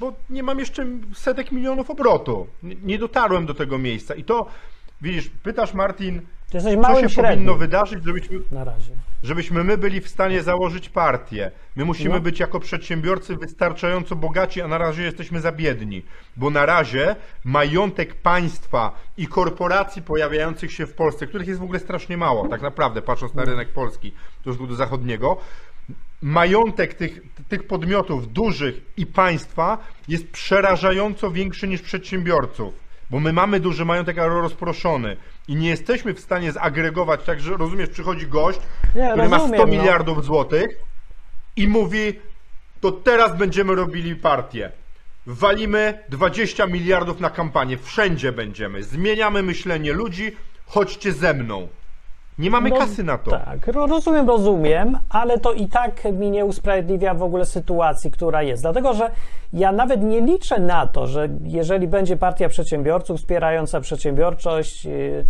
bo 0.00 0.12
nie 0.30 0.42
mam 0.42 0.58
jeszcze 0.58 0.86
setek 1.14 1.52
milionów 1.52 1.90
obrotu. 1.90 2.46
Nie, 2.62 2.98
dotarłem 2.98 3.46
do 3.46 3.54
tego 3.54 3.78
miejsca. 3.78 4.14
I 4.14 4.24
to, 4.24 4.46
widzisz, 5.00 5.30
pytasz 5.42 5.74
Martin, 5.74 6.22
co 6.50 6.60
się 6.60 7.08
średnim 7.08 7.24
powinno 7.24 7.54
wydarzyć, 7.54 8.04
żebyśmy, 8.04 8.38
na 8.50 8.64
razie. 8.64 8.92
żebyśmy 9.22 9.64
my 9.64 9.78
byli 9.78 10.00
w 10.00 10.08
stanie 10.08 10.42
założyć 10.42 10.88
partię. 10.88 11.50
My 11.76 11.84
musimy 11.84 12.14
No. 12.14 12.20
być 12.20 12.40
jako 12.40 12.60
przedsiębiorcy 12.60 13.36
wystarczająco 13.36 14.16
bogaci, 14.16 14.62
a 14.62 14.68
na 14.68 14.78
razie 14.78 15.02
jesteśmy 15.02 15.40
za 15.40 15.52
biedni. 15.52 16.02
Bo 16.36 16.50
na 16.50 16.66
razie 16.66 17.16
majątek 17.44 18.14
państwa 18.14 18.92
i 19.16 19.26
korporacji 19.26 20.02
pojawiających 20.02 20.72
się 20.72 20.86
w 20.86 20.94
Polsce, 20.94 21.26
których 21.26 21.48
jest 21.48 21.60
w 21.60 21.62
ogóle 21.64 21.78
strasznie 21.78 22.16
mało, 22.16 22.48
tak 22.48 22.62
naprawdę, 22.62 23.02
patrząc 23.02 23.34
na 23.34 23.44
rynek 23.44 23.68
polski, 23.68 24.12
w 24.38 24.40
stosunku 24.40 24.66
do 24.66 24.74
zachodniego, 24.74 25.36
majątek 26.22 26.94
tych, 26.94 27.20
tych 27.48 27.66
podmiotów 27.66 28.32
dużych 28.32 28.74
i 28.96 29.06
państwa 29.06 29.78
jest 30.08 30.30
przerażająco 30.30 31.30
większy 31.30 31.68
niż 31.68 31.82
przedsiębiorców. 31.82 32.74
Bo 33.10 33.20
my 33.20 33.32
mamy 33.32 33.60
duży 33.60 33.84
majątek, 33.84 34.18
ale 34.18 34.28
rozproszony. 34.28 35.16
I 35.48 35.56
nie 35.56 35.68
jesteśmy 35.68 36.14
w 36.14 36.20
stanie 36.20 36.52
zagregować, 36.52 37.24
tak, 37.24 37.40
że 37.40 37.56
rozumiesz, 37.56 37.88
przychodzi 37.88 38.26
gość, 38.26 38.60
Nie, 38.96 39.08
który 39.08 39.28
ma 39.28 39.38
100 39.38 39.46
rozumiem, 39.46 39.60
no. 39.60 39.66
miliardów 39.66 40.24
złotych 40.24 40.66
i 41.56 41.68
mówi, 41.68 42.12
to 42.80 42.92
teraz 42.92 43.36
będziemy 43.36 43.74
robili 43.74 44.16
partię. 44.16 44.72
Walimy 45.26 45.98
20 46.08 46.66
miliardów 46.66 47.20
na 47.20 47.30
kampanię, 47.30 47.78
wszędzie 47.78 48.32
będziemy. 48.32 48.82
Zmieniamy 48.82 49.42
myślenie 49.42 49.92
ludzi, 49.92 50.36
chodźcie 50.66 51.12
ze 51.12 51.34
mną. 51.34 51.68
Nie 52.40 52.50
mamy 52.50 52.70
No, 52.70 52.76
kasy 52.76 53.04
na 53.04 53.18
to. 53.18 53.30
Tak, 53.30 53.66
ro- 53.66 53.86
rozumiem, 53.86 54.28
rozumiem, 54.28 54.98
ale 55.08 55.38
to 55.38 55.52
i 55.52 55.68
tak 55.68 56.04
mi 56.12 56.30
nie 56.30 56.44
usprawiedliwia 56.44 57.14
w 57.14 57.22
ogóle 57.22 57.46
sytuacji, 57.46 58.10
która 58.10 58.42
jest. 58.42 58.62
Dlatego, 58.62 58.94
że 58.94 59.10
ja 59.52 59.72
nawet 59.72 60.02
nie 60.02 60.20
liczę 60.20 60.60
na 60.60 60.86
to, 60.86 61.06
że 61.06 61.28
jeżeli 61.44 61.88
będzie 61.88 62.16
partia 62.16 62.48
przedsiębiorców 62.48 63.18
wspierająca 63.20 63.80
przedsiębiorczość 63.80 64.84
yy, 64.84 65.24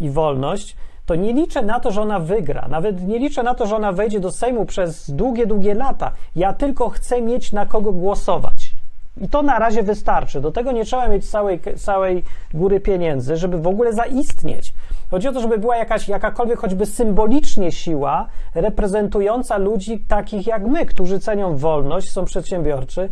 i 0.00 0.10
wolność, 0.10 0.76
to 1.06 1.14
nie 1.14 1.32
liczę 1.32 1.62
na 1.62 1.80
to, 1.80 1.90
że 1.90 2.02
ona 2.02 2.18
wygra. 2.20 2.66
Nawet 2.68 3.08
nie 3.08 3.18
liczę 3.18 3.42
na 3.42 3.54
to, 3.54 3.66
że 3.66 3.76
ona 3.76 3.92
wejdzie 3.92 4.20
do 4.20 4.30
Sejmu 4.30 4.66
przez 4.66 5.10
długie, 5.10 5.46
długie 5.46 5.74
lata. 5.74 6.12
Ja 6.36 6.52
tylko 6.52 6.88
chcę 6.88 7.22
mieć 7.22 7.52
na 7.52 7.66
kogo 7.66 7.92
głosować. 7.92 8.75
I 9.20 9.28
to 9.28 9.42
na 9.42 9.58
razie 9.58 9.82
wystarczy. 9.82 10.40
Do 10.40 10.52
tego 10.52 10.72
nie 10.72 10.84
trzeba 10.84 11.08
mieć 11.08 11.30
całej, 11.30 11.60
całej 11.76 12.24
góry 12.54 12.80
pieniędzy, 12.80 13.36
żeby 13.36 13.58
w 13.58 13.66
ogóle 13.66 13.92
zaistnieć. 13.92 14.74
Chodzi 15.10 15.28
o 15.28 15.32
to, 15.32 15.40
żeby 15.40 15.58
była 15.58 15.76
jakaś, 15.76 16.08
jakakolwiek 16.08 16.58
choćby 16.58 16.86
symbolicznie 16.86 17.72
siła 17.72 18.26
reprezentująca 18.54 19.56
ludzi 19.56 20.04
takich 20.08 20.46
jak 20.46 20.62
my, 20.62 20.86
którzy 20.86 21.20
cenią 21.20 21.56
wolność, 21.56 22.10
są 22.10 22.24
przedsiębiorczy 22.24 23.08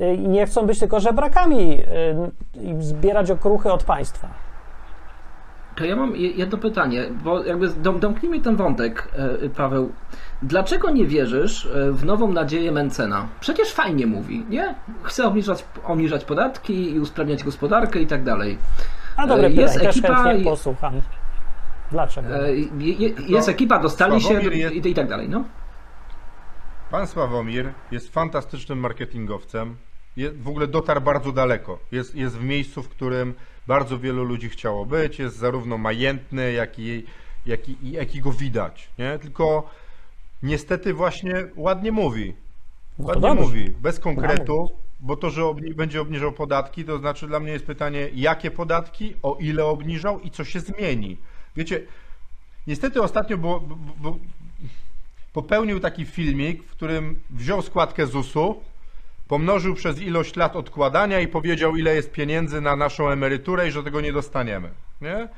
y, 0.00 0.14
i 0.14 0.28
nie 0.28 0.46
chcą 0.46 0.66
być 0.66 0.78
tylko 0.78 1.00
żebrakami 1.00 1.80
y, 2.54 2.60
i 2.60 2.82
zbierać 2.82 3.30
okruchy 3.30 3.72
od 3.72 3.84
państwa. 3.84 4.47
To 5.78 5.84
ja 5.84 5.96
mam 5.96 6.16
je- 6.16 6.30
jedno 6.30 6.58
pytanie, 6.58 7.04
bo 7.24 7.44
jakby 7.44 7.68
dom, 7.68 8.00
domknijmy 8.00 8.40
ten 8.40 8.56
wątek, 8.56 9.08
e, 9.44 9.48
Paweł. 9.48 9.92
Dlaczego 10.42 10.90
nie 10.90 11.06
wierzysz 11.06 11.66
e, 11.66 11.92
w 11.92 12.04
nową 12.04 12.32
nadzieję 12.32 12.72
Mencena? 12.72 13.28
Przecież 13.40 13.72
fajnie 13.72 14.06
mówi, 14.06 14.44
nie? 14.50 14.74
Chce 15.02 15.24
obniżać, 15.26 15.64
obniżać 15.84 16.24
podatki 16.24 16.90
i 16.94 17.00
usprawniać 17.00 17.44
gospodarkę 17.44 18.00
i 18.00 18.06
tak 18.06 18.24
dalej. 18.24 18.58
A 19.16 19.26
dobre 19.26 19.46
E, 19.46 19.50
jest 19.50 19.74
pytanie, 19.74 19.92
też 19.92 19.96
ekipa 19.96 20.32
i- 20.32 20.44
posłucham. 20.44 21.00
Dlaczego? 21.90 22.28
Je- 22.78 22.92
je- 22.92 23.14
Jest 23.28 23.48
ekipa, 23.48 23.78
dostali 23.78 24.20
się 24.20 24.26
Sławomir 24.28 24.52
jest- 24.52 24.74
i, 24.74 24.88
i 24.90 24.94
tak 24.94 25.08
dalej, 25.08 25.28
no. 25.28 25.44
Pan 26.90 27.06
Sławomir 27.06 27.72
jest 27.90 28.12
fantastycznym 28.12 28.78
marketingowcem. 28.78 29.76
W 30.40 30.48
ogóle 30.48 30.66
dotarł 30.66 31.00
bardzo 31.00 31.32
daleko. 31.32 31.78
Jest, 31.92 32.14
jest 32.14 32.38
w 32.38 32.44
miejscu, 32.44 32.82
w 32.82 32.88
którym 32.88 33.34
bardzo 33.68 33.98
wielu 33.98 34.24
ludzi 34.24 34.48
chciało 34.48 34.86
być. 34.86 35.18
Jest 35.18 35.36
zarówno 35.36 35.78
majętny, 35.78 36.52
jak 36.52 36.78
i, 36.78 37.04
jak 37.46 37.68
i, 37.68 37.76
jak 37.90 38.20
go 38.20 38.32
widać. 38.32 38.88
Nie? 38.98 39.18
Tylko 39.18 39.70
niestety 40.42 40.94
właśnie 40.94 41.34
ładnie 41.56 41.92
mówi. 41.92 42.34
No 42.98 43.06
Ładnie 43.06 43.22
dobrze. 43.22 43.44
mówi, 43.44 43.70
bez 43.70 44.00
konkretu, 44.00 44.70
bo 45.00 45.16
to, 45.16 45.30
że 45.30 45.42
obni- 45.42 45.74
będzie 45.74 46.00
obniżał 46.00 46.32
podatki, 46.32 46.84
to 46.84 46.98
znaczy 46.98 47.26
dla 47.26 47.40
mnie 47.40 47.52
jest 47.52 47.66
pytanie, 47.66 48.08
jakie 48.14 48.50
podatki, 48.50 49.14
o 49.22 49.36
ile 49.40 49.64
obniżał 49.64 50.20
i 50.20 50.30
co 50.30 50.44
się 50.44 50.60
zmieni. 50.60 51.16
Wiecie, 51.56 51.82
niestety 52.66 53.02
ostatnio 53.02 53.38
było, 53.38 53.60
bo, 53.60 53.76
bo, 53.96 54.18
popełnił 55.32 55.80
taki 55.80 56.04
filmik, 56.04 56.62
w 56.64 56.70
którym 56.70 57.20
wziął 57.30 57.62
składkę 57.62 58.06
ZUS-u, 58.06 58.60
pomnożył 59.28 59.74
przez 59.74 60.00
ilość 60.00 60.36
lat 60.36 60.56
odkładania 60.56 61.20
i 61.20 61.28
powiedział, 61.28 61.76
ile 61.76 61.94
jest 61.94 62.12
pieniędzy 62.12 62.60
na 62.60 62.76
naszą 62.76 63.10
emeryturę 63.10 63.68
i 63.68 63.70
że 63.70 63.82
tego 63.82 64.00
nie 64.00 64.12
dostaniemy. 64.12 64.70
Nie? 65.00 65.28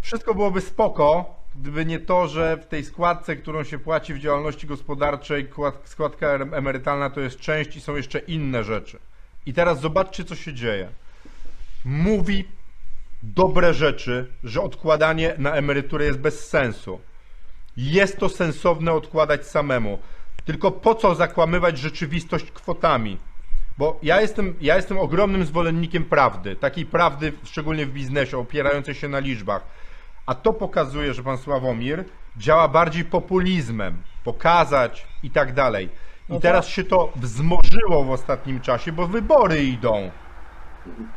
Wszystko 0.00 0.34
byłoby 0.34 0.60
spoko, 0.60 1.34
gdyby 1.54 1.86
nie 1.86 1.98
to, 1.98 2.28
że 2.28 2.56
w 2.56 2.66
tej 2.66 2.84
składce, 2.84 3.36
którą 3.36 3.64
się 3.64 3.78
płaci 3.78 4.14
w 4.14 4.18
działalności 4.18 4.66
gospodarczej, 4.66 5.48
kład- 5.48 5.78
składka 5.84 6.26
em- 6.28 6.54
emerytalna 6.54 7.10
to 7.10 7.20
jest 7.20 7.40
część 7.40 7.76
i 7.76 7.80
są 7.80 7.96
jeszcze 7.96 8.18
inne 8.18 8.64
rzeczy. 8.64 8.98
I 9.46 9.52
teraz 9.52 9.80
zobaczcie, 9.80 10.24
co 10.24 10.34
się 10.36 10.54
dzieje. 10.54 10.88
Mówi 11.84 12.44
dobre 13.22 13.74
rzeczy, 13.74 14.32
że 14.44 14.62
odkładanie 14.62 15.34
na 15.38 15.52
emeryturę 15.54 16.04
jest 16.04 16.18
bez 16.18 16.48
sensu. 16.48 17.00
Jest 17.76 18.18
to 18.18 18.28
sensowne 18.28 18.92
odkładać 18.92 19.46
samemu. 19.46 19.98
Tylko 20.44 20.70
po 20.70 20.94
co 20.94 21.14
zakłamywać 21.14 21.78
rzeczywistość 21.78 22.50
kwotami? 22.50 23.18
Bo 23.78 23.98
ja 24.02 24.20
jestem, 24.20 24.54
ja 24.60 24.76
jestem 24.76 24.98
ogromnym 24.98 25.44
zwolennikiem 25.44 26.04
prawdy, 26.04 26.56
takiej 26.56 26.86
prawdy, 26.86 27.32
szczególnie 27.44 27.86
w 27.86 27.92
biznesie, 27.92 28.38
opierającej 28.38 28.94
się 28.94 29.08
na 29.08 29.18
liczbach. 29.18 29.62
A 30.26 30.34
to 30.34 30.52
pokazuje, 30.52 31.14
że 31.14 31.22
pan 31.22 31.38
Sławomir 31.38 32.04
działa 32.36 32.68
bardziej 32.68 33.04
populizmem, 33.04 34.02
pokazać 34.24 35.06
i 35.22 35.30
tak 35.30 35.54
dalej. 35.54 35.88
I 36.28 36.32
No 36.32 36.40
teraz 36.40 36.68
się 36.68 36.84
to 36.84 37.12
wzmożyło 37.16 38.04
w 38.04 38.10
ostatnim 38.10 38.60
czasie, 38.60 38.92
bo 38.92 39.06
wybory 39.06 39.64
idą. 39.64 40.10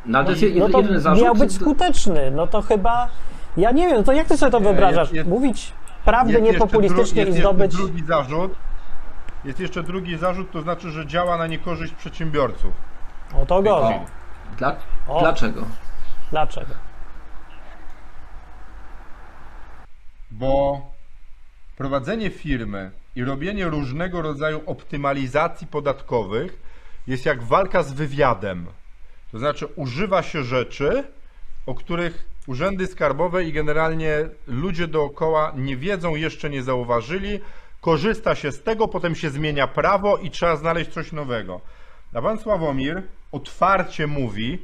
No, 0.06 0.18
ale 0.18 0.26
to 0.26 0.32
jest 0.32 0.56
No 0.56 0.68
to 0.68 0.78
jedyny 0.80 1.00
zarzut. 1.00 1.24
miał 1.24 1.34
być 1.34 1.52
skuteczny. 1.54 2.30
No 2.30 2.46
to 2.46 2.62
chyba. 2.62 3.08
Ja 3.56 3.70
nie 3.70 3.88
wiem, 3.88 4.04
to 4.04 4.12
jak 4.12 4.26
ty 4.28 4.36
sobie 4.36 4.52
to 4.52 4.60
wyobrażasz? 4.60 5.12
jest- 5.12 5.28
Mówić 5.28 5.72
prawdę 6.04 6.32
Jest 6.32 6.44
niepopulistycznie 6.44 7.22
i 7.22 7.32
zdobyć. 7.32 7.76
Drugi 7.76 8.04
zarzut. 8.04 8.54
Jest 9.46 9.60
jeszcze 9.60 9.82
drugi 9.82 10.16
zarzut, 10.16 10.50
to 10.50 10.62
znaczy, 10.62 10.90
że 10.90 11.06
działa 11.06 11.36
na 11.36 11.46
niekorzyść 11.46 11.94
przedsiębiorców. 11.94 12.72
O 13.34 13.46
to 13.46 13.62
gorzej. 13.62 13.96
O, 13.96 14.06
dla, 14.58 14.76
O. 15.08 15.20
dlaczego? 15.20 15.62
Dlaczego? 16.30 16.74
Bo 20.30 20.80
prowadzenie 21.76 22.30
firmy 22.30 22.90
i 23.16 23.24
robienie 23.24 23.64
różnego 23.64 24.22
rodzaju 24.22 24.62
optymalizacji 24.66 25.66
podatkowych 25.66 26.62
jest 27.06 27.26
jak 27.26 27.42
walka 27.42 27.82
z 27.82 27.92
wywiadem. 27.92 28.66
To 29.32 29.38
znaczy, 29.38 29.66
używa 29.66 30.22
się 30.22 30.44
rzeczy, 30.44 31.04
o 31.66 31.74
których 31.74 32.26
urzędy 32.46 32.86
skarbowe 32.86 33.44
i 33.44 33.52
generalnie 33.52 34.28
ludzie 34.46 34.88
dookoła 34.88 35.52
nie 35.56 35.76
wiedzą, 35.76 36.14
jeszcze 36.14 36.50
nie 36.50 36.62
zauważyli. 36.62 37.40
Korzysta 37.86 38.34
się 38.34 38.52
z 38.52 38.62
tego, 38.62 38.88
potem 38.88 39.14
się 39.14 39.30
zmienia 39.30 39.66
prawo 39.66 40.16
i 40.16 40.30
trzeba 40.30 40.56
znaleźć 40.56 40.90
coś 40.90 41.12
nowego. 41.12 41.60
A 42.14 42.22
pan 42.22 42.38
Sławomir 42.38 43.02
otwarcie 43.32 44.06
mówi 44.06 44.58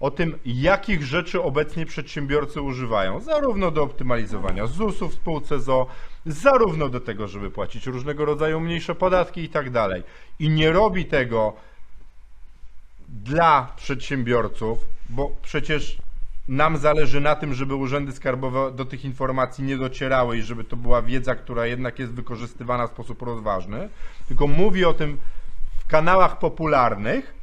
o 0.00 0.10
tym, 0.10 0.38
jakich 0.44 1.02
rzeczy 1.02 1.42
obecnie 1.42 1.86
przedsiębiorcy 1.86 2.60
używają, 2.60 3.20
zarówno 3.20 3.70
do 3.70 3.82
optymalizowania 3.82 4.66
ZUS-u 4.66 5.08
w 5.08 5.14
spółce 5.14 5.60
ZO, 5.60 5.86
zarówno 6.26 6.88
do 6.88 7.00
tego, 7.00 7.28
żeby 7.28 7.50
płacić 7.50 7.86
różnego 7.86 8.24
rodzaju 8.24 8.60
mniejsze 8.60 8.94
podatki 8.94 9.40
i 9.40 9.48
tak 9.48 9.70
dalej. 9.70 10.02
I 10.38 10.48
nie 10.48 10.72
robi 10.72 11.04
tego 11.04 11.52
dla 13.08 13.72
przedsiębiorców, 13.76 14.78
bo 15.10 15.30
przecież 15.42 15.96
nam 16.48 16.76
zależy 16.76 17.20
na 17.20 17.34
tym, 17.34 17.54
żeby 17.54 17.74
urzędy 17.74 18.12
skarbowe 18.12 18.72
do 18.72 18.84
tych 18.84 19.04
informacji 19.04 19.64
nie 19.64 19.76
docierały 19.76 20.38
i 20.38 20.42
żeby 20.42 20.64
to 20.64 20.76
była 20.76 21.02
wiedza, 21.02 21.34
która 21.34 21.66
jednak 21.66 21.98
jest 21.98 22.12
wykorzystywana 22.12 22.86
w 22.86 22.90
sposób 22.90 23.22
rozważny, 23.22 23.88
tylko 24.28 24.46
mówi 24.46 24.84
o 24.84 24.92
tym 24.92 25.18
w 25.78 25.86
kanałach 25.86 26.38
popularnych, 26.38 27.34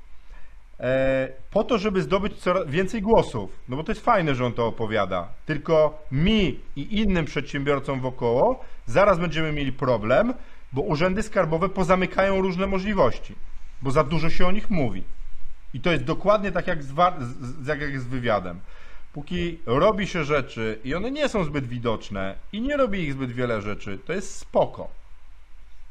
e, 0.80 1.28
po 1.52 1.64
to, 1.64 1.78
żeby 1.78 2.02
zdobyć 2.02 2.38
coraz 2.38 2.68
więcej 2.68 3.02
głosów. 3.02 3.60
No 3.70 3.78
bo 3.78 3.84
to 3.84 3.92
jest 3.92 4.06
fajne, 4.06 4.36
że 4.36 4.46
on 4.46 4.54
to 4.54 4.68
opowiada. 4.68 5.28
Tylko 5.46 6.04
mi 6.12 6.60
i 6.76 7.00
innym 7.00 7.26
przedsiębiorcom 7.26 8.00
wokoło 8.00 8.66
zaraz 8.86 9.20
będziemy 9.20 9.52
mieli 9.52 9.74
problem, 9.74 10.34
bo 10.74 10.82
urzędy 10.82 11.24
skarbowe 11.24 11.70
pozamykają 11.70 12.42
różne 12.42 12.68
możliwości, 12.68 13.36
bo 13.82 13.92
za 13.92 14.04
dużo 14.04 14.30
się 14.30 14.48
o 14.48 14.52
nich 14.52 14.70
mówi. 14.70 15.04
I 15.74 15.80
to 15.80 15.92
jest 15.92 16.04
dokładnie 16.04 16.52
tak 16.52 16.68
jak 16.68 16.84
z, 16.84 16.94
jak 17.68 18.00
z 18.00 18.06
wywiadem. 18.06 18.60
Póki 19.14 19.60
robi 19.66 20.08
się 20.08 20.24
rzeczy 20.24 20.80
i 20.84 20.96
one 20.96 21.12
nie 21.12 21.30
są 21.30 21.44
zbyt 21.44 21.68
widoczne 21.68 22.36
i 22.54 22.62
nie 22.62 22.78
robi 22.78 23.00
ich 23.00 23.14
zbyt 23.14 23.32
wiele 23.32 23.62
rzeczy, 23.62 24.00
to 24.06 24.14
jest 24.14 24.36
spoko. 24.36 24.88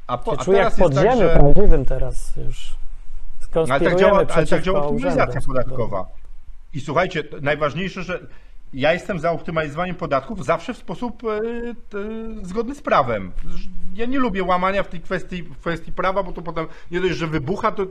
A, 0.07 0.19
po, 0.19 0.33
a 0.33 0.45
czuję 0.45 0.59
jak 0.59 0.75
teraz 0.75 0.79
pod 0.79 0.95
jest 0.95 1.07
tak, 1.07 1.19
że... 1.19 1.37
prawdziwym 1.39 1.85
teraz 1.85 2.37
już. 2.37 2.75
Ale 3.71 3.81
tak 3.81 3.99
działa, 3.99 4.25
ale 4.35 4.47
tak 4.47 4.63
działa 4.63 4.83
optymalizacja 4.83 5.41
podatkowa. 5.47 6.07
I 6.75 6.81
słuchajcie, 6.81 7.25
najważniejsze, 7.43 8.03
że 8.03 8.27
ja 8.75 8.93
jestem 8.93 9.19
za 9.19 9.31
optymalizowaniem 9.31 9.97
podatków 9.97 10.45
zawsze 10.45 10.75
w 10.75 10.79
sposób 10.79 11.23
e, 11.25 11.41
zgodny 12.43 12.75
z 12.75 12.83
prawem. 12.83 13.33
Ja 13.95 14.07
nie 14.07 14.19
lubię 14.19 14.45
łamania 14.45 14.83
w 14.83 14.89
tej 14.89 15.01
kwestii, 15.01 15.43
w 15.43 15.59
kwestii 15.59 15.93
prawa, 15.93 16.23
bo 16.23 16.33
to 16.33 16.43
potem 16.43 16.67
nie 16.91 17.01
dość, 17.01 17.15
że 17.15 17.27
wybucha, 17.27 17.73
to 17.73 17.87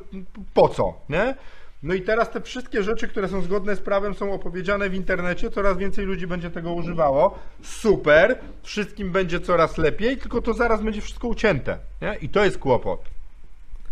po 0.54 0.70
co, 0.70 0.94
nie? 1.10 1.36
No 1.84 1.94
i 1.94 2.02
teraz 2.02 2.30
te 2.32 2.42
wszystkie 2.42 2.84
rzeczy, 2.84 3.08
które 3.08 3.28
są 3.28 3.42
zgodne 3.42 3.76
z 3.76 3.80
prawem, 3.80 4.14
są 4.14 4.34
opowiedziane 4.34 4.90
w 4.90 4.94
internecie, 4.94 5.52
coraz 5.52 5.78
więcej 5.78 6.06
ludzi 6.06 6.28
będzie 6.28 6.50
tego 6.50 6.74
używało. 6.74 7.36
Super, 7.64 8.38
wszystkim 8.64 9.12
będzie 9.12 9.40
coraz 9.40 9.78
lepiej, 9.78 10.18
tylko 10.18 10.42
to 10.42 10.54
zaraz 10.54 10.82
będzie 10.84 11.02
wszystko 11.02 11.28
ucięte, 11.28 11.78
nie? 12.02 12.16
I 12.22 12.30
to 12.30 12.46
jest 12.46 12.58
kłopot. 12.58 13.02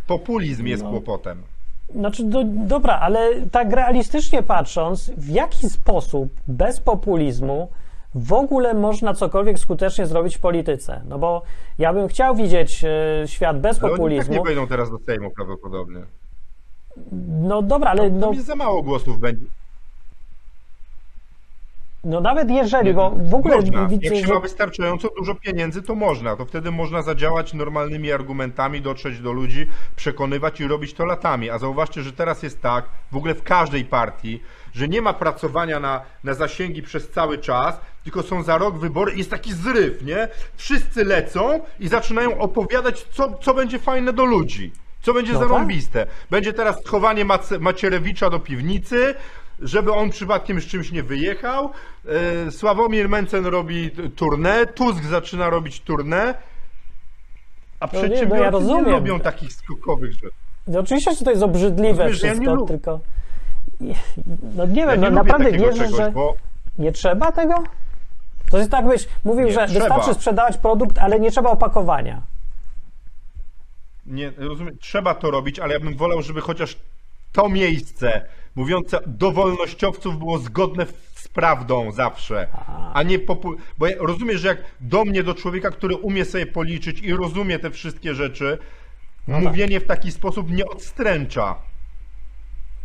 Populizm 0.08 0.66
jest 0.66 0.84
No. 0.84 0.90
kłopotem. 0.90 1.44
Znaczy, 1.96 2.24
do, 2.24 2.44
dobra, 2.46 3.00
ale 3.00 3.42
tak 3.52 3.72
realistycznie 3.74 4.44
patrząc, 4.44 5.10
w 5.18 5.30
jaki 5.30 5.70
sposób 5.70 6.30
bez 6.48 6.80
populizmu 6.80 7.70
w 8.16 8.34
ogóle 8.34 8.74
można 8.74 9.14
cokolwiek 9.14 9.60
skutecznie 9.60 10.06
zrobić 10.06 10.38
w 10.38 10.40
polityce? 10.40 11.02
No 11.10 11.20
bo 11.20 11.42
ja 11.80 11.94
bym 11.94 12.08
chciał 12.08 12.36
widzieć 12.36 12.84
e, 12.84 13.24
świat 13.28 13.60
bez 13.62 13.78
Ale 13.78 13.82
oni 13.84 13.92
tak 13.92 13.98
populizmu. 13.98 14.34
nie 14.34 14.42
wejdą 14.42 14.68
teraz 14.68 14.92
do 14.92 14.98
Sejmu 15.00 15.32
prawdopodobnie. 15.32 16.00
No 17.28 17.62
dobra, 17.62 17.91
ale 17.91 18.10
no, 18.10 18.34
jest 18.34 18.45
za 18.45 18.56
mało 18.56 18.84
głosów 18.84 19.20
będzie. 19.20 19.45
no 22.04 22.22
nawet 22.22 22.50
jeżeli, 22.50 22.93
bo 22.93 23.10
w 23.10 23.34
ogóle 23.34 23.56
można. 23.56 23.88
widzę, 23.88 24.06
Jak 24.06 24.16
się 24.16 24.28
że 24.28 24.34
ma 24.34 24.39
wystarczająco 24.39 25.10
dużo 25.18 25.36
pieniędzy, 25.36 25.82
to 25.82 25.95
można. 25.95 26.36
To 26.36 26.45
wtedy 26.45 26.72
można 26.72 27.02
zadziałać 27.02 27.54
normalnymi 27.54 28.12
argumentami, 28.12 28.82
dotrzeć 28.82 29.20
do 29.20 29.32
ludzi, 29.32 29.68
przekonywać 29.95 30.60
i 30.60 30.68
robić 30.68 30.93
to 30.93 31.06
latami. 31.06 31.50
A 31.50 31.58
zauważcie, 31.58 32.02
że 32.02 32.14
teraz 32.14 32.43
jest 32.43 32.62
tak, 32.62 32.86
w 33.12 33.18
ogóle 33.18 33.34
w 33.36 33.43
każdej 33.43 33.86
partii, 33.86 34.39
że 34.74 34.88
nie 34.88 35.02
ma 35.02 35.14
pracowania 35.14 35.80
na, 35.80 36.02
na 36.24 36.34
zasięgi 36.34 36.82
przez 36.82 37.10
cały 37.10 37.38
czas, 37.38 37.80
tylko 38.04 38.24
są 38.24 38.43
za 38.43 38.58
rok 38.58 38.78
wybory 38.78 39.14
i 39.14 39.18
jest 39.18 39.32
taki 39.32 39.54
zryw, 39.54 40.02
nie? 40.02 40.28
Wszyscy 40.56 41.04
lecą 41.06 41.60
i 41.80 41.88
zaczynają 41.88 42.38
opowiadać, 42.38 43.04
co, 43.04 43.38
co 43.41 43.54
będzie 43.54 43.80
fajne 43.80 44.14
do 44.14 44.26
ludzi. 44.26 44.72
Co 45.08 45.14
będzie 45.14 45.34
No 45.34 45.39
tak. 45.39 45.47
zarąbiste. 45.49 46.05
Będzie 46.32 46.53
teraz 46.53 46.82
schowanie 46.86 47.26
Mace- 47.26 47.60
Macierewicza 47.60 48.30
do 48.30 48.39
piwnicy, 48.39 49.16
żeby 49.60 49.93
on 49.93 50.10
przypadkiem 50.10 50.62
z 50.62 50.66
czymś 50.66 50.91
nie 50.91 51.03
wyjechał. 51.03 51.70
E, 52.47 52.51
Sławomir 52.51 53.10
Mencen 53.10 53.45
robi 53.45 53.91
t- 53.91 54.01
tournée, 54.03 54.68
Tusk 54.74 55.03
zaczyna 55.03 55.49
robić 55.49 55.82
tournée, 55.88 56.34
a 57.80 57.88
No 57.93 58.01
nie, 58.01 58.01
no 58.01 58.03
ja 58.03 58.08
przedsiębiorcy 58.08 58.43
nie 58.43 58.49
rozumiem. 58.51 58.86
lubią 58.89 59.20
takich 59.20 59.53
skokowych 59.53 60.14
rzeczy. 60.14 60.30
no 60.68 60.80
oczywiście, 60.80 61.12
że 61.16 61.26
to 61.26 61.32
jest 61.32 61.43
obrzydliwe 61.43 61.89
Rozumiesz, 62.03 62.24
ja 62.24 62.30
wszystko, 62.32 62.55
lubię. 62.55 62.68
tylko 62.68 62.99
no 64.55 64.66
nie 64.66 64.82
Ja 64.82 64.88
wiem, 64.91 65.01
nie 65.01 65.10
no 65.10 65.24
naprawdę 65.24 65.51
wierzę, 65.51 65.74
czegoś, 65.84 65.97
że 65.97 66.12
bo 66.12 66.36
nie 66.78 66.91
trzeba 66.91 67.32
tego? 67.32 67.64
To 68.51 68.58
jest 68.58 68.72
tak, 68.72 68.88
byś 68.88 69.08
mówił, 69.26 69.45
Nie, 69.45 69.51
że 69.53 69.68
trzeba. 69.68 69.80
wystarczy 69.86 70.14
sprzedawać 70.14 70.58
produkt, 70.58 70.97
ale 70.97 71.20
nie 71.20 71.32
trzeba 71.32 71.49
opakowania. 71.49 72.22
Nie, 74.08 74.32
rozumiem, 74.38 74.78
trzeba 74.78 75.16
to 75.16 75.32
robić, 75.32 75.60
ale 75.60 75.74
ja 75.74 75.80
bym 75.80 75.95
wolał, 75.95 76.22
żeby 76.22 76.41
chociaż 76.41 76.78
to 77.32 77.49
miejsce 77.49 78.26
mówiące 78.55 78.99
do 79.05 79.32
wolnościowców 79.32 80.20
było 80.20 80.38
zgodne 80.38 80.86
z 81.14 81.28
prawdą 81.28 81.91
zawsze, 81.91 82.47
a 82.93 83.03
nie 83.03 83.20
popu... 83.20 83.55
Bo 83.78 83.88
ja 83.88 83.95
rozumiem, 83.99 84.38
że 84.38 84.47
jak 84.47 84.58
do 84.82 85.05
mnie, 85.05 85.24
do 85.24 85.34
człowieka, 85.34 85.72
który 85.72 85.95
umie 85.95 86.26
sobie 86.26 86.45
policzyć 86.45 86.99
i 86.99 87.14
rozumie 87.14 87.60
te 87.60 87.72
wszystkie 87.72 88.16
rzeczy, 88.16 88.58
No 89.28 89.39
mówienie 89.39 89.80
w 89.80 89.86
taki 89.86 90.12
sposób 90.12 90.51
nie 90.51 90.66
odstręcza. 90.66 91.55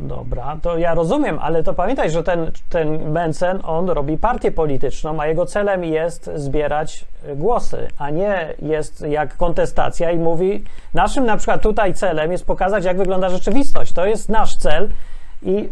Dobra, 0.02 0.56
to 0.62 0.78
ja 0.78 0.94
rozumiem, 0.94 1.38
ale 1.42 1.62
to 1.62 1.74
pamiętaj, 1.74 2.10
że 2.10 2.22
ten, 2.22 2.50
ten 2.68 3.10
Mencen, 3.10 3.58
on 3.62 3.90
robi 3.90 4.18
partię 4.18 4.52
polityczną, 4.52 5.20
a 5.20 5.26
jego 5.26 5.46
celem 5.46 5.84
jest 5.84 6.30
zbierać 6.34 7.04
głosy, 7.36 7.88
a 7.98 8.10
nie 8.10 8.54
jest 8.62 9.00
jak 9.00 9.36
kontestacja 9.36 10.10
i 10.10 10.18
mówi, 10.18 10.64
naszym 10.94 11.26
na 11.26 11.36
przykład 11.36 11.62
tutaj 11.62 11.94
celem 11.94 12.32
jest 12.32 12.46
pokazać, 12.46 12.84
jak 12.84 12.96
wygląda 12.96 13.28
rzeczywistość. 13.28 13.92
To 13.92 14.06
jest 14.06 14.28
nasz 14.28 14.56
cel 14.56 14.88
i 15.42 15.70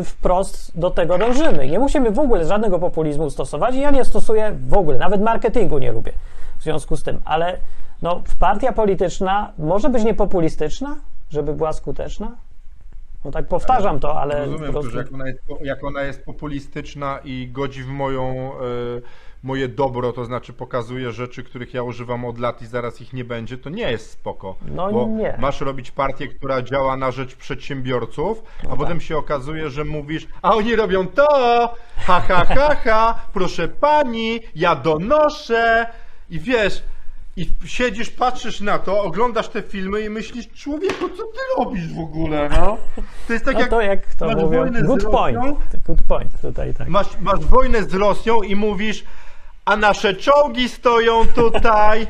y, 0.00 0.04
wprost 0.04 0.78
do 0.78 0.90
tego 0.90 1.18
dążymy. 1.18 1.66
Nie 1.66 1.78
musimy 1.78 2.10
w 2.10 2.18
ogóle 2.18 2.46
żadnego 2.46 2.78
populizmu 2.78 3.30
stosować 3.30 3.74
i 3.74 3.80
ja 3.80 3.90
nie 3.90 4.04
stosuję 4.04 4.56
w 4.68 4.74
ogóle, 4.74 4.98
nawet 4.98 5.22
marketingu 5.22 5.78
nie 5.78 5.92
lubię 5.92 6.12
w 6.58 6.62
związku 6.62 6.96
z 6.96 7.02
tym, 7.02 7.20
ale 7.24 7.58
no, 8.02 8.22
partia 8.38 8.72
polityczna 8.72 9.52
może 9.58 9.88
być 9.90 10.04
niepopulistyczna, 10.04 10.96
żeby 11.30 11.54
była 11.54 11.72
skuteczna? 11.72 12.32
No 13.24 13.30
tak 13.30 13.48
powtarzam 13.48 14.00
to, 14.00 14.20
ale 14.20 14.34
po 14.34 14.50
Rozumiem, 14.50 14.72
prostu... 14.72 14.90
że 14.90 14.98
jak 14.98 15.12
ona, 15.12 15.26
jest, 15.28 15.40
jak 15.62 15.84
ona 15.84 16.02
jest 16.02 16.24
populistyczna 16.24 17.18
i 17.24 17.48
godzi 17.52 17.82
w 17.82 17.88
moją, 17.88 18.52
e, 18.52 18.60
moje 19.42 19.68
dobro, 19.68 20.12
to 20.12 20.24
znaczy 20.24 20.52
pokazuje 20.52 21.12
rzeczy, 21.12 21.42
których 21.42 21.74
ja 21.74 21.82
używam 21.82 22.24
od 22.24 22.38
lat 22.38 22.62
i 22.62 22.66
zaraz 22.66 23.00
ich 23.00 23.12
nie 23.12 23.24
będzie, 23.24 23.58
to 23.58 23.70
nie 23.70 23.90
jest 23.90 24.10
spoko. 24.10 24.56
No 24.62 24.92
bo 24.92 25.06
nie. 25.06 25.36
masz 25.38 25.60
robić 25.60 25.90
partię, 25.90 26.28
która 26.28 26.62
działa 26.62 26.96
na 26.96 27.10
rzecz 27.10 27.36
przedsiębiorców, 27.36 28.42
No 28.64 28.70
a 28.72 28.76
potem 28.76 28.98
tak. 28.98 29.02
się 29.02 29.16
okazuje, 29.16 29.70
że 29.70 29.84
mówisz, 29.84 30.26
a 30.42 30.54
oni 30.54 30.76
robią 30.76 31.06
to, 31.06 31.26
ha, 31.96 32.20
ha, 32.20 32.44
ha, 32.44 32.74
ha, 32.84 33.26
proszę 33.32 33.68
pani, 33.68 34.40
ja 34.54 34.76
donoszę 34.76 35.86
i 36.30 36.40
wiesz, 36.40 36.82
i 37.36 37.50
siedzisz, 37.64 38.10
patrzysz 38.10 38.60
na 38.60 38.78
to, 38.78 39.02
oglądasz 39.02 39.48
te 39.48 39.62
filmy 39.62 40.00
i 40.00 40.10
myślisz, 40.10 40.48
człowieku, 40.52 41.08
co 41.08 41.22
ty 41.24 41.38
robisz 41.58 41.94
w 41.94 41.98
ogóle, 41.98 42.48
no? 42.48 42.78
To 43.26 43.32
jest 43.32 43.44
tak 43.44 43.54
No 43.54 43.60
jak 43.60 43.70
to 43.70 43.80
jak 43.80 44.14
to 44.14 44.26
masz 44.26 44.34
mówią, 44.34 44.58
wojnę 44.60 44.80
z 44.80 44.86
good 44.86 45.04
point, 45.04 45.36
Rosją, 45.36 45.56
good 45.86 46.02
point 46.08 46.40
tutaj, 46.40 46.74
tak. 46.74 46.88
masz, 46.88 47.06
masz 47.20 47.40
wojnę 47.40 47.82
z 47.82 47.94
Rosją 47.94 48.42
i 48.42 48.56
mówisz, 48.56 49.04
a 49.64 49.76
nasze 49.76 50.14
czołgi 50.14 50.68
stoją 50.68 51.26
tutaj. 51.26 52.06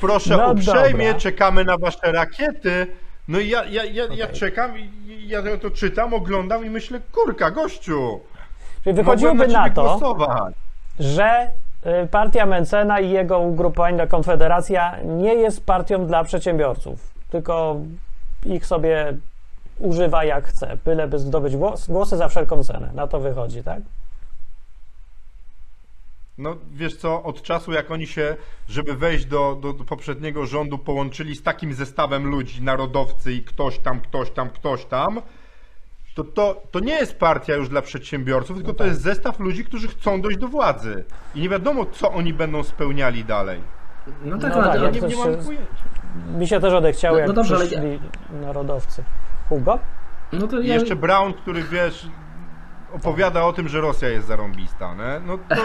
Proszę 0.00 0.36
No 0.36 0.52
uprzejmie, 0.52 1.06
dobra. 1.06 1.20
czekamy 1.20 1.64
na 1.64 1.78
wasze 1.78 2.12
rakiety. 2.12 2.86
No 3.28 3.38
i 3.38 3.48
ja, 3.48 3.64
ja, 3.64 3.84
ja, 3.84 4.04
ja 4.04 4.24
Okej. 4.24 4.36
czekam 4.38 4.72
ja 5.26 5.56
to 5.56 5.70
czytam, 5.70 6.14
oglądam 6.14 6.66
i 6.66 6.70
myślę, 6.70 7.00
kurka, 7.12 7.50
gościu, 7.50 8.20
Czyli 8.84 8.96
wychodziłoby 8.96 9.48
na, 9.48 9.66
na 9.66 9.70
to, 9.70 9.82
głosować. 9.82 10.54
że 11.00 11.50
partia 12.10 12.46
Mencena 12.46 13.00
i 13.00 13.10
jego 13.10 13.38
ugrupowanie 13.38 14.06
Konfederacja 14.06 14.96
nie 15.04 15.34
jest 15.34 15.66
partią 15.66 16.06
dla 16.06 16.24
przedsiębiorców, 16.24 17.14
tylko 17.30 17.76
ich 18.44 18.66
sobie 18.66 19.16
używa 19.78 20.24
jak 20.24 20.46
chce, 20.46 20.78
byleby 20.84 21.18
zdobyć 21.18 21.56
głos, 21.56 21.88
głosy 21.88 22.16
za 22.16 22.28
wszelką 22.28 22.64
cenę. 22.64 22.90
Na 22.94 23.06
to 23.06 23.20
wychodzi, 23.20 23.62
tak? 23.62 23.82
No 26.38 26.56
wiesz 26.72 26.96
co, 26.96 27.22
od 27.22 27.42
czasu 27.42 27.72
jak 27.72 27.90
oni 27.90 28.06
się, 28.06 28.36
żeby 28.68 28.94
wejść 28.94 29.24
do, 29.24 29.58
do, 29.62 29.72
do 29.72 29.84
poprzedniego 29.84 30.46
rządu, 30.46 30.78
połączyli 30.78 31.36
z 31.36 31.42
takim 31.42 31.74
zestawem 31.74 32.26
ludzi, 32.26 32.62
narodowcy 32.62 33.32
i 33.32 33.42
ktoś 33.42 33.78
tam, 33.78 34.00
ktoś 34.00 34.30
tam, 34.30 34.50
ktoś 34.50 34.84
tam, 34.84 35.22
to, 36.14 36.24
to, 36.24 36.62
to 36.70 36.80
nie 36.80 36.92
jest 36.94 37.18
partia 37.18 37.54
już 37.54 37.68
dla 37.68 37.82
przedsiębiorców, 37.82 38.56
tylko 38.56 38.72
to 38.74 38.84
jest 38.84 39.00
zestaw 39.00 39.40
ludzi, 39.40 39.64
którzy 39.64 39.88
chcą 39.88 40.20
dojść 40.20 40.38
do 40.38 40.48
władzy. 40.48 41.04
I 41.34 41.40
nie 41.40 41.48
wiadomo, 41.48 41.86
co 41.86 42.12
oni 42.12 42.34
będą 42.34 42.62
spełniali 42.62 43.24
dalej. 43.24 43.60
No 44.24 44.38
tak, 44.38 44.54
No 44.54 44.62
ale, 44.62 44.72
tak, 44.72 44.82
ja 44.82 44.90
nie, 44.90 45.00
nie 45.00 45.10
się- 45.14 45.30
mam 45.30 45.44
pojęcia. 45.44 45.66
Mi 46.38 46.46
się 46.46 46.60
też 46.60 46.72
odechciało, 46.74 47.14
No- 47.14 47.18
jak 47.20 47.28
no 47.28 47.34
dobrze, 47.34 47.56
ale 47.56 47.98
narodowcy. 48.40 49.04
Hugo? 49.48 49.78
no 50.32 50.46
to 50.46 50.60
I 50.60 50.66
ja, 50.68 50.74
jeszcze 50.74 50.96
Brown, 50.96 51.32
który 51.32 51.62
wiesz, 51.62 52.06
opowiada 52.94 53.44
o 53.44 53.52
tym, 53.52 53.68
że 53.68 53.80
Rosja 53.80 54.08
jest 54.08 54.26
zarąbista, 54.26 54.94
nie? 54.94 55.26
No 55.26 55.38
to 55.38 55.54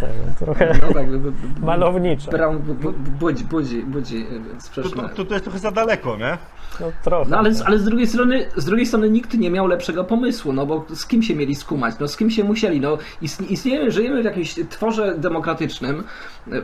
Tak, 0.00 0.10
trochę 0.38 0.78
no 0.82 0.94
tak, 0.94 1.10
b- 1.18 1.32
malowniczo. 1.66 2.30
Brown 2.30 2.58
bu- 2.58 2.74
bu- 2.74 2.92
budzi, 2.92 3.44
budzi, 3.44 3.82
budzi 3.82 4.16
e, 4.16 4.54
to, 4.54 4.60
sprzeczne. 4.60 5.02
to, 5.02 5.08
to, 5.08 5.24
to 5.24 5.32
jest 5.34 5.44
trochę 5.44 5.58
za 5.58 5.70
daleko, 5.70 6.16
nie? 6.16 6.38
No 6.80 6.86
trochę. 7.04 7.30
No 7.30 7.38
ale, 7.38 7.54
tak. 7.54 7.66
ale 7.66 7.78
z 7.78 7.84
drugiej 7.84 8.06
strony, 8.06 8.46
z 8.56 8.64
drugiej 8.64 8.86
strony 8.86 9.10
nikt 9.10 9.34
nie 9.34 9.50
miał 9.50 9.66
lepszego 9.66 10.04
pomysłu, 10.04 10.52
no 10.52 10.66
bo 10.66 10.84
z 10.94 11.06
kim 11.06 11.22
się 11.22 11.36
mieli 11.36 11.54
skumać, 11.54 11.94
no 12.00 12.08
z 12.08 12.16
kim 12.16 12.30
się 12.30 12.44
musieli, 12.44 12.80
no 12.80 12.98
istnie- 13.22 13.46
istniejemy, 13.46 13.90
żyjemy 13.90 14.22
w 14.22 14.24
jakimś 14.24 14.54
tworze 14.70 15.14
demokratycznym, 15.18 16.04
e, 16.52 16.62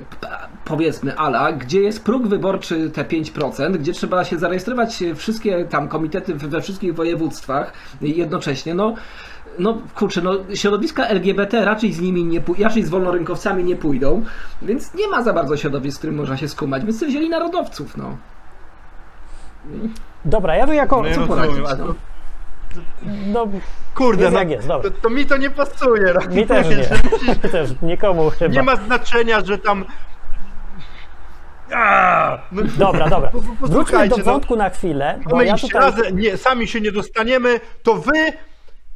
powiedzmy 0.65 1.17
ala, 1.19 1.53
gdzie 1.53 1.81
jest 1.81 2.05
próg 2.05 2.27
wyborczy 2.27 2.91
te 2.91 3.05
5%, 3.05 3.77
gdzie 3.79 3.93
trzeba 3.93 4.25
się 4.25 4.39
zarejestrować 4.39 5.05
wszystkie 5.17 5.65
tam 5.65 5.89
komitety 5.89 6.35
we 6.35 6.61
wszystkich 6.61 6.95
województwach 6.95 7.73
jednocześnie, 8.01 8.75
no 8.75 8.95
no 9.59 9.79
kurczę, 9.95 10.23
no 10.23 10.33
środowiska 10.55 11.07
LGBT 11.07 11.65
raczej 11.65 11.93
z 11.93 12.01
nimi 12.01 12.25
nie 12.25 12.41
pój- 12.41 12.63
raczej 12.65 12.83
z 12.83 12.89
wolnorynkowcami 12.89 13.65
nie 13.65 13.77
pójdą, 13.77 14.25
więc 14.63 14.95
nie 14.95 15.09
ma 15.09 15.23
za 15.23 15.33
bardzo 15.33 15.57
środowisk, 15.57 15.97
z 15.97 15.99
którym 15.99 16.17
można 16.17 16.37
się 16.37 16.49
skumać, 16.49 16.85
więc 16.85 16.99
sobie 16.99 17.11
wzięli 17.11 17.29
narodowców, 17.29 17.97
no. 17.97 18.17
Dobra, 20.25 20.57
ja 20.57 20.67
tu 20.67 20.73
jako... 20.73 21.03
No 21.03 21.09
ja 21.09 21.15
co 21.15 21.27
poradzić, 21.27 21.59
no? 21.79 21.95
No, 23.27 23.47
kurde, 23.95 24.23
Jest 24.23 24.35
no, 24.35 24.39
jak 24.39 24.51
jest, 24.51 24.69
dobra. 24.69 24.91
To, 24.91 24.97
to 25.03 25.11
mi 25.11 25.27
to 25.27 25.37
nie 25.37 25.51
pasuje. 25.51 26.15
no. 26.15 26.35
mi 26.35 26.47
też 26.47 26.67
nie. 26.69 26.77
Mi 27.45 27.51
też, 27.51 27.71
nikomu 27.83 28.31
chyba. 28.31 28.55
Nie 28.55 28.63
ma 28.63 28.77
znaczenia, 28.77 29.41
że 29.41 29.59
tam. 29.59 29.85
A, 31.75 32.39
no, 32.53 32.63
Dobra, 32.79 33.09
dobra. 33.17 33.31
Wróćmy 33.61 34.09
do 34.09 34.17
no. 34.17 34.25
wątku 34.25 34.57
na 34.57 34.71
chwilę, 34.71 35.19
bo 35.31 35.37
My 35.37 35.45
ja 35.47 35.57
tutaj... 35.57 35.81
razem, 35.81 36.19
nie, 36.19 36.37
sami 36.37 36.69
się 36.69 36.81
nie 36.81 36.93
dostaniemy, 36.93 37.61
to 37.83 37.95
wy. 37.95 38.33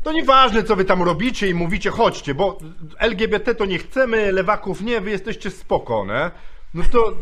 To 0.03 0.13
nieważne, 0.13 0.63
co 0.63 0.77
wy 0.77 0.85
tam 0.85 1.03
robicie 1.03 1.49
i 1.49 1.55
mówicie, 1.55 1.91
chodźcie, 1.91 2.35
bo 2.35 2.59
LGBT 2.99 3.55
to 3.55 3.65
nie 3.67 3.79
chcemy, 3.79 4.33
lewaków 4.33 4.81
nie, 4.81 5.01
wy 5.01 5.11
jesteście 5.11 5.51
spoko, 5.51 6.07
nie? 6.07 6.31
No 6.75 6.85
to. 6.93 7.13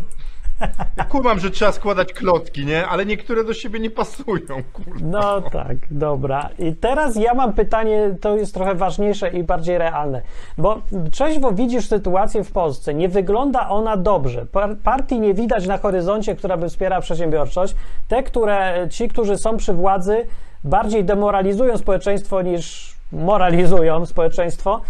Kumam, 1.08 1.38
że 1.38 1.50
trzeba 1.50 1.72
składać 1.72 2.12
klocki, 2.12 2.66
nie? 2.66 2.86
Ale 2.86 3.06
niektóre 3.06 3.44
do 3.44 3.54
siebie 3.54 3.80
nie 3.80 3.90
pasują, 3.90 4.62
kurde. 4.72 5.00
No 5.02 5.40
tak, 5.40 5.76
dobra. 5.90 6.48
I 6.58 6.74
teraz 6.74 7.16
ja 7.16 7.34
mam 7.34 7.52
pytanie, 7.52 8.14
to 8.20 8.36
jest 8.36 8.54
trochę 8.54 8.74
ważniejsze 8.74 9.28
i 9.30 9.42
bardziej 9.42 9.78
realne. 9.78 10.22
Bo 10.58 10.78
trzeźwo 11.12 11.52
widzisz 11.52 11.86
sytuację 11.88 12.44
w 12.44 12.52
Polsce, 12.52 12.94
nie 12.94 13.08
wygląda 13.08 13.68
ona 13.68 13.96
dobrze. 13.96 14.46
Par- 14.46 14.76
Partii 14.76 15.20
nie 15.20 15.34
widać 15.34 15.66
na 15.66 15.78
horyzoncie, 15.78 16.36
która 16.36 16.56
by 16.56 16.68
wspierała 16.68 17.02
przedsiębiorczość. 17.02 17.74
Te, 18.08 18.22
które 18.22 18.86
ci, 18.90 19.08
którzy 19.08 19.36
są 19.36 19.56
przy 19.56 19.72
władzy, 19.72 20.26
bardziej 20.64 21.04
demoralizują 21.04 21.78
społeczeństwo 21.78 22.42
niż 22.42 22.94
moralizują 23.12 24.06
społeczeństwo. 24.06 24.80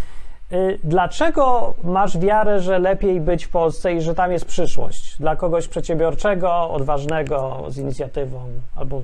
Y, 0.53 0.79
Dlaczego 0.83 1.73
masz 1.83 2.17
wiarę, 2.17 2.59
że 2.59 2.79
lepiej 2.79 3.21
być 3.21 3.45
w 3.45 3.49
Polsce 3.49 3.93
i 3.93 4.01
że 4.01 4.15
tam 4.15 4.31
jest 4.31 4.45
przyszłość? 4.45 5.17
Dla 5.19 5.35
kogoś 5.35 5.67
przedsiębiorczego, 5.67 6.69
odważnego, 6.69 7.65
z 7.69 7.77
inicjatywą, 7.77 8.49
albo 8.75 9.01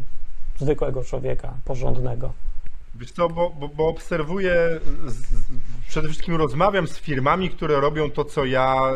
zwykłego 0.59 1.03
człowieka, 1.03 1.53
porządnego. 1.65 2.33
Wiesz 2.95 3.11
co, 3.11 3.29
bo, 3.29 3.49
bo, 3.49 3.67
bo 3.67 3.87
obserwuję, 3.87 4.79
z, 5.05 5.23
przede 5.87 6.07
wszystkim 6.07 6.35
rozmawiam 6.35 6.87
z 6.87 6.99
firmami, 6.99 7.49
które 7.49 7.79
robią 7.81 8.11
to, 8.11 8.25
co 8.25 8.45
ja 8.45 8.91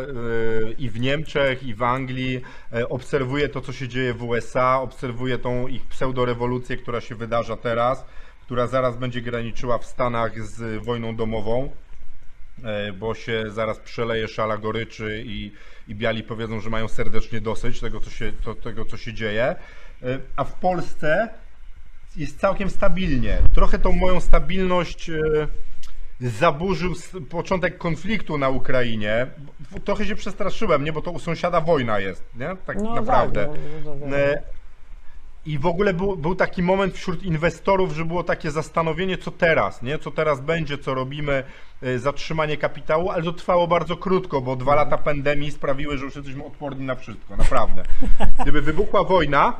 y, 0.70 0.74
i 0.78 0.90
w 0.90 1.00
Niemczech, 1.00 1.62
i 1.62 1.74
w 1.74 1.82
Anglii. 1.82 2.40
Y, 2.74 2.88
obserwuję 2.88 3.48
to, 3.48 3.60
co 3.60 3.72
się 3.72 3.88
dzieje 3.88 4.14
w 4.14 4.22
USA, 4.22 4.80
obserwuję 4.80 5.38
tą 5.38 5.68
ich 5.68 5.86
pseudorewolucję, 5.86 6.76
która 6.76 7.00
się 7.00 7.14
wydarza 7.14 7.56
teraz, 7.56 8.04
która 8.44 8.66
zaraz 8.66 8.96
będzie 8.96 9.20
graniczyła 9.20 9.78
w 9.78 9.84
Stanach 9.84 10.46
z 10.46 10.84
wojną 10.84 11.16
domową. 11.16 11.70
E, 12.64 12.92
bo 12.92 13.14
się 13.14 13.44
zaraz 13.50 13.78
przeleje 13.78 14.28
szala 14.28 14.56
goryczy 14.56 15.22
i, 15.26 15.52
i 15.88 15.94
biali 15.94 16.22
powiedzą, 16.22 16.60
że 16.60 16.70
mają 16.70 16.88
serdecznie 16.88 17.40
dosyć 17.40 17.80
tego, 17.80 18.00
co 18.00 18.10
się, 18.10 18.32
to, 18.44 18.54
tego, 18.54 18.84
co 18.84 18.96
się 18.96 19.12
dzieje. 19.14 19.44
E, 19.44 19.56
A 20.36 20.44
w 20.44 20.52
Polsce 20.52 21.28
jest 22.16 22.40
całkiem 22.40 22.70
stabilnie. 22.70 23.38
Trochę 23.54 23.78
tą 23.78 23.92
moją 23.92 24.20
stabilność 24.20 25.10
e, 25.10 25.20
zaburzył 26.20 26.94
początek 27.30 27.78
konfliktu 27.78 28.38
na 28.38 28.48
Ukrainie. 28.48 29.26
Trochę 29.84 30.04
się 30.06 30.16
przestraszyłem, 30.16 30.84
nie? 30.84 30.92
Bo 30.92 31.02
to 31.02 31.10
u 31.10 31.18
sąsiada 31.18 31.60
wojna 31.60 32.00
jest, 32.00 32.24
nie? 32.36 32.56
Tak 32.66 32.76
No 32.82 32.94
naprawdę. 32.94 33.46
tak, 33.46 33.58
no, 33.84 33.94
no, 33.94 34.06
no, 34.06 34.16
E, 34.16 34.42
I 35.46 35.58
w 35.58 35.66
ogóle 35.66 35.94
był, 35.94 36.16
był 36.16 36.34
taki 36.34 36.62
moment 36.62 36.94
wśród 36.94 37.22
inwestorów, 37.22 37.92
że 37.94 38.04
było 38.04 38.24
takie 38.24 38.50
zastanowienie, 38.50 39.18
co 39.18 39.30
teraz, 39.30 39.82
nie? 39.82 39.98
Co 39.98 40.10
teraz 40.10 40.40
będzie, 40.40 40.78
co 40.78 40.94
robimy, 40.94 41.44
e, 41.82 41.98
zatrzymanie 41.98 42.56
kapitału, 42.56 43.10
ale 43.10 43.22
to 43.22 43.32
trwało 43.32 43.66
bardzo 43.66 43.96
krótko, 43.96 44.40
bo 44.40 44.56
dwa 44.56 44.74
lata 44.74 44.98
pandemii 44.98 45.50
sprawiły, 45.50 45.98
że 45.98 46.04
już 46.04 46.16
jesteśmy 46.16 46.44
odporni 46.44 46.86
na 46.86 46.94
wszystko, 46.94 47.36
naprawdę. 47.36 47.82
Gdyby 48.42 48.62
wybuchła 48.62 49.04
wojna 49.04 49.52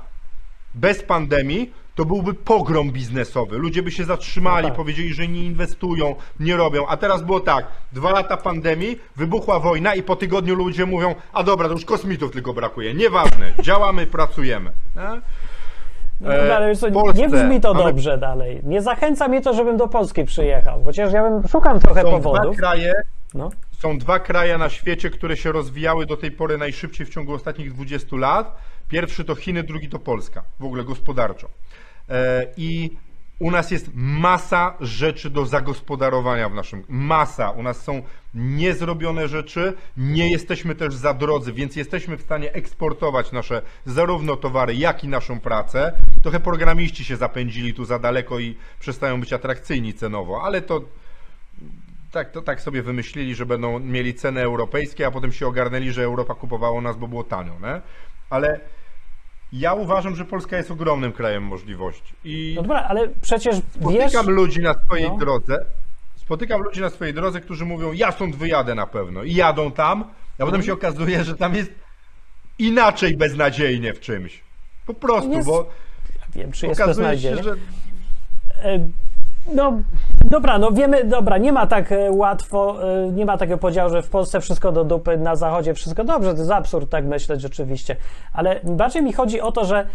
bez 0.75 1.03
pandemii, 1.03 1.73
to 1.95 2.05
byłby 2.05 2.35
pogrom 2.35 2.91
biznesowy. 2.91 3.59
Ludzie 3.59 3.83
by 3.83 3.91
się 3.91 4.05
zatrzymali, 4.05 4.63
No 4.63 4.69
tak. 4.69 4.77
powiedzieli, 4.77 5.15
że 5.15 5.29
nie 5.29 5.45
inwestują, 5.45 6.15
nie 6.41 6.57
robią. 6.57 6.87
A 6.87 6.97
teraz 6.97 7.23
było 7.23 7.41
tak, 7.41 7.67
dwa 7.93 8.11
lata 8.11 8.37
pandemii, 8.37 8.99
wybuchła 9.17 9.61
wojna 9.61 9.95
i 9.95 10.03
po 10.03 10.17
tygodniu 10.17 10.55
ludzie 10.55 10.87
mówią, 10.87 11.15
a 11.33 11.43
dobra, 11.43 11.69
to 11.69 11.75
już 11.75 11.85
kosmitów 11.85 12.33
tylko 12.33 12.53
brakuje. 12.53 12.95
Nieważne, 12.95 13.53
działamy, 13.63 14.07
pracujemy. 14.07 14.73
No, 14.97 15.03
E, 16.27 16.57
ale 16.57 16.69
wiesz 16.69 16.79
co, 16.79 16.91
Polsce 16.91 17.21
nie 17.23 17.29
brzmi 17.29 17.61
to 17.61 17.75
mamy- 17.75 17.85
dobrze 17.85 18.19
dalej. 18.19 18.61
Nie 18.65 18.83
zachęca 18.83 19.29
mnie 19.29 19.41
to, 19.41 19.55
żebym 19.55 19.77
do 19.77 19.89
Polski 19.89 20.25
przyjechał. 20.25 20.85
Chociaż 20.85 21.13
ja 21.13 21.23
bym, 21.31 21.49
szukam 21.49 21.81
trochę 21.81 22.03
Są 22.03 22.09
dwa 22.09 22.17
powodów. 22.31 22.57
kraje, 22.57 22.93
No. 23.35 23.51
są 23.79 23.99
dwa 23.99 24.19
kraje 24.19 24.59
na 24.59 24.69
świecie, 24.69 25.11
które 25.11 25.37
się 25.37 25.53
rozwijały 25.53 26.07
do 26.07 26.17
tej 26.17 26.31
pory 26.33 26.59
najszybciej 26.59 27.07
w 27.07 27.11
ciągu 27.11 27.35
ostatnich 27.35 27.73
20 27.73 28.17
lat. 28.17 28.57
Pierwszy 28.89 29.25
to 29.25 29.35
Chiny, 29.35 29.63
drugi 29.63 29.89
to 29.89 29.99
Polska, 29.99 30.43
w 30.61 30.65
ogóle 30.65 30.85
gospodarczo. 30.85 31.49
E, 32.09 32.47
I 32.57 32.91
u 33.41 33.51
nas 33.51 33.71
jest 33.71 33.91
masa 33.95 34.75
rzeczy 34.81 35.31
do 35.31 35.47
zagospodarowania 35.47 36.49
w 36.49 36.55
naszym. 36.55 36.85
Masa. 36.89 37.51
U 37.51 37.63
nas 37.63 37.83
są 37.83 38.03
niezrobione 38.35 39.29
rzeczy, 39.29 39.75
nie 39.97 40.31
jesteśmy 40.31 40.75
też 40.75 40.95
za 40.95 41.15
drodzy, 41.15 41.53
więc 41.53 41.77
jesteśmy 41.77 42.17
w 42.17 42.23
stanie 42.23 42.53
eksportować 42.53 43.33
nasze 43.33 43.63
zarówno 43.87 44.37
towary, 44.37 44.75
jak 44.75 45.05
i 45.05 45.09
naszą 45.09 45.41
pracę. 45.41 45.93
Trochę 46.23 46.41
programiści 46.41 47.05
się 47.05 47.17
zapędzili 47.17 47.75
tu 47.75 47.85
za 47.85 47.99
daleko 47.99 48.39
i 48.39 48.57
przestają 48.81 49.21
być 49.21 49.33
atrakcyjni 49.33 49.95
cenowo, 49.95 50.43
ale 50.43 50.63
to 50.63 50.81
tak, 52.11 52.31
to 52.31 52.43
tak 52.43 52.61
sobie 52.61 52.83
wymyślili, 52.83 53.35
że 53.35 53.47
będą 53.47 53.79
mieli 53.79 54.15
ceny 54.15 54.41
europejskie, 54.41 55.07
a 55.07 55.11
potem 55.11 55.33
się 55.33 55.47
ogarnęli, 55.47 55.93
że 55.93 56.03
Europa 56.03 56.35
kupowała 56.35 56.81
nas, 56.81 56.97
bo 56.97 57.09
było 57.09 57.25
tanio, 57.25 57.53
nie? 57.63 57.81
Ale 58.31 58.61
ja 59.53 59.75
uważam, 59.75 60.17
że 60.17 60.25
Polska 60.25 60.57
jest 60.57 60.71
ogromnym 60.71 61.13
krajem 61.13 61.43
możliwości. 61.43 62.15
I 62.25 62.53
no 62.57 62.63
dobra, 62.63 62.81
ale 62.89 63.09
przecież 63.23 63.55
wiesz... 63.57 63.65
spotykam 63.81 64.31
ludzi 64.31 64.61
na 64.61 64.75
swojej 64.75 65.09
No. 65.11 65.17
drodze, 65.19 65.65
spotykam 66.17 66.63
ludzi 66.63 66.81
na 66.81 66.91
swojej 66.91 67.15
drodze, 67.15 67.41
którzy 67.41 67.65
mówią, 67.65 67.93
ja 67.93 68.13
stąd 68.13 68.37
wyjadę 68.37 68.75
na 68.75 68.87
pewno. 68.87 69.23
I 69.23 69.35
jadą 69.35 69.73
tam, 69.73 70.05
a 70.39 70.45
potem 70.47 70.63
się 70.63 70.73
okazuje, 70.73 71.25
że 71.25 71.37
tam 71.37 71.55
jest 71.55 71.71
inaczej 72.59 73.17
beznadziejnie 73.17 73.95
w 73.95 74.01
czymś. 74.01 74.41
Po 74.87 74.95
prostu, 74.95 75.33
Jest- 75.33 75.49
bo 75.49 75.71
Wiem, 76.35 76.53
czy 76.53 76.67
jest 76.67 76.81
okazuje 76.81 77.19
się, 77.19 77.31
beznadziejnie. 77.31 77.43
że 77.43 77.57
E, 78.63 78.89
No, 79.55 79.83
dobra, 80.25 80.59
no 80.59 80.71
wiemy, 80.73 81.05
dobra, 81.05 81.39
nie 81.39 81.53
ma 81.53 81.67
tak 81.67 81.93
e, 81.93 82.11
łatwo, 82.11 82.77
e, 82.93 83.13
nie 83.13 83.25
ma 83.25 83.39
takiego 83.39 83.59
podziału, 83.59 83.91
że 83.91 84.03
w 84.03 84.11
Polsce 84.11 84.41
wszystko 84.41 84.73
do 84.73 84.85
dupy, 84.85 85.17
na 85.17 85.37
zachodzie 85.37 85.75
wszystko 85.75 86.05
dobrze, 86.05 86.33
to 86.33 86.39
jest 86.39 86.51
absurd 86.51 86.91
tak 86.91 87.05
myśleć 87.05 87.41
rzeczywiście, 87.41 87.97
ale 88.33 88.61
bardziej 88.65 89.03
mi 89.03 89.13
chodzi 89.13 89.41
o 89.41 89.53
to, 89.53 89.65
że 89.65 89.79
e, 89.79 89.87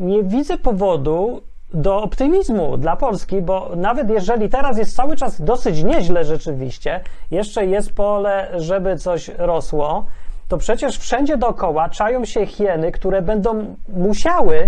nie 0.00 0.22
widzę 0.22 0.58
powodu, 0.58 1.42
do 1.74 2.02
optymizmu 2.02 2.76
dla 2.76 2.96
Polski, 2.96 3.42
bo 3.42 3.70
nawet 3.76 4.10
jeżeli 4.10 4.48
teraz 4.48 4.78
jest 4.78 4.96
cały 4.96 5.16
czas 5.16 5.42
dosyć 5.42 5.82
nieźle 5.82 6.24
rzeczywiście, 6.24 7.00
jeszcze 7.30 7.66
jest 7.66 7.92
pole, 7.92 8.50
żeby 8.54 8.96
coś 8.96 9.28
rosło, 9.28 10.06
to 10.48 10.58
przecież 10.58 10.98
wszędzie 10.98 11.36
dookoła 11.36 11.88
czają 11.88 12.24
się 12.24 12.46
hieny, 12.46 12.92
które 12.92 13.22
będą 13.22 13.76
musiały 13.88 14.66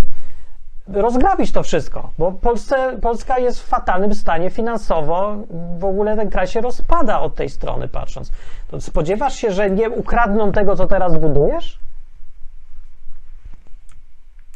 rozgrabić 0.93 1.53
to 1.53 1.62
wszystko, 1.62 2.11
bo 2.18 2.32
Polsce, 2.32 2.99
Polska 3.03 3.39
jest 3.39 3.61
w 3.62 3.66
fatalnym 3.66 4.14
stanie 4.14 4.51
finansowo. 4.51 5.36
W 5.78 5.84
ogóle 5.84 6.16
ten 6.16 6.30
kraj 6.30 6.47
się 6.47 6.61
rozpada 6.61 7.20
od 7.20 7.34
tej 7.34 7.49
strony 7.49 7.89
patrząc. 7.89 8.32
To 8.70 8.80
spodziewasz 8.80 9.36
się, 9.36 9.53
że 9.53 9.70
nie 9.70 9.91
ukradną 9.91 10.53
tego, 10.53 10.76
co 10.76 10.86
teraz 10.86 11.18
budujesz? 11.18 11.78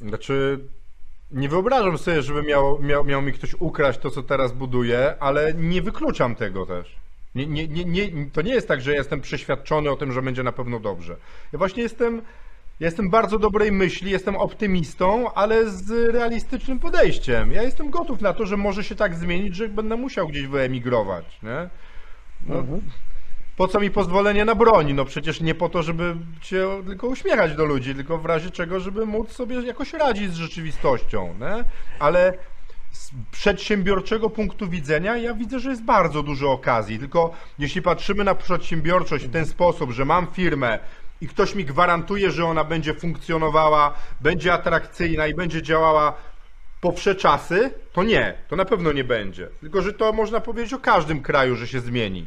Znaczy, 0.00 0.60
nie 1.30 1.48
wyobrażam 1.48 1.98
sobie, 1.98 2.22
żeby 2.22 2.42
miał, 2.42 2.78
miał, 2.82 3.04
miał 3.04 3.22
mi 3.22 3.32
ktoś 3.32 3.54
ukraść 3.54 3.98
to, 3.98 4.10
co 4.10 4.22
teraz 4.22 4.52
buduję, 4.52 5.14
ale 5.20 5.54
nie 5.54 5.82
wykluczam 5.82 6.34
tego 6.34 6.66
też. 6.66 6.96
Nie, 7.34 7.46
nie, 7.46 7.68
nie, 7.68 7.84
nie, 7.84 8.30
to 8.32 8.42
nie 8.42 8.54
jest 8.54 8.68
tak, 8.68 8.80
że 8.80 8.92
jestem 8.92 9.20
przeświadczony 9.20 9.90
o 9.90 9.96
tym, 9.96 10.12
że 10.12 10.22
będzie 10.22 10.42
na 10.42 10.52
pewno 10.52 10.80
dobrze. 10.80 11.16
Ja 11.52 11.58
właśnie 11.58 11.82
jestem, 11.82 12.22
jestem 12.82 13.10
bardzo 13.10 13.38
dobrej 13.38 13.72
myśli, 13.72 14.10
jestem 14.10 14.36
optymistą, 14.36 15.32
ale 15.34 15.70
z 15.70 16.14
realistycznym 16.14 16.78
podejściem. 16.78 17.52
Ja 17.52 17.62
jestem 17.62 17.90
gotów 17.90 18.20
na 18.20 18.32
to, 18.32 18.46
że 18.46 18.56
może 18.56 18.84
się 18.84 18.94
tak 18.94 19.14
zmienić, 19.14 19.56
że 19.56 19.68
będę 19.68 19.96
musiał 19.96 20.28
gdzieś 20.28 20.46
wyemigrować. 20.46 21.38
Nie? 21.42 21.68
No, 22.46 22.64
po 23.56 23.68
co 23.68 23.80
mi 23.80 23.90
pozwolenie 23.90 24.44
na 24.44 24.54
broń? 24.54 24.92
No 24.92 25.04
przecież 25.04 25.40
nie 25.40 25.54
po 25.54 25.68
to, 25.68 25.82
żeby 25.82 26.16
się 26.40 26.82
tylko 26.86 27.06
uśmiechać 27.06 27.54
do 27.54 27.64
ludzi, 27.64 27.94
tylko 27.94 28.18
w 28.18 28.26
razie 28.26 28.50
czego, 28.50 28.80
żeby 28.80 29.06
móc 29.06 29.32
sobie 29.32 29.62
jakoś 29.62 29.92
radzić 29.92 30.32
z 30.32 30.36
rzeczywistością, 30.36 31.34
nie? 31.40 31.64
Ale 31.98 32.34
z 32.92 33.10
przedsiębiorczego 33.30 34.30
punktu 34.30 34.68
widzenia 34.68 35.16
ja 35.16 35.34
widzę, 35.34 35.60
że 35.60 35.70
jest 35.70 35.84
bardzo 35.84 36.22
dużo 36.22 36.52
okazji, 36.52 36.98
tylko 36.98 37.32
jeśli 37.58 37.82
patrzymy 37.82 38.24
na 38.24 38.34
przedsiębiorczość 38.34 39.24
w 39.24 39.32
ten 39.32 39.46
sposób, 39.46 39.90
że 39.90 40.04
mam 40.04 40.26
firmę 40.26 40.78
i 41.22 41.28
ktoś 41.28 41.54
mi 41.54 41.64
gwarantuje, 41.64 42.30
że 42.30 42.44
ona 42.44 42.64
będzie 42.64 42.94
funkcjonowała, 42.94 43.94
będzie 44.20 44.52
atrakcyjna 44.52 45.26
i 45.26 45.34
będzie 45.34 45.62
działała 45.62 46.14
po 46.80 46.92
wsze 46.92 47.14
czasy, 47.14 47.70
to 47.92 48.02
nie, 48.02 48.34
to 48.48 48.56
na 48.56 48.64
pewno 48.64 48.92
nie 48.92 49.04
będzie. 49.04 49.48
Tylko, 49.60 49.82
że 49.82 49.92
to 49.92 50.12
można 50.12 50.40
powiedzieć 50.40 50.72
o 50.72 50.78
każdym 50.78 51.22
kraju, 51.22 51.56
że 51.56 51.66
się 51.66 51.80
zmieni. 51.80 52.26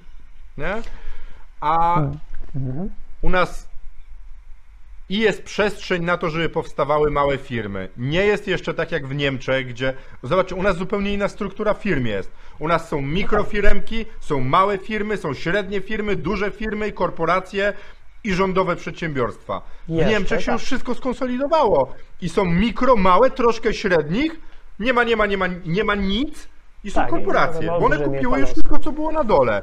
Nie? 0.58 0.82
A 1.62 2.02
u 3.22 3.30
nas 3.30 3.70
i 5.10 5.18
jest 5.18 5.44
przestrzeń 5.44 6.04
na 6.04 6.18
to, 6.18 6.30
żeby 6.30 6.50
powstawały 6.50 7.12
małe 7.12 7.38
firmy. 7.38 7.90
Nie 7.98 8.26
jest 8.26 8.48
jeszcze 8.48 8.74
tak 8.74 8.92
jak 8.92 9.08
w 9.08 9.16
Niemczech, 9.16 9.68
gdzie. 9.68 9.94
Zobaczcie, 10.24 10.56
u 10.56 10.64
nas 10.64 10.78
zupełnie 10.78 11.14
inna 11.14 11.28
struktura 11.28 11.74
firm 11.74 12.06
jest. 12.06 12.32
U 12.60 12.68
nas 12.68 12.90
są 12.90 13.02
mikrofiremki, 13.02 14.06
są 14.20 14.40
małe 14.40 14.78
firmy, 14.78 15.18
są 15.18 15.34
średnie 15.34 15.82
firmy, 15.82 16.16
duże 16.16 16.52
firmy, 16.52 16.92
korporacje 16.92 17.74
i 18.28 18.34
rządowe 18.34 18.76
przedsiębiorstwa. 18.76 19.62
W 19.88 19.90
Jeszcze, 19.90 20.10
Niemczech 20.10 20.40
się 20.40 20.46
tak. 20.46 20.54
już 20.54 20.64
wszystko 20.64 20.96
skonsolidowało. 20.96 21.94
I 22.22 22.30
są 22.30 22.46
mikro, 22.46 22.96
małe, 22.96 23.30
troszkę 23.32 23.74
średnich. 23.74 24.40
Nie 24.80 24.94
ma, 24.94 25.04
nie 25.04 25.16
ma, 25.16 25.26
nie 25.26 25.38
ma, 25.38 25.48
nie 25.66 25.84
ma 25.84 25.96
nic. 25.96 26.48
I 26.84 26.92
są 26.92 26.96
Tak, 27.02 27.10
i 27.10 27.12
korporacje. 27.12 27.68
Bo 27.68 27.78
one 27.78 27.98
kupiły 27.98 28.22
już 28.22 28.32
kolosy. 28.32 28.54
wszystko, 28.54 28.80
co 28.80 28.92
było 28.92 29.12
na 29.12 29.24
dole. 29.24 29.62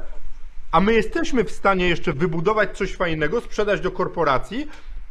A 0.71 0.79
my 0.79 0.93
jesteśmy 0.93 1.43
w 1.43 1.51
stanie 1.51 1.87
jeszcze 1.89 2.13
wybudować 2.13 2.77
coś 2.77 2.95
fajnego, 2.95 3.41
sprzedać 3.41 3.81
do 3.81 3.91
korporacji 3.91 4.67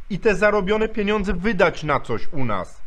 i 0.09 0.19
te 0.19 0.35
zarobione 0.35 0.87
pieniądze 0.87 1.33
wydać 1.33 1.83
na 1.83 1.99
coś 1.99 2.27
u 2.31 2.45
nas. 2.45 2.81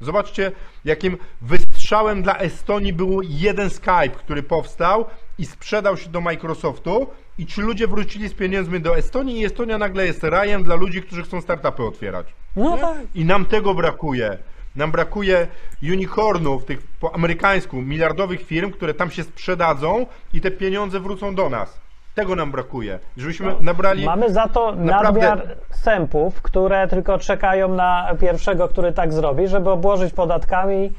Zobaczcie, 0.00 0.52
jakim 0.84 1.18
wystrzałem 1.42 2.22
dla 2.22 2.38
Estonii 2.38 2.92
był 2.92 3.22
jeden 3.22 3.70
Skype, 3.70 4.08
który 4.10 4.42
powstał 4.42 5.04
i 5.38 5.46
sprzedał 5.46 5.96
się 5.96 6.10
do 6.10 6.20
Microsoftu 6.20 7.06
i 7.38 7.46
ci 7.46 7.60
ludzie 7.60 7.86
wrócili 7.86 8.28
z 8.28 8.34
pieniędzmi 8.34 8.80
do 8.80 8.96
Estonii 8.96 9.40
i 9.40 9.44
Estonia 9.44 9.78
nagle 9.78 10.06
jest 10.06 10.24
rajem 10.24 10.62
dla 10.62 10.74
ludzi, 10.74 11.02
którzy 11.02 11.22
chcą 11.22 11.40
startupy 11.40 11.82
otwierać. 11.82 12.26
No 12.56 12.76
tak. 12.76 12.98
I 13.14 13.24
nam 13.24 13.44
tego 13.44 13.74
brakuje. 13.74 14.38
Nam 14.76 14.90
brakuje 14.90 15.46
unicornów, 15.82 16.64
tych 16.64 16.82
po 17.00 17.14
amerykańsku, 17.14 17.82
miliardowych 17.82 18.42
firm, 18.46 18.70
które 18.70 18.94
tam 18.94 19.10
się 19.10 19.24
sprzedadzą 19.24 20.06
i 20.32 20.40
te 20.40 20.50
pieniądze 20.50 21.00
wrócą 21.00 21.34
do 21.34 21.48
nas. 21.48 21.80
Tego 22.14 22.36
nam 22.36 22.50
brakuje. 22.50 22.98
Żebyśmy 23.16 23.54
nabrali. 23.60 24.04
Mamy 24.04 24.32
za 24.32 24.48
to 24.48 24.74
Naprawdę- 24.76 25.20
nadmiar 25.20 25.56
sępów, 25.70 26.42
które 26.42 26.88
tylko 26.88 27.18
czekają 27.18 27.68
na 27.68 28.14
pierwszego, 28.20 28.68
który 28.68 28.92
tak 28.92 29.12
zrobi, 29.12 29.48
żeby 29.48 29.70
obłożyć 29.70 30.14
podatkami, 30.14 30.92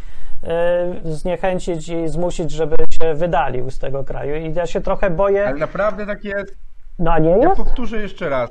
yy, 1.03 1.13
zniechęcić 1.13 1.89
i 1.89 2.07
zmusić, 2.07 2.51
żeby 2.51 2.75
się 3.01 3.13
wydalił 3.13 3.69
z 3.71 3.79
tego 3.79 4.03
kraju. 4.03 4.35
I 4.35 4.53
ja 4.53 4.65
się 4.65 4.81
trochę 4.81 5.09
boję. 5.09 5.47
Ale 5.47 5.55
naprawdę 5.57 6.05
tak 6.05 6.23
jest. 6.23 6.55
No 6.99 7.11
a 7.11 7.19
nie 7.19 7.29
Ja 7.29 7.37
jest? 7.37 7.57
powtórzę 7.57 8.01
jeszcze 8.01 8.29
raz. 8.29 8.49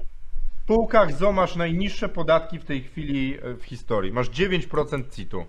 W 0.60 0.64
spółkach 0.64 1.12
ZO 1.12 1.32
masz 1.32 1.56
najniższe 1.56 2.08
podatki 2.08 2.58
w 2.58 2.64
tej 2.64 2.80
chwili 2.82 3.38
e, 3.42 3.54
w 3.54 3.62
historii. 3.64 4.12
Masz 4.12 4.30
9% 4.30 5.02
CIT-u. 5.10 5.44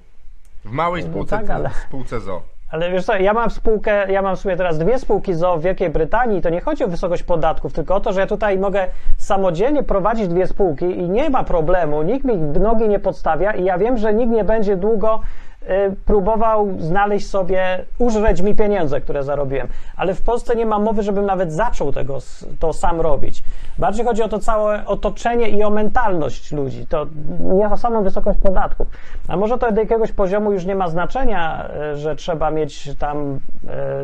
W 0.66 0.72
małej 0.72 1.04
No 1.04 1.10
spółce, 1.10 1.38
tak, 1.38 1.50
ale- 1.50 1.70
spółce 1.88 2.20
ZO. 2.20 2.42
Ale 2.72 2.92
wiesz 2.92 3.06
co, 3.06 3.16
ja 3.18 3.34
mam 3.34 3.50
spółkę, 3.50 4.12
ja 4.12 4.22
mam 4.22 4.36
w 4.36 4.40
sumie 4.40 4.58
teraz 4.58 4.78
dwie 4.78 5.00
spółki 5.00 5.34
ZOO 5.34 5.58
w 5.58 5.62
Wielkiej 5.62 5.90
Brytanii, 5.90 6.42
to 6.42 6.50
nie 6.50 6.62
chodzi 6.62 6.84
o 6.84 6.88
wysokość 6.88 7.24
podatków, 7.24 7.74
tylko 7.74 7.96
o 7.96 8.00
to, 8.00 8.14
że 8.14 8.20
ja 8.20 8.28
tutaj 8.28 8.58
mogę 8.58 8.88
samodzielnie 9.18 9.84
prowadzić 9.84 10.28
dwie 10.28 10.48
spółki 10.48 10.86
i 10.86 11.10
nie 11.10 11.30
ma 11.30 11.44
problemu, 11.44 12.02
nikt 12.04 12.26
mi 12.26 12.38
nogi 12.38 12.88
nie 12.90 13.00
podstawia 13.00 13.52
i 13.54 13.64
ja 13.64 13.78
wiem, 13.78 13.98
że 13.98 14.14
nikt 14.14 14.32
nie 14.32 14.44
będzie 14.44 14.76
długo 14.78 15.22
próbował 16.06 16.68
znaleźć 16.80 17.28
sobie, 17.28 17.86
użreć 18.00 18.42
mi 18.42 18.56
pieniądze, 18.56 19.02
które 19.02 19.24
zarobiłem. 19.24 19.68
Ale 19.98 20.14
w 20.14 20.22
Polsce 20.22 20.56
nie 20.56 20.66
ma 20.66 20.80
mowy, 20.80 21.04
żebym 21.04 21.26
nawet 21.26 21.54
zaczął 21.54 21.92
tego, 21.92 22.18
to 22.60 22.74
sam 22.74 23.02
robić. 23.02 23.44
Bardziej 23.80 24.06
chodzi 24.06 24.24
o 24.24 24.28
to 24.28 24.40
całe 24.40 24.86
otoczenie 24.86 25.50
i 25.50 25.64
o 25.64 25.70
mentalność 25.70 26.52
ludzi. 26.52 26.88
To 26.88 27.06
nie 27.40 27.70
o 27.70 27.78
samą 27.78 28.04
wysokość 28.04 28.40
podatków. 28.40 28.88
A 29.28 29.38
może 29.38 29.58
to 29.58 29.72
do 29.72 29.82
jakiegoś 29.82 30.12
poziomu 30.12 30.52
już 30.52 30.66
nie 30.66 30.76
ma 30.76 30.88
znaczenia, 30.88 31.70
y, 31.94 31.98
że 31.98 32.16
trzeba 32.16 32.52
mieć 32.52 32.96
tam 32.96 33.40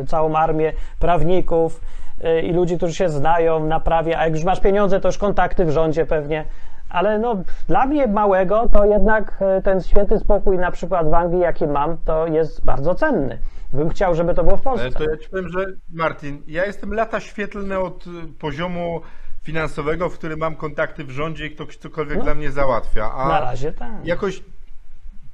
y, 0.02 0.06
całą 0.06 0.34
armię 0.34 0.72
prawników 0.98 1.80
y, 2.24 2.42
i 2.42 2.52
ludzi, 2.52 2.76
którzy 2.76 2.94
się 2.94 3.08
znają 3.08 3.66
na 3.66 3.80
prawie, 3.80 4.18
a 4.18 4.24
jak 4.24 4.34
już 4.34 4.44
masz 4.44 4.60
pieniądze, 4.60 5.00
to 5.00 5.08
już 5.08 5.18
kontakty 5.18 5.64
w 5.64 5.70
rządzie 5.70 6.06
pewnie. 6.06 6.44
Ale 6.92 7.18
no, 7.18 7.42
dla 7.68 7.86
mnie 7.86 8.06
małego 8.06 8.68
to 8.68 8.84
jednak 8.84 9.42
y, 9.58 9.62
ten 9.62 9.82
święty 9.82 10.18
spokój 10.18 10.58
na 10.58 10.70
przykład 10.70 11.10
w 11.10 11.14
Anglii, 11.14 11.40
jaki 11.40 11.66
mam, 11.66 11.96
to 12.04 12.26
jest 12.26 12.64
bardzo 12.64 12.94
cenny. 12.94 13.38
Bym 13.72 13.88
chciał, 13.88 14.14
żeby 14.14 14.34
to 14.34 14.44
było 14.44 14.56
w 14.56 14.62
Polsce. 14.62 14.90
To 14.90 15.04
ja 15.10 15.16
ci 15.16 15.28
powiem, 15.28 15.48
że 15.48 15.66
Martin, 15.92 16.42
ja 16.46 16.66
jestem 16.66 16.94
lata 16.94 17.20
świetlne 17.20 17.78
od 17.80 18.06
y, 18.06 18.10
poziomu 18.38 19.00
finansowego, 19.42 20.10
w 20.10 20.18
którym 20.18 20.38
mam 20.38 20.54
kontakty 20.56 21.04
w 21.04 21.10
rządzie 21.10 21.46
i 21.46 21.50
ktoś 21.50 21.76
cokolwiek 21.76 22.18
No. 22.18 22.24
dla 22.24 22.34
mnie 22.34 22.50
załatwia. 22.50 23.12
A 23.12 23.28
Na 23.28 23.40
razie 23.40 23.72
tak. 23.72 23.90
jakoś 24.04 24.42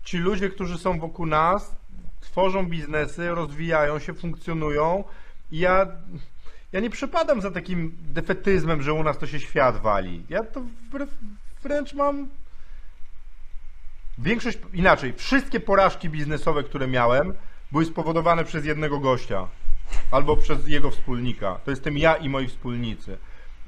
ci 0.05 0.19
ludzie, 0.19 0.49
którzy 0.49 0.79
są 0.79 0.99
wokół 1.01 1.27
nas, 1.27 1.77
tworzą 2.21 2.67
biznesy, 2.67 3.29
rozwijają 3.29 3.99
się, 3.99 4.15
funkcjonują 4.15 5.05
i 5.51 5.59
ja, 5.59 5.87
ja 6.73 6.81
nie 6.81 6.91
przepadam 6.91 7.41
za 7.41 7.51
takim 7.51 7.97
defetyzmem, 8.01 8.83
że 8.83 8.93
u 8.93 9.03
nas 9.03 9.19
to 9.19 9.27
się 9.27 9.41
świat 9.41 9.77
wali. 9.77 10.27
Ja 10.29 10.45
to 10.45 10.61
wbrew, 10.61 11.11
wręcz 11.63 11.95
mam 11.95 12.29
większość, 14.19 14.59
inaczej, 14.75 15.13
wszystkie 15.13 15.61
porażki 15.61 16.09
biznesowe, 16.09 16.63
które 16.63 16.89
miałem, 16.89 17.35
były 17.73 17.85
spowodowane 17.85 18.45
przez 18.45 18.65
jednego 18.65 19.01
gościa 19.01 19.49
albo 20.11 20.37
przez 20.37 20.69
jego 20.69 20.91
wspólnika. 20.91 21.61
To 21.65 21.71
jestem 21.71 21.99
ja 21.99 22.15
i 22.15 22.29
moi 22.29 22.49
wspólnicy. 22.49 23.19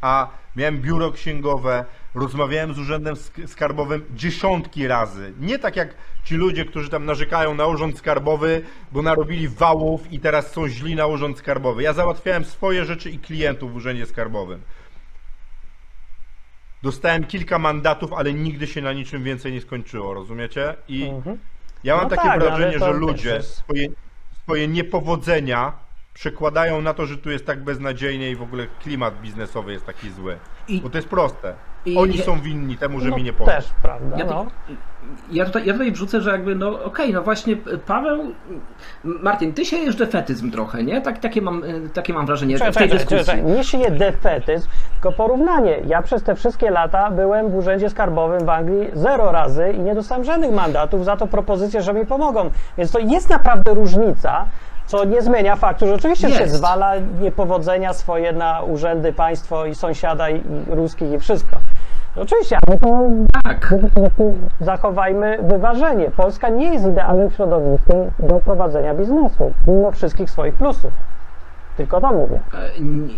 A 0.00 0.28
miałem 0.56 0.80
biuro 0.82 1.12
księgowe, 1.12 1.84
rozmawiałem 2.14 2.74
z 2.74 2.78
urzędem 2.78 3.14
sk- 3.14 3.46
skarbowym 3.46 4.04
dziesiątki 4.14 4.86
razy. 4.86 5.32
Nie 5.40 5.58
tak 5.58 5.76
jak 5.76 5.94
ci 6.24 6.34
ludzie, 6.34 6.64
którzy 6.64 6.90
tam 6.90 7.04
narzekają 7.04 7.54
na 7.54 7.66
urząd 7.66 7.98
skarbowy, 7.98 8.62
bo 8.92 9.02
narobili 9.02 9.48
wałów 9.48 10.12
i 10.12 10.20
teraz 10.20 10.52
są 10.52 10.68
źli 10.68 10.94
na 10.94 11.06
urząd 11.06 11.38
skarbowy. 11.38 11.82
Ja 11.82 11.92
załatwiałem 11.92 12.44
swoje 12.44 12.84
rzeczy 12.84 13.10
i 13.10 13.18
klientów 13.18 13.72
w 13.72 13.76
urzędzie 13.76 14.06
skarbowym. 14.06 14.60
Dostałem 16.82 17.24
kilka 17.24 17.58
mandatów, 17.58 18.12
ale 18.12 18.32
nigdy 18.34 18.66
się 18.66 18.80
na 18.82 18.92
niczym 18.92 19.22
więcej 19.24 19.52
nie 19.52 19.60
skończyło, 19.60 20.14
rozumiecie? 20.14 20.74
I 20.88 21.02
Mhm. 21.08 21.38
ja 21.84 21.94
mam 21.96 22.04
No 22.04 22.10
takie 22.10 22.28
tak, 22.28 22.40
wrażenie, 22.40 22.78
że 22.78 22.92
ludzie 22.92 23.30
jest- 23.34 23.54
swoje, 23.56 23.88
swoje 24.42 24.68
niepowodzenia 24.68 25.72
przekładają 26.14 26.82
na 26.82 26.94
to, 26.94 27.06
że 27.06 27.18
tu 27.18 27.30
jest 27.30 27.46
tak 27.46 27.64
beznadziejnie 27.64 28.30
i 28.30 28.36
w 28.36 28.42
ogóle 28.42 28.66
klimat 28.82 29.20
biznesowy 29.20 29.72
jest 29.72 29.86
taki 29.86 30.10
zły. 30.10 30.38
I- 30.68 30.80
Bo 30.80 30.90
to 30.90 30.98
jest 30.98 31.08
proste. 31.08 31.54
I- 31.86 31.96
Oni 31.98 32.18
są 32.18 32.40
winni 32.40 32.76
temu, 32.76 33.00
że 33.00 33.08
No, 33.10 33.16
mi 33.16 33.22
nie 33.22 33.32
poszło. 33.32 33.46
Też, 33.54 33.68
prawda, 33.82 34.16
Ja, 34.18 34.24
no. 34.24 34.46
ja, 35.30 35.44
tutaj, 35.44 35.66
ja 35.66 35.72
tutaj 35.72 35.92
wrzucę, 35.92 36.20
że 36.20 36.30
jakby, 36.30 36.54
no 36.54 36.84
okej, 36.84 37.12
no 37.12 37.22
właśnie 37.22 37.56
Paweł, 37.86 38.22
Martin, 39.04 39.52
ty 39.52 39.64
siejesz 39.64 39.96
defetyzm 39.96 40.50
trochę, 40.50 40.84
nie? 40.84 41.00
Tak, 41.00 41.18
takie, 41.18 41.42
mam, 41.42 41.62
takie 41.94 42.12
mam 42.12 42.26
wrażenie 42.26 42.56
w 42.56 42.60
tej 42.60 42.72
Czekaj, 42.72 42.88
czekaj, 42.88 42.98
dyskusji. 43.06 43.26
czekaj, 43.26 43.44
nie 43.56 43.64
sieje 43.64 43.90
defetyzm, 43.90 44.68
tylko 44.92 45.12
porównanie. 45.12 45.76
Ja 45.86 46.02
przez 46.02 46.22
te 46.22 46.34
wszystkie 46.34 46.70
lata 46.70 47.10
byłem 47.10 47.50
w 47.50 47.54
urzędzie 47.54 47.90
skarbowym 47.90 48.44
w 48.46 48.48
Anglii 48.48 48.90
zero 48.92 49.32
razy 49.32 49.72
i 49.76 49.80
nie 49.80 49.94
dostałem 49.94 50.24
żadnych 50.24 50.52
mandatów 50.52 51.04
za 51.04 51.16
to 51.16 51.26
propozycje, 51.26 51.82
że 51.82 51.94
mi 51.94 52.06
pomogą. 52.06 52.50
Więc 52.78 52.92
to 52.92 52.98
jest 52.98 53.30
naprawdę 53.30 53.74
różnica, 53.74 54.44
co 54.86 55.04
nie 55.04 55.22
zmienia 55.22 55.56
faktu, 55.56 55.86
że 55.86 55.94
oczywiście 55.94 56.30
się 56.30 56.40
Jest. 56.40 56.54
zwala 56.54 56.92
niepowodzenia 57.20 57.92
swoje 57.92 58.32
na 58.32 58.60
urzędy, 58.62 59.12
państwo 59.12 59.66
i 59.66 59.74
sąsiada 59.74 60.30
i, 60.30 60.36
i 60.36 60.74
ruskich 60.74 61.12
i 61.12 61.18
wszystko. 61.18 61.56
Oczywiście, 62.16 62.58
ale 62.68 62.78
to 62.78 63.02
Tak, 63.44 63.74
zachowajmy 64.60 65.38
wyważenie. 65.42 66.10
Polska 66.10 66.48
nie 66.48 66.72
jest 66.72 66.86
idealnym 66.86 67.30
środowiskiem 67.30 68.10
do 68.18 68.40
prowadzenia 68.40 68.94
biznesu, 68.94 69.52
mimo 69.66 69.90
wszystkich 69.90 70.30
swoich 70.30 70.54
plusów. 70.54 70.92
Tylko 71.76 72.00
to 72.00 72.12
mówię. 72.12 72.40
e, 72.54 72.80
nie- 72.80 73.14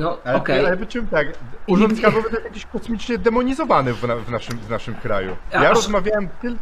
no 0.00 0.16
Ale, 0.24 0.36
okej. 0.36 0.66
ale 0.66 0.76
tak? 1.10 1.26
Urząd 1.68 1.98
Skarbowy 1.98 2.22
to 2.30 2.34
jest 2.34 2.44
jakiś 2.44 2.66
kosmicznie 2.66 3.18
demonizowany 3.18 3.94
w, 3.94 4.02
na, 4.08 4.16
w, 4.16 4.30
naszym, 4.30 4.58
w 4.58 4.70
naszym 4.70 4.94
kraju. 4.94 5.36
Ja 5.52 5.60
aż- 5.60 5.68
rozmawiałem 5.76 6.28
tylko. 6.40 6.58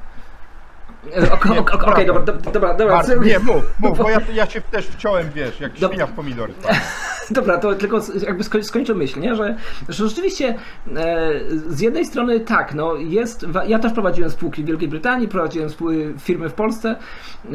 E, 1.17 1.33
ok- 1.33 1.47
ok- 1.59 1.75
ok- 1.75 1.85
Okej, 1.85 2.07
dobra, 2.07 2.23
dobra, 2.23 2.53
dobra, 2.53 2.75
dobra. 2.75 2.97
Marcin, 2.97 3.23
nie, 3.23 3.39
mów, 3.39 3.65
mów, 3.81 3.99
bo 3.99 4.11
ja, 4.11 4.19
ja 4.35 4.47
się 4.47 4.61
też 4.61 4.87
wciąłem, 4.87 5.31
wiesz, 5.35 5.61
jak 5.61 5.73
Dob- 5.73 5.89
świnia 5.93 6.07
w 6.07 6.13
pomidor. 6.13 6.51
Dobra, 7.31 7.59
to 7.59 7.75
tylko 7.75 8.01
jakby 8.27 8.45
skoń, 8.45 8.63
skończę 8.63 8.95
myśl, 8.95 9.21
nie? 9.21 9.35
Że, 9.37 9.57
że 9.89 10.09
rzeczywiście 10.09 10.55
e, 10.97 11.31
z 11.69 11.81
jednej 11.81 12.05
strony 12.07 12.41
tak, 12.41 12.75
no 12.75 12.95
jest, 12.97 13.47
wa- 13.47 13.65
ja 13.65 13.79
też 13.79 13.93
prowadziłem 13.93 14.31
spółki 14.31 14.63
w 14.65 14.67
Wielkiej 14.67 14.89
Brytanii, 14.89 15.29
prowadziłem 15.29 15.69
spół- 15.71 16.19
firmy 16.21 16.49
w 16.49 16.55
Polsce, 16.55 16.97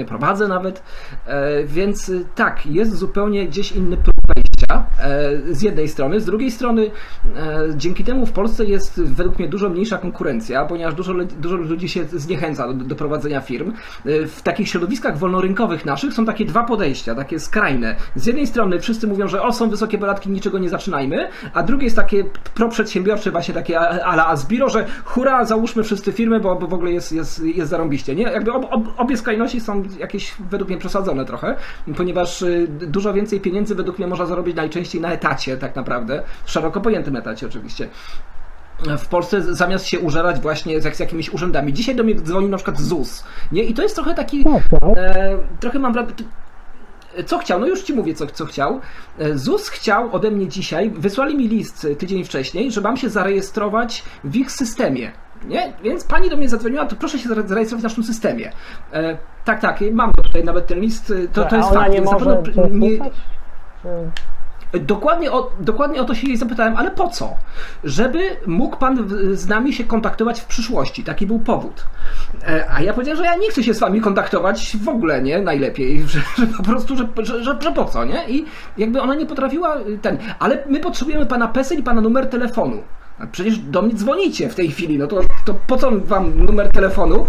prowadzę 0.07 0.47
nawet, 0.47 0.83
e, 1.25 1.63
więc 1.63 2.09
y, 2.09 2.25
tak, 2.35 2.65
jest 2.65 2.95
zupełnie 2.95 3.47
gdzieś 3.47 3.71
inny 3.71 3.97
próg 3.97 4.15
wejścia 4.59 4.85
e, 4.99 5.55
z 5.55 5.61
jednej 5.61 5.87
strony, 5.87 6.19
z 6.21 6.25
drugiej 6.25 6.51
strony 6.51 6.91
e, 7.35 7.63
dzięki 7.75 8.03
temu 8.03 8.25
w 8.25 8.31
Polsce 8.31 8.65
jest 8.65 9.01
według 9.03 9.39
mnie 9.39 9.47
dużo 9.47 9.69
mniejsza 9.69 9.97
konkurencja, 9.97 10.65
ponieważ 10.65 10.93
dużo, 10.93 11.13
dużo 11.41 11.55
ludzi 11.55 11.89
się 11.89 12.05
zniechęca 12.05 12.67
do, 12.67 12.73
do 12.73 12.95
prowadzenia 12.95 13.41
firm. 13.41 13.73
E, 14.05 14.27
W 14.27 14.41
takich 14.41 14.69
środowiskach 14.69 15.17
wolnorynkowych 15.17 15.85
naszych 15.85 16.13
są 16.13 16.25
takie 16.25 16.45
dwa 16.45 16.63
podejścia, 16.63 17.15
takie 17.15 17.39
skrajne. 17.39 17.95
Z 18.15 18.25
jednej 18.25 18.47
strony 18.47 18.79
wszyscy 18.79 19.07
mówią, 19.07 19.27
że 19.27 19.41
o, 19.41 19.51
są 19.51 19.69
wysokie 19.69 19.97
podatki, 19.97 20.29
niczego 20.29 20.59
nie 20.59 20.69
zaczynajmy, 20.69 21.29
a 21.53 21.63
drugie 21.63 21.83
jest 21.83 21.95
takie 21.95 22.23
proprzedsiębiorcze, 22.55 23.31
właśnie 23.31 23.53
takie 23.53 23.79
ala 23.79 24.27
Asbiro, 24.27 24.69
że 24.69 24.85
hura, 25.05 25.45
załóżmy 25.45 25.83
wszyscy 25.83 26.11
firmy, 26.11 26.39
bo, 26.39 26.55
bo 26.55 26.67
w 26.67 26.73
ogóle 26.73 26.91
jest, 26.91 27.11
jest, 27.11 27.43
jest 27.45 27.69
zarąbiście, 27.69 28.15
nie? 28.15 28.23
Jakby 28.23 28.51
ob, 28.51 28.65
ob, 28.71 28.83
obie 28.97 29.17
skrajności 29.17 29.61
są 29.61 29.83
jakieś 29.99 30.33
według 30.49 30.69
mnie 30.69 30.77
przesadzone 30.77 31.25
trochę, 31.25 31.55
ponieważ 31.97 32.41
y, 32.41 32.67
dużo 32.69 33.13
więcej 33.13 33.39
pieniędzy 33.39 33.75
według 33.75 33.99
mnie 33.99 34.07
można 34.07 34.25
zarobić 34.25 34.48
najczęściej 34.53 35.01
na 35.01 35.11
etacie 35.11 35.57
tak 35.57 35.75
naprawdę, 35.75 36.23
szeroko 36.45 36.81
pojętym 36.81 37.15
etacie 37.15 37.47
oczywiście 37.47 37.89
w 38.97 39.07
Polsce 39.07 39.55
zamiast 39.55 39.85
się 39.85 39.99
użerać 39.99 40.39
właśnie 40.39 40.81
z, 40.81 40.95
z 40.95 40.99
jakimiś 40.99 41.29
urzędami. 41.29 41.73
Dzisiaj 41.73 41.95
do 41.95 42.03
mnie 42.03 42.15
dzwonił 42.15 42.49
na 42.49 42.57
przykład 42.57 42.79
ZUS, 42.79 43.23
nie? 43.51 43.63
I 43.63 43.73
to 43.73 43.81
jest 43.81 43.95
trochę 43.95 44.13
taki, 44.13 44.45
e, 44.95 45.37
trochę 45.59 45.79
mam 45.79 45.93
wrażenie, 45.93 46.13
co 47.25 47.37
chciał? 47.37 47.59
No 47.59 47.67
już 47.67 47.83
ci 47.83 47.93
mówię, 47.93 48.13
co, 48.13 48.27
co 48.27 48.45
chciał. 48.45 48.79
E, 49.19 49.37
ZUS 49.37 49.69
chciał 49.69 50.15
ode 50.15 50.31
mnie 50.31 50.47
dzisiaj, 50.47 50.89
wysłali 50.89 51.37
mi 51.37 51.47
list 51.47 51.87
tydzień 51.97 52.23
wcześniej, 52.23 52.71
że 52.71 52.81
mam 52.81 52.97
się 52.97 53.09
zarejestrować 53.09 54.03
w 54.23 54.35
ich 54.35 54.51
systemie. 54.51 55.11
Nie? 55.47 55.73
Więc 55.83 56.03
pani 56.03 56.29
do 56.29 56.37
mnie 56.37 56.49
zadzwoniła, 56.49 56.85
to 56.85 56.95
proszę 56.95 57.19
się 57.19 57.29
zare- 57.29 57.47
zarejestrować 57.47 57.81
w 57.81 57.83
naszym 57.83 58.03
systemie. 58.03 58.51
E, 58.93 59.17
tak, 59.45 59.61
tak, 59.61 59.79
mam 59.91 60.11
tutaj 60.23 60.43
nawet 60.43 60.67
ten 60.67 60.79
list, 60.79 61.13
to, 61.33 61.45
to 61.45 61.55
jest 61.55 61.69
fakt. 61.69 61.93
nie 61.93 62.01
może 62.01 62.41
nie? 62.71 62.97
Czy- 62.97 63.09
Dokładnie 64.73 65.31
o, 65.31 65.51
dokładnie 65.59 66.01
o 66.01 66.05
to 66.05 66.15
się 66.15 66.27
jej 66.27 66.37
zapytałem, 66.37 66.77
ale 66.77 66.91
po 66.91 67.07
co? 67.07 67.33
Żeby 67.83 68.19
mógł 68.45 68.77
pan 68.77 69.09
z 69.33 69.47
nami 69.47 69.73
się 69.73 69.83
kontaktować 69.83 70.41
w 70.41 70.45
przyszłości. 70.45 71.03
Taki 71.03 71.27
był 71.27 71.39
powód. 71.39 71.85
E, 72.47 72.65
A 72.71 72.81
ja 72.81 72.93
powiedziałem, 72.93 73.17
że 73.17 73.23
ja 73.23 73.35
nie 73.35 73.49
chcę 73.49 73.63
się 73.63 73.73
z 73.73 73.79
wami 73.79 74.01
kontaktować 74.01 74.77
w 74.83 74.89
ogóle, 74.89 75.21
nie? 75.21 75.41
Najlepiej, 75.41 76.01
że, 76.07 76.21
że 76.37 76.47
po 76.47 76.63
prostu, 76.63 76.97
że, 76.97 77.07
że, 77.17 77.43
że, 77.43 77.57
że 77.61 77.71
po 77.71 77.85
co, 77.85 78.05
nie? 78.05 78.29
I 78.29 78.45
jakby 78.77 79.01
ona 79.01 79.15
nie 79.15 79.25
potrafiła 79.25 79.77
y, 79.77 79.99
ten. 80.01 80.17
Ale 80.39 80.63
my 80.69 80.79
potrzebujemy 80.79 81.25
pana 81.25 81.47
PESEL 81.47 81.79
i 81.79 81.83
pana 81.83 82.01
numer 82.01 82.29
telefonu. 82.29 82.83
A 83.19 83.27
Przecież 83.27 83.57
do 83.57 83.81
mnie 83.81 83.93
dzwonicie 83.93 84.49
w 84.49 84.55
tej 84.55 84.71
chwili, 84.71 84.97
no 84.97 85.07
to, 85.07 85.21
to 85.45 85.53
po 85.67 85.77
co 85.77 85.91
wam 85.91 86.45
numer 86.45 86.69
telefonu? 86.71 87.25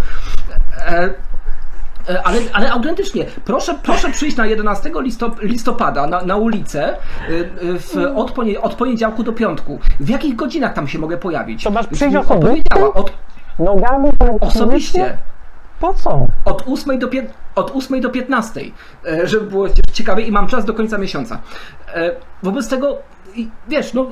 E, 0.87 1.15
Ale, 2.25 2.41
ale 2.53 2.71
autentycznie, 2.73 3.25
proszę, 3.45 3.75
proszę 3.83 4.11
przyjść 4.11 4.37
na 4.37 4.47
11 4.47 4.91
listop, 4.95 5.43
listopada 5.43 6.07
na, 6.07 6.23
na 6.23 6.37
ulicę 6.37 6.97
y, 7.29 7.33
y, 7.33 7.79
w, 7.79 7.97
od, 8.17 8.31
ponie, 8.33 8.61
od 8.61 8.75
poniedziałku 8.75 9.23
do 9.23 9.33
piątku. 9.33 9.79
W 10.01 10.09
jakich 10.09 10.37
godzinach 10.37 10.73
tam 10.75 10.89
się 10.89 10.99
mogę 10.99 11.19
pojawić? 11.19 11.65
To 11.65 11.71
masz 11.71 11.87
przyjść 11.87 12.17
osobiście? 12.17 12.93
Od, 12.95 13.13
Nogami? 13.59 14.11
osobiście. 14.41 15.19
Po 15.81 15.95
co? 15.95 16.27
Od 16.45 16.65
8 16.69 16.99
do, 16.99 17.09
pie- 17.09 17.27
od 17.55 17.71
8 17.77 18.01
do 18.01 18.11
15, 18.11 18.61
e, 19.07 19.27
żeby 19.27 19.47
było 19.47 19.67
ciekawie 19.93 20.25
i 20.25 20.33
mam 20.33 20.47
czas 20.47 20.65
do 20.65 20.75
końca 20.75 20.99
miesiąca. 20.99 21.39
E, 21.95 22.11
Wobec 22.43 22.69
tego, 22.69 22.99
i 23.35 23.49
wiesz, 23.69 23.95
no, 23.95 24.11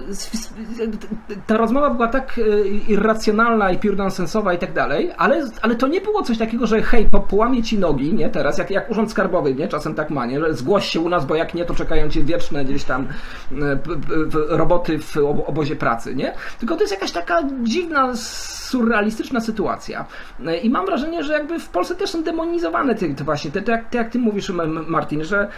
ta 1.46 1.56
rozmowa 1.56 1.90
była 1.90 2.08
tak 2.08 2.38
e, 2.38 2.68
irracjonalna 2.68 3.70
i 3.70 3.78
piórnonsensowa 3.78 4.54
i 4.54 4.58
tak 4.58 4.72
dalej, 4.72 5.10
ale, 5.16 5.48
ale 5.62 5.74
to 5.74 5.88
nie 5.88 6.00
było 6.00 6.22
coś 6.22 6.38
takiego, 6.38 6.66
że 6.66 6.82
hej, 6.82 7.08
po, 7.10 7.20
połamie 7.20 7.62
ci 7.62 7.78
nogi, 7.78 8.14
nie, 8.14 8.28
teraz, 8.28 8.58
jak, 8.58 8.70
jak 8.70 8.90
urząd 8.90 9.10
skarbowy, 9.10 9.54
nie, 9.54 9.68
czasem 9.68 9.94
tak 9.94 10.10
ma, 10.10 10.26
nie, 10.26 10.40
że 10.40 10.54
zgłoś 10.54 10.88
się 10.88 11.00
u 11.00 11.08
nas, 11.08 11.26
bo 11.26 11.34
jak 11.34 11.54
nie, 11.54 11.64
to 11.64 11.74
czekają 11.74 12.08
cię 12.08 12.24
wieczne 12.24 12.64
gdzieś 12.64 12.84
tam 12.84 13.06
e, 13.52 13.78
roboty 14.48 14.98
w 14.98 15.16
obo- 15.16 15.46
obozie 15.46 15.76
pracy, 15.76 16.14
nie, 16.14 16.34
tylko 16.58 16.74
to 16.74 16.80
jest 16.80 16.92
jakaś 16.92 17.12
taka 17.12 17.42
dziwna, 17.62 18.16
surrealistyczna 18.68 19.40
sytuacja. 19.40 20.06
E, 20.46 20.56
i 20.56 20.70
mam 20.70 20.86
wrażenie, 20.86 21.24
że 21.24 21.32
jakby 21.32 21.58
w 21.58 21.68
Polsce 21.68 21.94
też 21.94 22.10
są 22.10 22.22
demonizowane 22.22 22.94
te, 22.94 23.08
te 23.08 23.24
właśnie, 23.24 23.50
te, 23.50 23.62
te, 23.62 23.72
jak, 23.72 23.90
te 23.90 23.98
jak 23.98 24.10
ty 24.10 24.18
mówisz, 24.18 24.52
Martin, 24.88 25.24
że, 25.24 25.48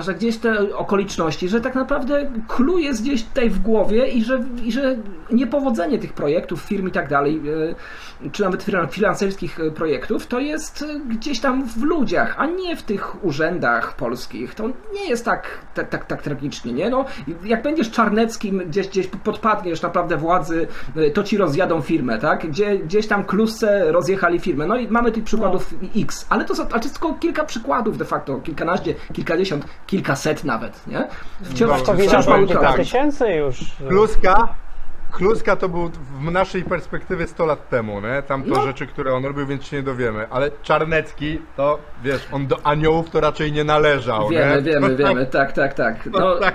że 0.00 0.14
gdzieś 0.14 0.38
te 0.38 0.76
okoliczności, 0.76 1.48
że 1.48 1.60
tak 1.60 1.74
naprawdę 1.74 2.30
clue 2.48 2.78
jest 2.78 2.99
gdzieś 3.02 3.24
tutaj 3.24 3.50
w 3.50 3.58
głowie 3.58 4.08
i 4.08 4.24
że, 4.24 4.40
i 4.64 4.72
że 4.72 4.96
niepowodzenie 5.32 5.98
tych 5.98 6.12
projektów, 6.12 6.60
firm 6.60 6.88
i 6.88 6.90
tak 6.90 7.08
dalej, 7.08 7.40
e, 8.24 8.30
czy 8.30 8.42
nawet 8.42 8.66
finanserskich 8.90 9.60
e, 9.60 9.70
projektów, 9.70 10.26
to 10.26 10.40
jest 10.40 10.82
e, 10.82 11.00
gdzieś 11.00 11.40
tam 11.40 11.68
w 11.68 11.82
ludziach, 11.82 12.34
a 12.38 12.46
nie 12.46 12.76
w 12.76 12.82
tych 12.82 13.24
urzędach 13.24 13.96
polskich. 13.96 14.54
To 14.54 14.68
nie 14.68 15.08
jest 15.08 15.24
tak, 15.24 15.48
tak, 15.74 15.88
tak, 15.88 16.04
tak 16.04 16.22
tragicznie, 16.22 16.72
nie? 16.72 16.90
No, 16.90 17.04
jak 17.44 17.62
będziesz 17.62 17.90
czarneckim, 17.90 18.62
gdzieś, 18.66 18.88
gdzieś 18.88 19.06
podpadniesz 19.06 19.82
naprawdę 19.82 20.16
władzy, 20.16 20.66
to 21.14 21.22
ci 21.22 21.36
rozjadą 21.36 21.80
firmę, 21.80 22.18
tak? 22.18 22.46
Gdzie, 22.46 22.78
gdzieś 22.78 23.06
tam 23.06 23.24
klusce 23.24 23.92
rozjechali 23.92 24.40
firmę. 24.40 24.66
No 24.66 24.76
i 24.76 24.88
mamy 24.88 25.12
tych 25.12 25.24
przykładów 25.24 25.74
X, 25.96 26.26
ale 26.28 26.44
to, 26.44 26.54
są, 26.54 26.62
ale 26.62 26.70
to 26.70 26.88
jest 26.88 27.00
tylko 27.00 27.14
kilka 27.14 27.44
przykładów 27.44 27.98
de 27.98 28.04
facto, 28.04 28.36
kilkanaście, 28.36 28.94
kilkadziesiąt, 29.12 29.64
kilkaset 29.86 30.44
nawet, 30.44 30.86
nie? 30.86 31.08
Wciąż, 31.42 31.82
Powiedział 31.82 32.22
wciąż 32.22 32.40
ci 32.40 32.46
kilka 32.46 32.60
tak. 32.60 32.76
Tysięcy 32.90 33.28
już. 33.32 33.60
Kluska, 33.88 34.48
Kluska 35.12 35.56
to 35.56 35.68
był 35.68 35.90
w 36.20 36.30
naszej 36.30 36.64
perspektywie 36.64 37.26
100 37.26 37.46
lat 37.46 37.68
temu, 37.68 38.00
nie? 38.00 38.22
Tam 38.22 38.42
to 38.42 38.48
No. 38.48 38.62
rzeczy, 38.62 38.86
które 38.86 39.14
on 39.14 39.24
robił, 39.24 39.46
więc 39.46 39.64
się 39.64 39.76
nie 39.76 39.82
dowiemy. 39.82 40.26
Ale 40.30 40.50
Czarnecki, 40.62 41.40
to 41.56 41.78
wiesz, 42.04 42.28
on 42.32 42.46
do 42.46 42.66
aniołów 42.66 43.10
to 43.10 43.20
raczej 43.20 43.52
nie 43.52 43.64
należał, 43.64 44.28
Wiemy, 44.28 44.56
nie? 44.56 44.62
wiemy, 44.62 44.90
to, 44.90 44.96
wiemy, 44.96 45.26
tak, 45.26 45.52
tak, 45.52 45.74
tak. 45.74 46.04
To, 46.04 46.10
No, 46.20 46.36
tak. 46.38 46.54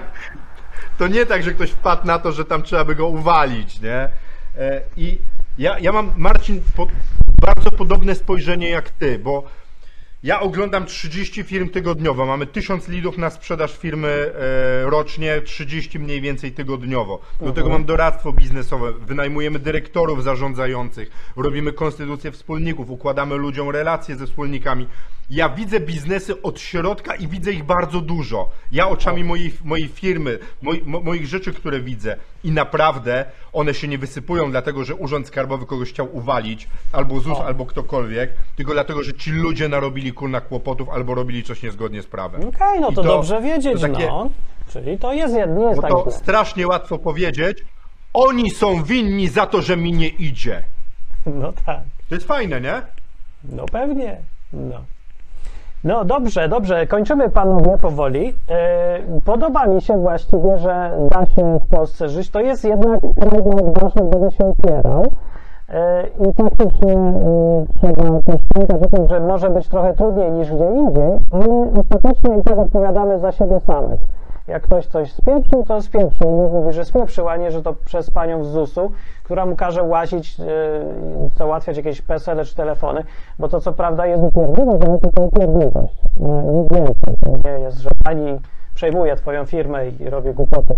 to 0.98 1.08
nie 1.08 1.26
tak, 1.26 1.44
że 1.44 1.52
ktoś 1.52 1.72
wpadł 1.72 2.08
na 2.08 2.20
to, 2.20 2.32
że 2.32 2.46
tam 2.46 2.64
trzeba 2.64 2.86
by 2.86 2.96
go 2.96 3.08
uwalić, 3.08 3.82
nie? 3.82 4.10
E, 4.58 4.82
I 4.98 5.18
ja, 5.58 5.80
ja 5.80 5.92
mam, 5.92 6.12
Marcin, 6.18 6.62
po, 6.76 6.88
bardzo 7.42 7.72
podobne 7.72 8.16
spojrzenie 8.16 8.70
jak 8.70 8.90
ty, 8.90 9.20
bo 9.20 9.44
ja 10.26 10.40
oglądam 10.40 10.86
30 10.86 11.44
firm 11.44 11.70
tygodniowo. 11.70 12.26
Mamy 12.26 12.48
1000 12.48 12.88
lidów 12.88 13.18
na 13.18 13.30
sprzedaż 13.30 13.78
firmy 13.78 14.08
e, 14.08 14.90
rocznie, 14.90 15.42
30 15.42 16.00
mniej 16.00 16.22
więcej 16.22 16.52
tygodniowo. 16.52 17.22
Do 17.42 17.52
tego 17.52 17.70
mam 17.70 17.86
doradztwo 17.86 18.34
biznesowe, 18.34 18.94
wynajmujemy 18.94 19.60
dyrektorów 19.60 20.24
zarządzających, 20.24 21.10
robimy 21.36 21.74
konstytucję 21.74 22.32
wspólników, 22.32 22.90
układamy 22.90 23.36
ludziom 23.36 23.70
relacje 23.70 24.16
ze 24.16 24.26
wspólnikami. 24.26 24.88
Ja 25.30 25.50
widzę 25.50 25.80
biznesy 25.80 26.42
od 26.42 26.60
środka 26.60 27.16
i 27.16 27.28
widzę 27.28 27.52
ich 27.52 27.64
bardzo 27.64 28.02
dużo. 28.02 28.50
Ja 28.72 28.88
oczami 28.90 29.24
mojej, 29.24 29.54
mojej 29.64 29.88
firmy, 29.88 30.40
moi, 30.62 30.82
mo, 30.86 31.00
moich 31.00 31.28
rzeczy, 31.28 31.54
które 31.54 31.80
widzę 31.80 32.16
i 32.44 32.52
naprawdę 32.52 33.26
one 33.54 33.74
się 33.74 33.88
nie 33.88 33.98
wysypują 33.98 34.52
dlatego, 34.52 34.84
że 34.84 34.96
Urząd 34.96 35.28
Skarbowy 35.28 35.66
kogoś 35.66 35.90
chciał 35.90 36.16
uwalić, 36.18 36.68
albo 36.92 37.20
ZUS, 37.20 37.38
O. 37.38 37.46
albo 37.46 37.66
ktokolwiek, 37.66 38.32
tylko 38.56 38.74
dlatego, 38.74 39.04
że 39.04 39.14
ci 39.14 39.32
ludzie 39.32 39.70
narobili 39.70 40.14
kurna 40.14 40.42
kłopotów 40.42 40.90
albo 40.90 41.16
robili 41.16 41.44
coś 41.44 41.64
niezgodnie 41.64 42.02
z 42.02 42.08
prawem. 42.08 42.42
Okej, 42.48 42.80
no 42.82 42.90
I 42.90 42.96
to, 42.96 43.04
dobrze 43.04 43.42
wiedzieć, 43.42 43.82
to 43.82 43.88
takie- 43.88 44.08
no. 44.08 44.30
Czyli 44.74 44.98
to 44.98 45.14
jest, 45.14 45.34
jed- 45.34 45.58
nie 45.58 45.64
jest 45.66 45.76
Bo 45.76 45.82
tak 45.82 45.92
to 45.92 46.04
źle. 46.04 46.12
strasznie 46.12 46.68
łatwo 46.68 46.98
powiedzieć, 47.00 47.58
Oni 48.14 48.52
są 48.52 48.84
winni 48.84 49.28
za 49.28 49.46
to, 49.48 49.62
że 49.62 49.78
mi 49.78 49.94
nie 49.94 50.08
idzie. 50.08 50.64
No 51.26 51.54
tak. 51.66 51.80
To 52.10 52.16
jest 52.16 52.28
fajne, 52.28 52.62
nie? 52.62 52.82
No 53.44 53.66
pewnie. 53.66 54.18
No. 54.54 54.86
No 55.86 56.06
dobrze, 56.06 56.50
dobrze. 56.50 56.88
Kończymy 56.88 57.30
panowie 57.30 57.78
powoli. 57.82 58.26
Yy, 58.26 59.22
podoba 59.26 59.68
mi 59.68 59.82
się 59.82 59.98
właściwie, 59.98 60.58
że 60.58 60.92
da 61.12 61.26
się 61.26 61.60
w 61.60 61.68
Polsce 61.68 62.10
żyć. 62.10 62.32
To 62.32 62.40
jest 62.40 62.64
jednak 62.64 63.00
kraj 63.02 63.44
dla 63.44 63.68
odważnych, 63.68 64.06
będę 64.06 64.32
się 64.32 64.46
opierał. 64.46 65.04
Yy, 65.70 66.30
I 66.30 66.34
faktycznie 66.34 66.94
yy, 66.94 67.66
trzeba 67.80 68.22
też 68.22 68.42
pamiętać 68.54 68.84
o 68.84 68.96
tym, 68.96 69.08
że 69.08 69.20
może 69.20 69.50
być 69.50 69.68
trochę 69.70 69.94
trudniej 69.94 70.32
niż 70.32 70.52
gdzie 70.52 70.66
indziej, 70.66 71.20
ale 71.32 71.72
ostatecznie 71.80 72.38
i 72.38 72.44
tak 72.44 72.58
odpowiadamy 72.58 73.20
za 73.20 73.32
siebie 73.32 73.60
samych. 73.60 74.00
Jak 74.48 74.64
ktoś 74.64 74.88
coś 74.88 75.14
spieprzył, 75.14 75.64
to 75.64 75.82
spieprzył. 75.82 76.42
Niech 76.42 76.52
mówi, 76.52 76.74
że 76.74 76.86
spieprzył, 76.86 77.30
a 77.30 77.38
nie, 77.38 77.52
że 77.52 77.62
to 77.62 77.74
przez 77.74 78.12
panią 78.12 78.44
z 78.44 78.48
ZUS-u, 78.48 78.92
która 79.24 79.46
mu 79.46 79.56
każe 79.56 79.84
łazić, 79.84 80.40
yy, 80.40 80.46
załatwiać 81.38 81.78
jakieś 81.78 82.02
PESEL 82.02 82.46
czy 82.46 82.56
telefony, 82.56 83.04
bo 83.40 83.48
to 83.48 83.62
co 83.62 83.74
prawda 83.74 84.06
jest 84.06 84.24
upierdliwość, 84.24 84.86
ale 84.88 85.00
tylko 85.00 85.22
upierdliwość. 85.22 86.02
Nic 86.54 86.70
więcej. 86.72 87.16
To 87.22 87.50
nie 87.50 87.60
jest, 87.60 87.78
że 87.78 87.90
pani 88.04 88.40
przejmuje 88.76 89.16
twoją 89.16 89.46
firmę 89.46 89.90
i 89.90 90.10
robi 90.10 90.34
głupoty. 90.34 90.76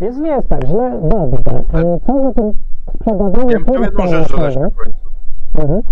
Więc 0.00 0.18
nie 0.18 0.30
jest 0.30 0.48
tak 0.48 0.66
źle, 0.66 1.00
dobrze. 1.02 1.64
Yy, 1.74 2.00
co 2.06 2.22
za 2.22 2.32
tym 2.32 2.52
sprzedawaniu 2.96 3.50
Ja 3.50 3.58
bym 3.58 3.64
chciał 3.64 3.78
jedną 3.78 4.06
rzecz 4.06 4.30
dodać 4.30 4.56
na 4.56 4.70
końcu. 4.70 5.08
Mhm. 5.54 5.82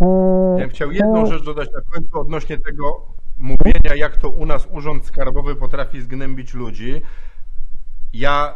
Yy, 0.00 0.58
Ja 0.58 0.60
bym 0.60 0.70
chciał 0.70 0.90
jedną 0.90 1.26
rzecz 1.26 1.44
dodać 1.44 1.72
na 1.72 1.80
końcu 1.92 2.20
odnośnie 2.20 2.58
tego 2.58 3.00
mówienia, 3.38 3.94
jak 3.96 4.16
to 4.16 4.30
u 4.30 4.46
nas 4.46 4.68
Urząd 4.70 5.06
Skarbowy 5.06 5.56
potrafi 5.56 6.02
zgnębić 6.02 6.54
ludzi. 6.54 7.02
Ja 8.12 8.54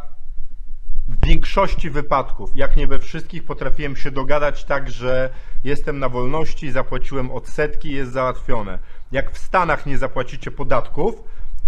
w 1.07 1.25
większości 1.27 1.89
wypadków, 1.89 2.55
jak 2.55 2.77
nie 2.77 2.87
we 2.87 2.99
wszystkich, 2.99 3.45
potrafiłem 3.45 3.95
się 3.95 4.11
dogadać 4.11 4.65
tak, 4.65 4.91
że 4.91 5.29
jestem 5.63 5.99
na 5.99 6.09
wolności, 6.09 6.71
zapłaciłem 6.71 7.31
odsetki, 7.31 7.91
jest 7.91 8.11
załatwione. 8.11 8.79
Jak 9.11 9.31
w 9.31 9.37
Stanach 9.37 9.85
nie 9.85 9.97
zapłacicie 9.97 10.51
podatków, 10.51 11.23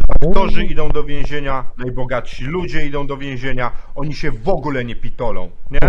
aktorzy 0.10 0.66
idą 0.66 0.90
do 0.90 1.04
więzienia, 1.04 1.66
najbogatsi 1.78 2.44
ludzie 2.44 2.86
idą 2.86 3.08
do 3.08 3.18
więzienia, 3.18 3.72
oni 3.96 4.14
się 4.14 4.32
w 4.32 4.50
ogóle 4.50 4.86
nie 4.86 4.96
pitolą. 4.96 5.52
Nie? 5.72 5.80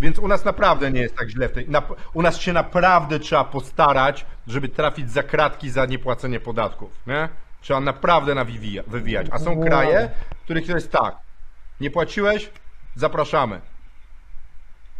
Więc 0.00 0.18
u 0.18 0.28
nas 0.28 0.44
naprawdę 0.44 0.90
nie 0.90 1.00
jest 1.00 1.16
tak 1.16 1.28
źle. 1.28 1.48
W 1.48 1.52
tej, 1.52 1.68
na, 1.68 1.82
u 2.14 2.22
nas 2.22 2.40
się 2.40 2.52
naprawdę 2.52 3.18
trzeba 3.18 3.44
postarać, 3.44 4.26
żeby 4.46 4.68
trafić 4.68 5.10
za 5.10 5.22
kratki 5.22 5.70
za 5.70 5.86
niepłacenie 5.86 6.40
podatków. 6.40 6.90
Nie? 7.06 7.28
Trzeba 7.60 7.80
naprawdę 7.80 8.34
nawija, 8.34 8.82
wywijać. 8.86 9.26
A 9.30 9.38
są 9.38 9.60
kraje, 9.60 10.10
w 10.40 10.44
których 10.44 10.66
to 10.66 10.72
jest 10.72 10.92
tak. 10.92 11.16
Nie 11.80 11.90
płaciłeś? 11.90 12.50
Zapraszamy. 12.94 13.60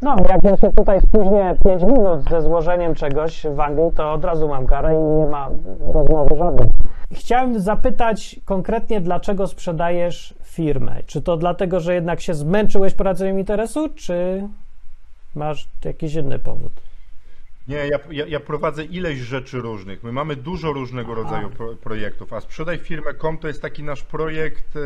No, 0.02 0.16
jak 0.28 0.44
ja 0.44 0.56
się 0.56 0.72
tutaj 0.76 1.00
spóźnię 1.00 1.54
5 1.64 1.82
minut 1.82 2.30
ze 2.30 2.42
złożeniem 2.42 2.94
czegoś 2.94 3.46
w 3.54 3.60
Anglii, 3.60 3.90
to 3.96 4.12
od 4.12 4.24
razu 4.24 4.48
mam 4.48 4.66
karę 4.66 4.94
i 4.94 5.18
nie 5.18 5.26
ma 5.26 5.48
rozmowy 5.94 6.36
żadnej. 6.36 6.68
Chciałem 7.12 7.60
zapytać 7.60 8.40
konkretnie, 8.44 9.00
dlaczego 9.00 9.46
sprzedajesz 9.46 10.34
firmę? 10.42 10.96
Czy 11.06 11.22
to 11.22 11.36
dlatego, 11.36 11.80
że 11.80 11.94
jednak 11.94 12.20
się 12.20 12.34
zmęczyłeś 12.34 12.94
prowadzeniem 12.94 13.38
interesu, 13.38 13.88
czy 13.88 14.48
masz 15.34 15.68
jakiś 15.84 16.14
inny 16.14 16.38
powód? 16.38 16.72
Nie, 17.68 17.76
ja, 17.76 17.98
ja, 18.10 18.26
ja 18.26 18.40
prowadzę 18.40 18.84
ileś 18.84 19.18
rzeczy 19.18 19.60
różnych. 19.60 20.02
My 20.02 20.12
mamy 20.12 20.36
dużo 20.36 20.72
różnego 20.72 21.14
rodzaju 21.14 21.50
pro, 21.50 21.76
projektów, 21.76 22.32
a 22.32 22.40
sprzedaj 22.40 22.78
firmę.com 22.78 23.38
to 23.38 23.48
jest 23.48 23.62
taki 23.62 23.82
nasz 23.82 24.02
projekt 24.02 24.76
e, 24.76 24.80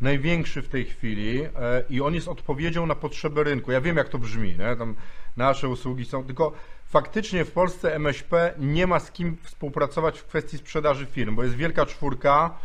największy 0.00 0.62
w 0.62 0.68
tej 0.68 0.84
chwili 0.84 1.42
e, 1.42 1.48
i 1.90 2.00
on 2.00 2.14
jest 2.14 2.28
odpowiedzią 2.28 2.86
na 2.86 2.94
potrzeby 2.94 3.44
rynku. 3.44 3.72
Ja 3.72 3.80
wiem, 3.80 3.96
jak 3.96 4.08
to 4.08 4.18
brzmi, 4.18 4.56
nie? 4.58 4.76
Tam 4.76 4.94
nasze 5.36 5.68
usługi 5.68 6.04
są, 6.04 6.24
tylko 6.24 6.52
faktycznie 6.84 7.44
w 7.44 7.50
Polsce 7.50 7.94
MŚP 7.94 8.54
nie 8.58 8.86
ma 8.86 9.00
z 9.00 9.12
kim 9.12 9.36
współpracować 9.42 10.18
w 10.18 10.24
kwestii 10.24 10.58
sprzedaży 10.58 11.06
firm, 11.06 11.34
bo 11.36 11.42
jest 11.42 11.56
wielka 11.56 11.86
czwórka, 11.86 12.58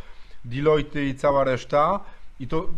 Deloitte 0.45 1.05
i 1.05 1.15
cała 1.15 1.43
reszta 1.43 1.99
i 2.39 2.47
to 2.47 2.69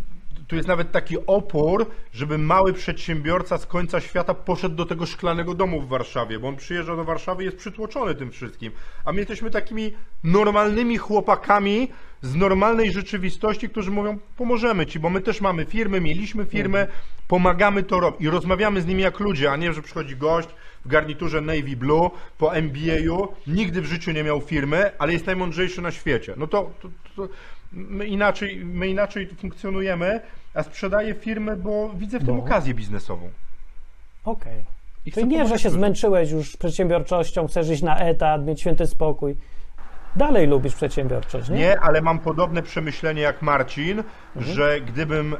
tu 0.49 0.55
jest 0.55 0.67
nawet 0.67 0.91
taki 0.91 1.17
opór, 1.27 1.85
żeby 2.13 2.37
mały 2.37 2.73
przedsiębiorca 2.73 3.57
z 3.57 3.65
końca 3.65 4.01
świata 4.01 4.33
poszedł 4.33 4.75
do 4.75 4.85
tego 4.85 5.05
szklanego 5.05 5.53
domu 5.53 5.81
w 5.81 5.87
Warszawie, 5.87 6.39
bo 6.39 6.47
on 6.47 6.55
przyjeżdża 6.55 6.95
do 6.95 7.03
Warszawy 7.03 7.43
i 7.43 7.45
jest 7.45 7.57
przytłoczony 7.57 8.15
tym 8.15 8.31
wszystkim. 8.31 8.71
A 9.05 9.11
my 9.11 9.19
jesteśmy 9.19 9.51
takimi 9.51 9.93
normalnymi 10.23 10.97
chłopakami 10.97 11.87
z 12.21 12.35
normalnej 12.35 12.91
rzeczywistości, 12.91 13.69
którzy 13.69 13.91
mówią, 13.91 14.17
pomożemy 14.37 14.85
ci, 14.85 14.99
bo 14.99 15.09
my 15.09 15.21
też 15.21 15.41
mamy 15.41 15.65
firmy, 15.65 16.01
mieliśmy 16.01 16.45
firmy, 16.45 16.87
pomagamy 17.27 17.83
to 17.83 17.99
robić 17.99 18.21
i 18.21 18.29
rozmawiamy 18.29 18.81
z 18.81 18.85
nimi 18.85 19.03
jak 19.03 19.19
ludzie, 19.19 19.51
a 19.51 19.55
nie, 19.55 19.73
że 19.73 19.81
przychodzi 19.81 20.15
gość 20.15 20.49
w 20.85 20.87
garniturze 20.87 21.41
Navy 21.41 21.75
Blue 21.77 22.09
po 22.37 22.55
MBA-u, 22.55 23.27
nigdy 23.47 23.81
w 23.81 23.85
życiu 23.85 24.11
nie 24.11 24.23
miał 24.23 24.41
firmy, 24.41 24.91
ale 24.99 25.13
jest 25.13 25.25
najmądrzejszy 25.25 25.81
na 25.81 25.91
świecie. 25.91 26.33
No 26.37 26.47
to, 26.47 26.71
to, 26.81 26.89
to 27.15 27.29
my, 27.71 28.07
inaczej, 28.07 28.65
my 28.65 28.87
inaczej 28.87 29.27
funkcjonujemy, 29.27 30.21
a 30.53 30.63
sprzedaję 30.63 31.13
firmy, 31.13 31.55
bo 31.57 31.89
widzę 31.95 32.19
w 32.19 32.25
tym 32.25 32.35
No. 32.37 32.43
okazję 32.43 32.73
biznesową. 32.73 33.29
Okej. 34.25 34.65
I 35.05 35.11
Czyli 35.11 35.25
chcę 35.27 35.37
nie, 35.37 35.47
że 35.47 35.59
się 35.59 35.69
zmęczyłeś 35.69 36.31
już 36.31 36.57
przedsiębiorczością, 36.57 37.47
chcesz 37.47 37.69
iść 37.69 37.81
na 37.81 37.99
etat, 37.99 38.45
mieć 38.45 38.61
święty 38.61 38.87
spokój. 38.87 39.35
Dalej 40.15 40.47
lubisz 40.47 40.75
przedsiębiorczość, 40.75 41.49
nie? 41.49 41.57
Nie, 41.57 41.79
ale 41.79 42.01
mam 42.01 42.19
podobne 42.19 42.61
przemyślenie 42.63 43.21
jak 43.21 43.41
Marcin, 43.41 44.03
że 44.35 44.81
gdybym 44.81 45.35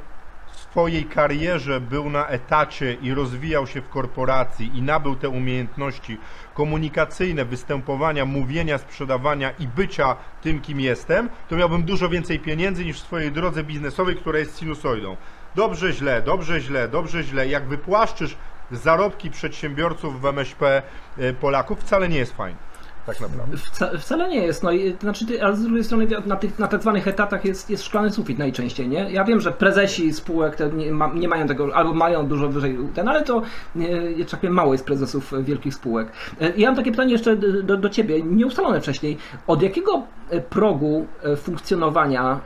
swojej 0.71 1.05
karierze 1.05 1.81
był 1.81 2.09
na 2.09 2.27
etacie 2.27 2.93
i 2.93 3.13
rozwijał 3.13 3.67
się 3.67 3.81
w 3.81 3.89
korporacji 3.89 4.71
i 4.77 4.81
nabył 4.81 5.15
te 5.15 5.29
umiejętności 5.29 6.17
komunikacyjne, 6.53 7.45
występowania, 7.45 8.25
mówienia, 8.25 8.77
sprzedawania 8.77 9.51
i 9.59 9.67
bycia 9.67 10.15
tym, 10.41 10.61
kim 10.61 10.79
jestem, 10.79 11.29
to 11.49 11.55
miałbym 11.55 11.83
dużo 11.83 12.09
więcej 12.09 12.39
pieniędzy 12.39 12.85
niż 12.85 13.01
w 13.01 13.05
swojej 13.05 13.31
drodze 13.31 13.63
biznesowej, 13.63 14.15
która 14.15 14.39
jest 14.39 14.59
sinusoidą. 14.59 15.17
Dobrze, 15.55 15.93
źle, 15.93 16.21
dobrze, 16.21 16.61
źle, 16.61 16.87
dobrze, 16.87 17.23
źle. 17.23 17.47
Jak 17.47 17.67
wypłaszczysz 17.67 18.35
zarobki 18.71 19.31
przedsiębiorców 19.31 20.21
w 20.21 20.25
MŚP 20.25 20.81
y, 21.19 21.33
Polaków, 21.33 21.79
wcale 21.79 22.09
nie 22.09 22.17
jest 22.17 22.33
fajnie. 22.33 22.68
Tak 23.09 23.21
naprawdę. 23.21 23.57
Wca, 23.57 23.97
wcale 23.97 24.29
nie 24.29 24.45
jest. 24.45 24.63
No, 24.63 24.71
i, 24.71 24.95
znaczy, 25.01 25.25
ale 25.43 25.55
z 25.55 25.63
drugiej 25.63 25.83
strony 25.83 26.07
na 26.25 26.35
tych 26.35 26.59
na 26.59 26.67
tak 26.67 26.81
zwanych 26.81 27.07
etatach 27.07 27.45
jest, 27.45 27.69
jest 27.69 27.83
szklany 27.83 28.11
sufit 28.11 28.39
najczęściej, 28.39 28.87
nie? 28.87 29.11
Ja 29.11 29.23
wiem, 29.23 29.41
że 29.41 29.51
prezesi 29.51 30.13
spółek 30.13 30.57
nie, 30.73 30.91
ma, 30.91 31.13
nie 31.13 31.27
mają 31.27 31.47
tego, 31.47 31.75
albo 31.75 31.93
mają 31.93 32.27
dużo 32.27 32.49
wyżej 32.49 32.77
ten, 32.95 33.09
ale 33.09 33.23
to 33.23 33.41
nie, 33.75 34.25
tak 34.31 34.39
powiem, 34.39 34.53
mało 34.53 34.73
jest 34.73 34.85
prezesów 34.85 35.33
wielkich 35.43 35.73
spółek. 35.73 36.11
E, 36.41 36.51
Ja 36.57 36.67
mam 36.67 36.75
takie 36.75 36.91
pytanie 36.91 37.11
jeszcze 37.11 37.35
do, 37.35 37.77
do 37.77 37.89
Ciebie, 37.89 38.23
nieustalone 38.23 38.81
wcześniej. 38.81 39.17
Od 39.47 39.61
jakiego 39.61 40.03
e, 40.29 40.41
progu 40.41 41.05
e, 41.23 41.35
funkcjonowania 41.35 42.39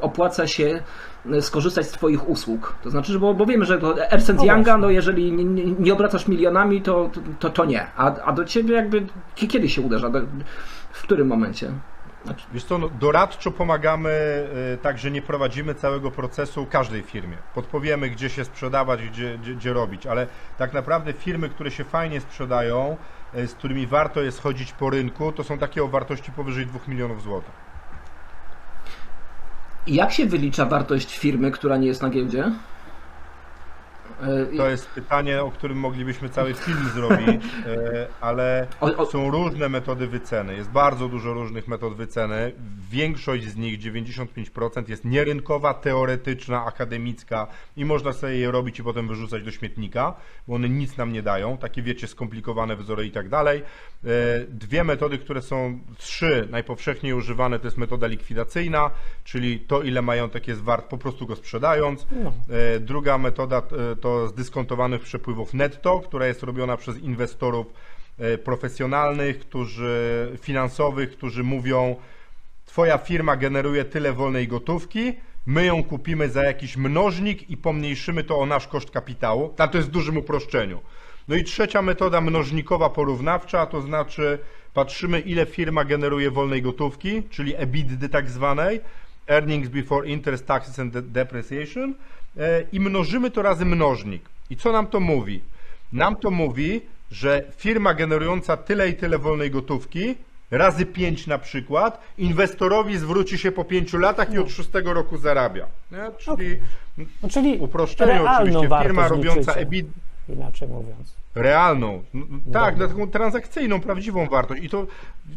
opłaca 0.00 0.46
się 0.46 0.82
skorzystać 1.40 1.86
z 1.86 1.90
Twoich 1.92 2.28
usług? 2.28 2.76
To 2.82 2.90
znaczy, 2.90 3.12
że 3.12 3.18
bo, 3.18 3.34
bo 3.34 3.46
wiemy, 3.46 3.64
że 3.64 3.78
to 3.78 4.10
Ernst 4.10 4.32
No 4.34 4.44
Younga, 4.44 4.78
no 4.78 4.90
jeżeli 4.90 5.32
nie, 5.32 5.44
nie, 5.44 5.64
nie 5.64 5.92
obracasz 5.92 6.28
milionami, 6.28 6.82
to, 6.82 7.10
to, 7.38 7.50
to 7.50 7.64
nie. 7.64 7.86
A, 7.96 8.14
a 8.20 8.32
do 8.32 8.44
Ciebie 8.44 8.74
jakby, 8.74 9.06
kie- 9.36 9.46
kiedy 9.48 9.68
się 9.68 9.80
uderza? 9.82 10.10
Do, 10.10 10.20
w 10.92 11.02
którym 11.02 11.26
momencie? 11.28 11.70
Znaczy, 12.24 12.46
Wiesz 12.52 12.64
co, 12.64 12.78
no, 12.78 12.88
doradczo 13.00 13.50
pomagamy, 13.50 14.10
y, 14.74 14.78
tak, 14.78 14.98
że 14.98 15.10
nie 15.10 15.22
prowadzimy 15.22 15.74
całego 15.74 16.10
procesu 16.10 16.66
każdej 16.70 17.02
firmie. 17.02 17.36
Podpowiemy, 17.54 18.10
gdzie 18.10 18.28
się 18.28 18.44
sprzedawać, 18.44 19.00
gdzie, 19.08 19.38
gdzie, 19.38 19.54
gdzie 19.54 19.72
robić, 19.72 20.06
ale 20.06 20.26
tak 20.58 20.72
naprawdę 20.72 21.12
firmy, 21.12 21.48
które 21.48 21.70
się 21.70 21.84
fajnie 21.84 22.20
sprzedają, 22.20 22.96
y, 23.36 23.46
z 23.48 23.54
którymi 23.54 23.86
warto 23.86 24.22
jest 24.22 24.42
chodzić 24.42 24.72
po 24.72 24.90
rynku, 24.90 25.32
to 25.32 25.44
są 25.44 25.58
takie 25.58 25.84
o 25.84 25.88
wartości 25.88 26.32
powyżej 26.32 26.66
2 26.66 26.78
milionów 26.88 27.22
złotych. 27.22 27.75
Jak 29.86 30.12
się 30.12 30.26
wylicza 30.26 30.66
wartość 30.66 31.18
firmy, 31.18 31.50
która 31.50 31.76
nie 31.76 31.86
jest 31.86 32.02
na 32.02 32.10
giełdzie? 32.10 32.52
E, 34.22 34.56
To 34.56 34.70
jest 34.70 34.88
pytanie, 34.90 35.42
o 35.42 35.50
którym 35.50 35.78
moglibyśmy 35.78 36.28
cały 36.28 36.54
film 36.54 36.88
zrobić, 36.94 37.28
y, 37.28 37.40
ale 38.20 38.66
są 39.12 39.30
różne 39.30 39.68
metody 39.68 40.06
wyceny. 40.06 40.56
Jest 40.56 40.70
bardzo 40.70 41.08
dużo 41.08 41.34
różnych 41.34 41.68
metod 41.68 41.94
wyceny. 41.96 42.52
Większość 42.90 43.44
z 43.44 43.56
nich, 43.56 43.78
95%, 43.80 44.88
jest 44.88 45.04
nierynkowa, 45.04 45.74
teoretyczna, 45.74 46.64
akademicka 46.64 47.46
i 47.76 47.84
można 47.84 48.12
sobie 48.12 48.36
je 48.36 48.50
robić 48.50 48.78
i 48.78 48.82
potem 48.82 49.08
wyrzucać 49.08 49.42
do 49.42 49.50
śmietnika, 49.50 50.14
bo 50.48 50.54
one 50.54 50.68
nic 50.68 50.96
nam 50.96 51.12
nie 51.12 51.22
dają. 51.22 51.58
Takie 51.58 51.82
wiecie, 51.82 52.06
skomplikowane 52.06 52.76
wzory 52.76 53.06
i 53.06 53.10
tak 53.10 53.28
dalej. 53.28 53.62
E, 54.04 54.08
Dwie 54.48 54.84
metody, 54.84 55.18
które 55.18 55.42
są, 55.42 55.78
trzy 55.98 56.48
najpowszechniej 56.50 57.12
używane, 57.12 57.58
to 57.58 57.66
jest 57.66 57.76
metoda 57.78 58.06
likwidacyjna, 58.06 58.90
czyli 59.24 59.60
to, 59.60 59.82
ile 59.82 60.02
majątek 60.02 60.48
jest 60.48 60.60
wart, 60.60 60.86
po 60.86 60.98
prostu 60.98 61.26
go 61.26 61.36
sprzedając. 61.36 62.06
No. 62.24 62.32
E, 62.76 62.80
Druga 62.80 63.18
metoda 63.18 63.58
e, 63.92 63.96
to 64.06 64.28
zdyskontowanych 64.28 65.02
przepływów 65.02 65.54
netto, 65.54 66.00
która 66.00 66.26
jest 66.26 66.42
robiona 66.42 66.76
przez 66.76 66.98
inwestorów 66.98 67.66
e, 68.18 68.38
profesjonalnych, 68.38 69.38
którzy 69.38 70.32
finansowych, 70.42 71.10
którzy 71.10 71.42
mówią, 71.42 71.96
Twoja 72.66 72.98
firma 72.98 73.36
generuje 73.36 73.84
tyle 73.84 74.12
wolnej 74.12 74.48
gotówki, 74.48 75.14
my 75.46 75.64
ją 75.64 75.84
kupimy 75.84 76.28
za 76.28 76.44
jakiś 76.44 76.76
mnożnik 76.76 77.50
i 77.50 77.56
pomniejszymy 77.56 78.24
to 78.24 78.38
o 78.38 78.46
nasz 78.46 78.68
koszt 78.68 78.90
kapitału. 78.90 79.54
A 79.58 79.68
to 79.68 79.78
jest 79.78 79.88
w 79.88 79.92
dużym 79.92 80.16
uproszczeniu. 80.16 80.80
No 81.28 81.36
i 81.36 81.44
trzecia 81.44 81.82
metoda 81.82 82.20
mnożnikowa 82.20 82.90
porównawcza, 82.90 83.66
to 83.66 83.80
znaczy 83.80 84.38
patrzymy 84.74 85.20
ile 85.20 85.46
firma 85.46 85.84
generuje 85.84 86.30
wolnej 86.30 86.62
gotówki, 86.62 87.22
czyli 87.30 87.54
EBITDA 87.56 88.08
tak 88.08 88.30
zwanej, 88.30 88.80
earnings 89.28 89.68
before 89.68 90.08
interest, 90.08 90.46
taxes 90.46 90.78
and 90.78 90.92
de- 90.92 91.02
depreciation 91.02 91.94
i 92.72 92.80
mnożymy 92.80 93.30
to 93.30 93.42
razy 93.42 93.64
mnożnik. 93.64 94.28
I 94.50 94.56
co 94.56 94.72
nam 94.72 94.86
to 94.86 95.00
mówi? 95.00 95.40
Nam 95.92 96.16
to 96.16 96.30
mówi, 96.30 96.80
że 97.10 97.42
firma 97.56 97.94
generująca 97.94 98.56
tyle 98.56 98.88
i 98.88 98.94
tyle 98.94 99.18
wolnej 99.18 99.50
gotówki 99.50 100.14
razy 100.50 100.86
5 100.86 101.26
na 101.26 101.38
przykład, 101.38 102.00
inwestorowi 102.18 102.98
zwróci 102.98 103.38
się 103.38 103.52
po 103.52 103.64
5 103.64 103.92
latach 103.92 104.32
i 104.32 104.38
od 104.38 104.50
6 104.50 104.68
roku 104.84 105.18
zarabia. 105.18 105.66
Nie? 105.92 106.10
Czyli 106.18 106.60
No, 107.22 107.28
czyli 107.28 107.58
realną 107.98 108.60
oczywiście 108.60 108.82
firma 108.82 109.08
robiąca 109.08 109.40
liczycie, 109.40 109.60
EBITDA 109.60 109.90
inaczej 110.28 110.68
mówiąc. 110.68 111.14
Realną. 111.36 112.02
No, 112.14 112.26
tak, 112.52 112.76
na 112.76 112.88
taką 112.88 113.10
transakcyjną, 113.10 113.80
prawdziwą 113.80 114.26
wartość. 114.26 114.62
I 114.62 114.68
to 114.68 114.86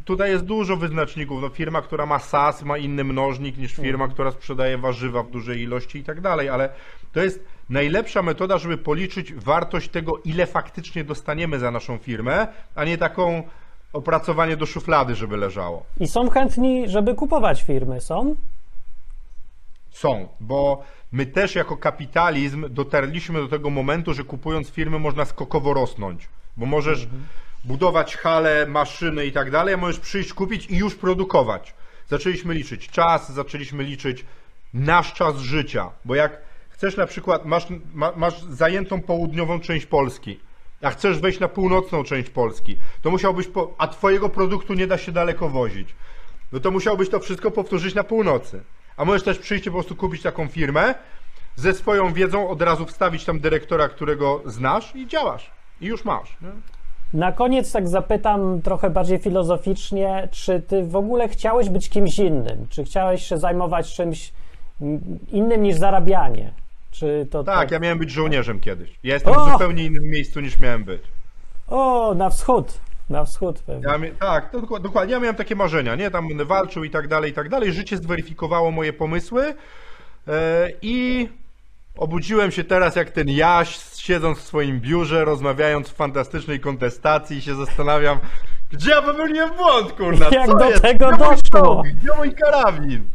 tutaj 0.06 0.32
jest 0.32 0.46
dużo 0.46 0.78
wyznaczników. 0.78 1.42
No, 1.42 1.50
firma, 1.50 1.82
która 1.82 2.06
ma 2.06 2.20
SaaS, 2.20 2.64
ma 2.64 2.78
inny 2.78 3.04
mnożnik 3.04 3.58
niż 3.58 3.74
firma, 3.74 4.08
która 4.08 4.32
sprzedaje 4.32 4.78
warzywa 4.78 5.24
w 5.24 5.32
dużej 5.32 5.62
ilości 5.62 6.00
i 6.00 6.04
tak 6.04 6.22
dalej, 6.22 6.50
ale 6.50 6.70
to 7.14 7.24
jest 7.24 7.44
najlepsza 7.70 8.22
metoda, 8.22 8.58
żeby 8.58 8.78
policzyć 8.78 9.34
wartość 9.34 9.90
tego, 9.90 10.18
ile 10.26 10.46
faktycznie 10.46 11.04
dostaniemy 11.04 11.60
za 11.60 11.72
naszą 11.72 11.98
firmę, 11.98 12.48
a 12.76 12.86
nie 12.86 12.98
taką 12.98 13.44
opracowanie 13.94 14.58
do 14.58 14.66
szuflady, 14.66 15.16
żeby 15.16 15.38
leżało. 15.38 15.86
I 16.00 16.08
są 16.08 16.30
chętni, 16.30 16.90
żeby 16.90 17.16
kupować 17.16 17.64
firmy, 17.64 18.02
są? 18.02 18.36
Są, 19.90 20.28
bo 20.40 20.84
my 21.12 21.26
też 21.26 21.56
jako 21.56 21.78
kapitalizm 21.78 22.66
dotarliśmy 22.70 23.40
do 23.40 23.48
tego 23.48 23.70
momentu, 23.70 24.14
że 24.14 24.24
kupując 24.24 24.70
firmy 24.70 25.00
można 25.00 25.26
skokowo 25.26 25.74
rosnąć, 25.74 26.28
bo 26.58 26.66
możesz 26.66 27.08
budować 27.64 28.16
hale, 28.16 28.66
maszyny 28.66 29.26
i 29.26 29.32
tak 29.32 29.52
dalej, 29.52 29.74
a 29.74 29.78
możesz 29.78 30.00
przyjść, 30.00 30.34
kupić 30.34 30.66
i 30.66 30.78
już 30.78 30.96
produkować. 30.96 31.74
Zaczęliśmy 32.08 32.54
liczyć 32.54 32.90
czas, 32.90 33.34
zaczęliśmy 33.34 33.84
liczyć 33.84 34.26
nasz 34.74 35.14
czas 35.14 35.38
życia, 35.38 35.90
bo 36.06 36.16
jak 36.16 36.42
chcesz 36.70 36.98
na 36.98 37.06
przykład, 37.06 37.46
masz, 37.46 37.68
ma, 37.94 38.12
masz 38.16 38.42
zajętą 38.42 39.02
południową 39.02 39.60
część 39.60 39.86
Polski, 39.86 40.40
a 40.82 40.90
chcesz 40.90 41.20
wejść 41.20 41.40
na 41.40 41.48
północną 41.48 42.04
część 42.04 42.30
Polski, 42.30 42.78
to 43.02 43.12
musiałbyś, 43.12 43.48
po, 43.48 43.76
a 43.78 43.88
twojego 43.88 44.30
produktu 44.30 44.74
nie 44.74 44.88
da 44.88 44.98
się 44.98 45.12
daleko 45.12 45.50
wozić 45.50 45.90
no 46.52 46.60
to 46.60 46.72
musiałbyś 46.72 47.10
to 47.10 47.20
wszystko 47.20 47.52
powtórzyć 47.52 47.96
na 47.96 48.04
północy. 48.04 48.64
A 49.00 49.06
możesz 49.06 49.24
też 49.24 49.40
przyjść 49.40 49.66
i 49.68 49.70
po 49.70 49.74
prostu 49.74 49.96
kupić 49.96 50.22
taką 50.22 50.48
firmę, 50.48 50.96
ze 51.56 51.74
swoją 51.74 52.14
wiedzą 52.14 52.50
od 52.50 52.62
razu 52.62 52.86
wstawić 52.86 53.26
tam 53.26 53.40
dyrektora, 53.40 53.90
którego 53.90 54.42
znasz 54.46 54.96
i 54.96 55.08
działasz. 55.08 55.52
I 55.82 55.86
już 55.86 56.06
masz. 56.06 56.38
Nie? 56.42 56.50
Na 57.14 57.32
koniec 57.32 57.72
tak 57.72 57.88
zapytam 57.88 58.62
trochę 58.62 58.90
bardziej 58.90 59.20
filozoficznie, 59.20 60.28
czy 60.32 60.62
ty 60.62 60.84
w 60.84 60.96
ogóle 60.96 61.30
chciałeś 61.30 61.70
być 61.70 61.90
kimś 61.90 62.20
innym? 62.20 62.68
Czy 62.70 62.84
chciałeś 62.84 63.28
się 63.28 63.38
zajmować 63.38 63.96
czymś 63.96 64.34
innym 65.32 65.64
niż 65.64 65.76
zarabianie? 65.76 66.52
Czy 66.92 67.28
to 67.32 67.44
Tak, 67.44 67.72
ja 67.72 67.80
miałem 67.80 68.00
być 68.00 68.12
żołnierzem 68.12 68.60
kiedyś. 68.60 69.00
Ja 69.04 69.14
jestem 69.14 69.34
O! 69.34 69.46
w 69.46 69.52
zupełnie 69.52 69.86
innym 69.86 70.04
miejscu 70.04 70.40
niż 70.40 70.60
miałem 70.60 70.84
być. 70.84 71.02
O, 71.68 72.14
na 72.14 72.30
wschód. 72.30 72.80
Na 73.10 73.26
wschód 73.26 73.60
pewnie. 73.60 73.84
Ja 73.92 73.98
mia- 73.98 74.16
tak, 74.20 74.52
to 74.52 74.60
dokła- 74.62 74.80
dokładnie. 74.82 75.14
Ja 75.14 75.20
miałem 75.20 75.36
takie 75.36 75.56
marzenia, 75.56 75.96
nie? 75.96 76.12
Tam 76.12 76.28
będę 76.28 76.46
walczył 76.46 76.84
i 76.84 76.90
tak 76.90 77.08
dalej, 77.08 77.32
i 77.32 77.34
tak 77.34 77.50
dalej. 77.50 77.74
Życie 77.74 77.98
zweryfikowało 77.98 78.72
moje 78.72 78.94
pomysły 78.94 79.44
e, 80.28 80.70
i 80.82 81.30
obudziłem 81.98 82.52
się 82.52 82.64
teraz 82.64 82.96
jak 82.96 83.12
ten 83.12 83.28
Jaś, 83.30 83.80
siedząc 83.96 84.38
w 84.40 84.42
swoim 84.44 84.80
biurze, 84.80 85.26
rozmawiając 85.26 85.90
w 85.90 85.96
fantastycznej 85.96 86.60
kontestacji 86.60 87.38
i 87.38 87.42
się 87.42 87.56
zastanawiam, 87.56 88.20
gdzie 88.72 88.92
ja 88.92 89.02
popełniłem 89.02 89.50
błąd, 89.58 89.92
kurna? 89.92 90.26
Jak 90.32 90.46
Co 90.48 90.58
do 90.58 90.70
jest? 90.70 90.82
tego 90.82 91.08
Gdzie 91.08 91.18
mój 91.18 91.28
doszło? 91.36 91.60
czołg? 91.62 91.88
Gdzie 91.88 92.10
mój 92.18 92.34
karabin? 92.34 93.10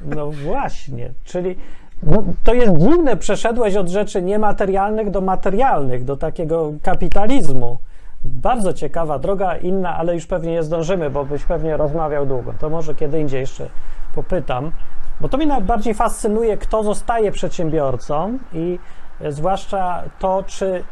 No 0.00 0.30
właśnie, 0.30 1.12
czyli 1.24 1.56
no, 2.02 2.24
to 2.44 2.54
jest 2.54 2.72
dziwne, 2.78 3.16
przeszedłeś 3.16 3.76
od 3.76 3.88
rzeczy 3.88 4.22
niematerialnych 4.22 5.10
do 5.10 5.20
materialnych, 5.20 6.04
do 6.04 6.16
takiego 6.16 6.72
kapitalizmu. 6.82 7.78
Bardzo 8.26 8.72
ciekawa 8.72 9.18
droga, 9.18 9.56
inna, 9.56 9.96
ale 9.96 10.14
już 10.14 10.26
pewnie 10.26 10.52
nie 10.52 10.62
zdążymy, 10.62 11.10
bo 11.10 11.24
byś 11.24 11.44
pewnie 11.44 11.76
rozmawiał 11.76 12.26
długo. 12.26 12.54
To 12.58 12.70
może 12.70 12.94
kiedy 12.94 13.20
indziej 13.20 13.40
jeszcze 13.40 13.68
popytam, 14.14 14.72
bo 15.20 15.28
to 15.28 15.36
mnie 15.36 15.46
najbardziej 15.46 15.94
fascynuje, 15.94 16.56
kto 16.56 16.82
zostaje 16.82 17.32
przedsiębiorcą 17.32 18.38
i 18.52 18.78
e, 19.20 19.32
zwłaszcza 19.32 20.02
to, 20.18 20.44
czy 20.46 20.84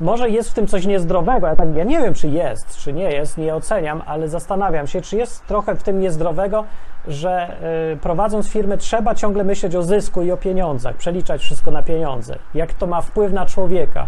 może 0.00 0.30
jest 0.30 0.50
w 0.50 0.54
tym 0.54 0.66
coś 0.66 0.86
niezdrowego. 0.86 1.46
Ja, 1.46 1.56
tak, 1.56 1.74
ja 1.74 1.84
nie 1.84 2.00
wiem, 2.00 2.14
czy 2.14 2.28
jest, 2.28 2.76
czy 2.76 2.92
nie 2.92 3.10
jest, 3.10 3.38
nie 3.38 3.54
oceniam, 3.54 4.02
ale 4.06 4.28
zastanawiam 4.28 4.86
się, 4.86 5.00
czy 5.00 5.16
jest 5.16 5.46
trochę 5.46 5.74
w 5.74 5.82
tym 5.82 6.00
niezdrowego, 6.00 6.64
że 7.08 7.56
y, 7.92 7.96
prowadząc 7.96 8.48
firmę 8.48 8.76
trzeba 8.76 9.14
ciągle 9.14 9.44
myśleć 9.44 9.76
o 9.76 9.82
zysku 9.82 10.22
i 10.22 10.32
o 10.32 10.36
pieniądzach, 10.36 10.96
przeliczać 10.96 11.40
wszystko 11.40 11.70
na 11.70 11.82
pieniądze. 11.82 12.38
Jak 12.54 12.74
to 12.74 12.86
ma 12.86 13.00
wpływ 13.00 13.32
na 13.32 13.46
człowieka? 13.46 14.06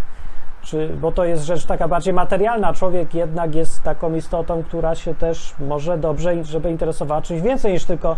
Czy, 0.69 0.89
bo 1.01 1.12
to 1.12 1.25
jest 1.25 1.45
rzecz 1.45 1.64
taka 1.66 1.89
bardziej 1.89 2.14
materialna. 2.14 2.73
Człowiek 2.73 3.14
jednak 3.14 3.55
jest 3.55 3.83
taką 3.83 4.14
istotą, 4.14 4.62
która 4.62 4.95
się 4.95 5.14
też 5.14 5.55
może 5.61 5.99
dobrze, 5.99 6.45
żeby 6.45 6.71
interesowała 6.71 7.23
czymś 7.23 7.41
więcej 7.43 7.73
niż 7.73 7.85
tylko 7.85 8.16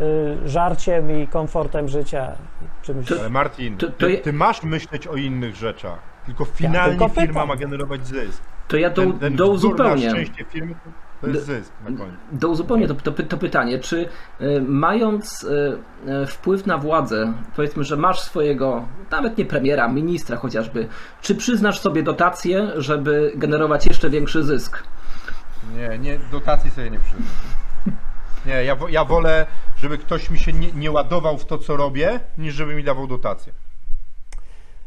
y, 0.00 0.48
żarciem 0.48 1.22
i 1.22 1.26
komfortem 1.28 1.88
życia. 1.88 2.32
Czymś. 2.82 3.08
To- 3.08 3.14
Ale 3.20 3.28
Martin, 3.30 3.76
To- 3.76 3.86
to 3.86 3.92
ty, 3.92 4.18
ty 4.18 4.32
masz 4.32 4.62
myśleć 4.62 5.06
o 5.06 5.16
innych 5.16 5.54
rzeczach. 5.56 5.98
Tylko 6.26 6.44
finalnie 6.44 6.90
tylko 6.90 7.08
pytam. 7.08 7.24
firma 7.26 7.46
ma 7.46 7.56
generować 7.56 8.06
zysk. 8.06 8.42
To 8.68 8.76
ja 8.76 8.90
Ten, 8.90 9.18
ten 9.18 9.36
do 9.36 9.44
na 9.46 9.50
uzupełnię. 9.52 10.10
szczęście 10.10 10.44
firmy 10.44 10.74
to, 10.84 10.90
to 11.22 11.34
jest 11.34 11.46
zysk 11.46 11.72
na 11.88 11.98
końcu. 11.98 12.16
Do 12.32 12.48
uzupełnię 12.48 12.88
to, 12.88 12.94
to, 12.94 13.22
to 13.22 13.36
pytanie, 13.36 13.78
czy 13.78 14.08
y, 14.40 14.62
mając 14.68 15.44
y, 15.44 15.78
y, 16.22 16.26
wpływ 16.26 16.66
na 16.66 16.78
władzę, 16.78 17.32
powiedzmy, 17.56 17.84
że 17.84 17.96
masz 17.96 18.20
swojego, 18.20 18.88
nawet 19.10 19.38
nie 19.38 19.44
premiera, 19.44 19.88
ministra 19.88 20.36
chociażby, 20.36 20.88
czy 21.22 21.34
przyznasz 21.34 21.80
sobie 21.80 22.02
dotację, 22.02 22.70
żeby 22.76 23.32
generować 23.36 23.86
jeszcze 23.86 24.10
większy 24.10 24.42
zysk? 24.42 24.82
Nie, 25.76 25.98
nie, 25.98 26.18
dotacji 26.30 26.70
sobie 26.70 26.90
nie 26.90 26.98
przyznam. 27.00 27.28
Nie, 28.46 28.64
ja, 28.64 28.76
ja 28.88 29.04
wolę, 29.04 29.46
żeby 29.76 29.98
ktoś 29.98 30.30
mi 30.30 30.38
się 30.38 30.52
nie, 30.52 30.72
nie 30.72 30.90
ładował 30.90 31.38
w 31.38 31.44
to, 31.44 31.58
co 31.58 31.76
robię, 31.76 32.20
niż 32.38 32.54
żeby 32.54 32.74
mi 32.74 32.84
dawał 32.84 33.06
dotację. 33.06 33.52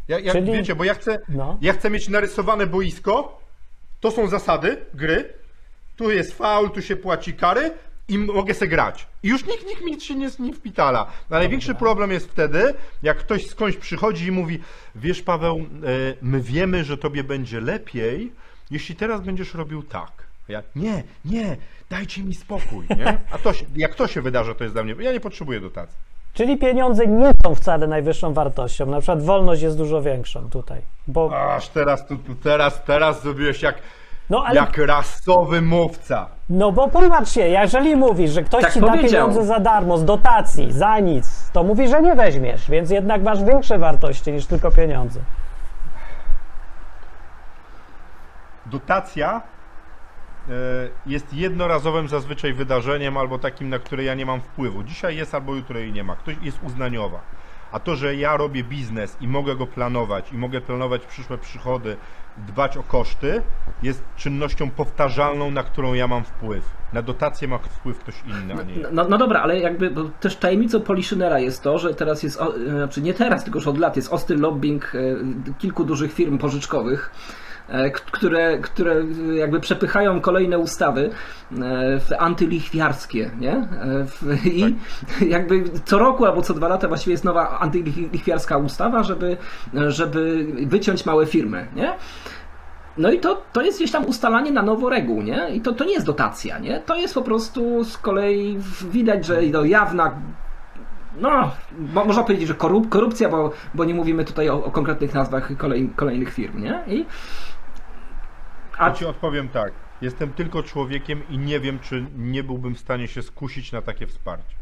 Ja, 0.07 0.19
ja, 0.19 0.31
Czyli- 0.31 0.51
Wiecie, 0.51 0.75
bo 0.75 0.83
ja 0.83 0.93
chcę, 0.93 1.19
No. 1.29 1.57
ja 1.61 1.73
chcę 1.73 1.89
mieć 1.89 2.09
narysowane 2.09 2.67
boisko, 2.67 3.39
to 3.99 4.11
są 4.11 4.27
zasady 4.27 4.77
gry, 4.93 5.33
tu 5.97 6.11
jest 6.11 6.37
faul, 6.37 6.71
tu 6.71 6.81
się 6.81 6.95
płaci 6.95 7.33
kary 7.33 7.71
i 8.07 8.17
mogę 8.17 8.53
se 8.53 8.67
grać. 8.67 9.07
I 9.23 9.29
już 9.29 9.45
nikt, 9.45 9.65
nikt 9.67 9.81
mi 9.81 10.01
się 10.01 10.15
nie, 10.15 10.29
nie 10.39 10.53
wpitala. 10.53 11.07
No, 11.29 11.37
największy 11.37 11.75
problem 11.75 12.11
jest 12.11 12.31
wtedy, 12.31 12.73
jak 13.03 13.17
ktoś 13.17 13.47
skądś 13.47 13.77
przychodzi 13.77 14.25
i 14.25 14.31
mówi, 14.31 14.59
wiesz 14.95 15.21
Paweł, 15.21 15.57
e, 15.57 15.63
my 16.21 16.41
wiemy, 16.41 16.83
że 16.83 16.97
tobie 16.97 17.23
będzie 17.23 17.61
lepiej, 17.61 18.31
jeśli 18.71 18.95
teraz 18.95 19.21
będziesz 19.21 19.53
robił 19.53 19.83
tak. 19.83 20.11
Ja, 20.49 20.63
nie, 20.75 21.03
nie, 21.25 21.57
dajcie 21.89 22.23
mi 22.23 22.35
spokój, 22.35 22.85
nie? 22.97 23.17
A 23.31 23.37
to 23.37 23.53
się, 23.53 23.65
jak 23.75 23.95
to 23.95 24.07
się 24.07 24.21
wydarzy, 24.21 24.55
to 24.55 24.63
jest 24.63 24.75
dla 24.75 24.83
mnie, 24.83 24.95
ja 24.99 25.11
nie 25.11 25.19
potrzebuję 25.19 25.59
dotacji. 25.59 25.97
Czyli 26.33 26.57
pieniądze 26.57 27.07
nie 27.07 27.31
są 27.43 27.55
wcale 27.55 27.87
najwyższą 27.87 28.33
wartością. 28.33 28.85
Na 28.85 28.99
przykład 28.99 29.23
wolność 29.23 29.61
jest 29.61 29.77
dużo 29.77 30.01
większą 30.01 30.49
tutaj. 30.49 30.81
Bo, 31.07 31.53
Aż 31.55 31.69
teraz, 31.69 32.07
tu, 32.07 32.17
tu, 32.17 32.35
teraz, 32.35 32.83
teraz 32.83 33.21
zrobiłeś 33.21 33.61
jak, 33.61 33.75
no 34.29 34.43
ale 34.45 34.55
jak 34.55 34.77
rasowy 34.77 35.61
mówca. 35.61 36.27
No 36.49 36.71
bo 36.71 36.87
popatrzcie, 36.87 37.49
jeżeli 37.49 37.95
mówisz, 37.95 38.31
że 38.31 38.43
ktoś 38.43 38.61
Tak 38.61 38.73
ci 38.73 38.81
da 38.81 38.97
pieniądze 38.97 39.45
za 39.45 39.59
darmo, 39.59 39.97
z 39.97 40.05
dotacji, 40.05 40.71
za 40.71 40.99
nic, 40.99 41.49
to 41.53 41.63
mówi, 41.63 41.87
że 41.87 42.01
nie 42.01 42.15
weźmiesz, 42.15 42.69
więc 42.69 42.89
jednak 42.89 43.23
masz 43.23 43.43
większe 43.43 43.77
wartości 43.77 44.31
niż 44.31 44.45
tylko 44.45 44.71
pieniądze. 44.71 45.19
Dotacja 48.65 49.41
e, 50.49 50.51
jest 51.05 51.33
jednorazowym 51.33 52.07
zazwyczaj 52.07 52.53
wydarzeniem 52.53 53.17
albo 53.17 53.39
takim, 53.39 53.69
na 53.69 53.79
które 53.79 54.03
ja 54.03 54.13
nie 54.13 54.25
mam 54.25 54.41
wpływu. 54.41 54.83
Dzisiaj 54.83 55.15
jest 55.15 55.35
albo 55.35 55.55
jutro 55.55 55.79
jej 55.79 55.93
nie 55.93 56.03
ma. 56.03 56.15
Ktoś 56.15 56.35
jest 56.41 56.59
uznaniowa. 56.63 57.19
A 57.71 57.79
to, 57.79 57.95
że 57.95 58.15
ja 58.15 58.37
robię 58.37 58.63
biznes 58.63 59.17
i 59.21 59.27
mogę 59.27 59.55
go 59.55 59.67
planować 59.67 60.31
i 60.31 60.37
mogę 60.37 60.61
planować 60.61 61.05
przyszłe 61.05 61.37
przychody, 61.37 61.97
dbać 62.37 62.77
o 62.77 62.83
koszty, 62.83 63.41
jest 63.83 64.03
czynnością 64.17 64.69
powtarzalną, 64.69 65.51
na 65.51 65.63
którą 65.63 65.93
ja 65.93 66.07
mam 66.07 66.23
wpływ. 66.23 66.63
Na 66.93 67.01
dotację 67.01 67.47
ma 67.47 67.57
wpływ 67.57 67.99
ktoś 67.99 68.15
inny, 68.27 68.53
a 68.53 68.63
nie. 68.63 68.75
No, 68.91 69.05
no 69.09 69.17
dobra, 69.17 69.41
ale 69.41 69.59
jakby 69.59 69.91
też 70.19 70.35
tajemnicą 70.35 70.81
Poliszynela 70.81 71.39
jest 71.39 71.63
to, 71.63 71.79
że 71.79 71.93
teraz 71.93 72.23
jest, 72.23 72.41
e, 72.41 72.69
znaczy 72.69 73.01
nie 73.01 73.13
teraz, 73.13 73.43
tylko 73.43 73.59
już 73.59 73.67
od 73.67 73.77
lat 73.77 73.95
jest 73.95 74.13
ostry 74.13 74.37
lobbying 74.37 74.95
e, 74.95 74.99
kilku 75.57 75.83
dużych 75.83 76.13
firm 76.13 76.37
pożyczkowych 76.37 77.11
które, 78.11 78.57
które 78.59 78.95
jakby 79.35 79.59
przepychają 79.59 80.21
kolejne 80.21 80.59
ustawy 80.59 81.09
e, 82.11 82.21
antylichwiarskie, 82.21 83.31
nie? 83.39 83.53
E, 83.53 84.05
I 84.45 84.75
jakby 85.27 85.63
co 85.85 85.99
roku 85.99 86.25
albo 86.25 86.41
co 86.41 86.53
dwa 86.53 86.67
lata 86.67 86.87
właściwie 86.87 87.11
jest 87.11 87.23
nowa 87.23 87.59
antylichwiarska 87.59 88.57
ustawa, 88.57 89.03
żeby, 89.03 89.37
żeby 89.87 90.47
wyciąć 90.65 91.05
małe 91.05 91.25
firmy, 91.25 91.67
nie? 91.75 91.93
No 92.97 93.11
i 93.11 93.19
to, 93.19 93.41
to 93.53 93.61
jest 93.61 93.77
gdzieś 93.77 93.91
tam 93.91 94.05
ustalanie 94.05 94.51
na 94.51 94.61
nowo 94.61 94.89
reguł, 94.89 95.21
nie? 95.21 95.49
I 95.49 95.61
to, 95.61 95.73
to 95.73 95.83
nie 95.85 95.93
jest 95.93 96.05
dotacja, 96.05 96.59
nie? 96.59 96.79
To 96.79 96.95
jest 96.95 97.13
po 97.13 97.21
prostu 97.21 97.83
z 97.83 97.97
kolei 97.97 98.57
widać, 98.91 99.25
że 99.25 99.41
to 99.41 99.65
jawna 99.65 100.11
no, 101.21 101.51
mo- 101.93 102.05
można 102.05 102.23
powiedzieć, 102.23 102.47
że 102.47 102.53
korup, 102.53 102.89
korupcja, 102.89 103.29
bo, 103.29 103.51
bo 103.73 103.85
nie 103.85 103.93
mówimy 103.93 104.25
tutaj 104.25 104.49
o, 104.49 104.65
o 104.65 104.71
konkretnych 104.71 105.13
nazwach 105.13 105.57
kolej, 105.57 105.89
kolejnych 105.95 106.33
firm, 106.33 106.61
nie? 106.61 106.83
I, 106.87 107.05
A 108.77 108.91
ci 108.91 109.05
odpowiem 109.05 109.49
tak. 109.49 109.71
Jestem 110.01 110.33
tylko 110.33 110.63
człowiekiem 110.63 111.21
i 111.29 111.37
nie 111.37 111.59
wiem, 111.59 111.79
czy 111.79 112.05
nie 112.17 112.43
byłbym 112.43 112.75
w 112.75 112.79
stanie 112.79 113.07
się 113.07 113.21
skusić 113.23 113.71
na 113.71 113.81
takie 113.81 114.07
wsparcie. 114.07 114.55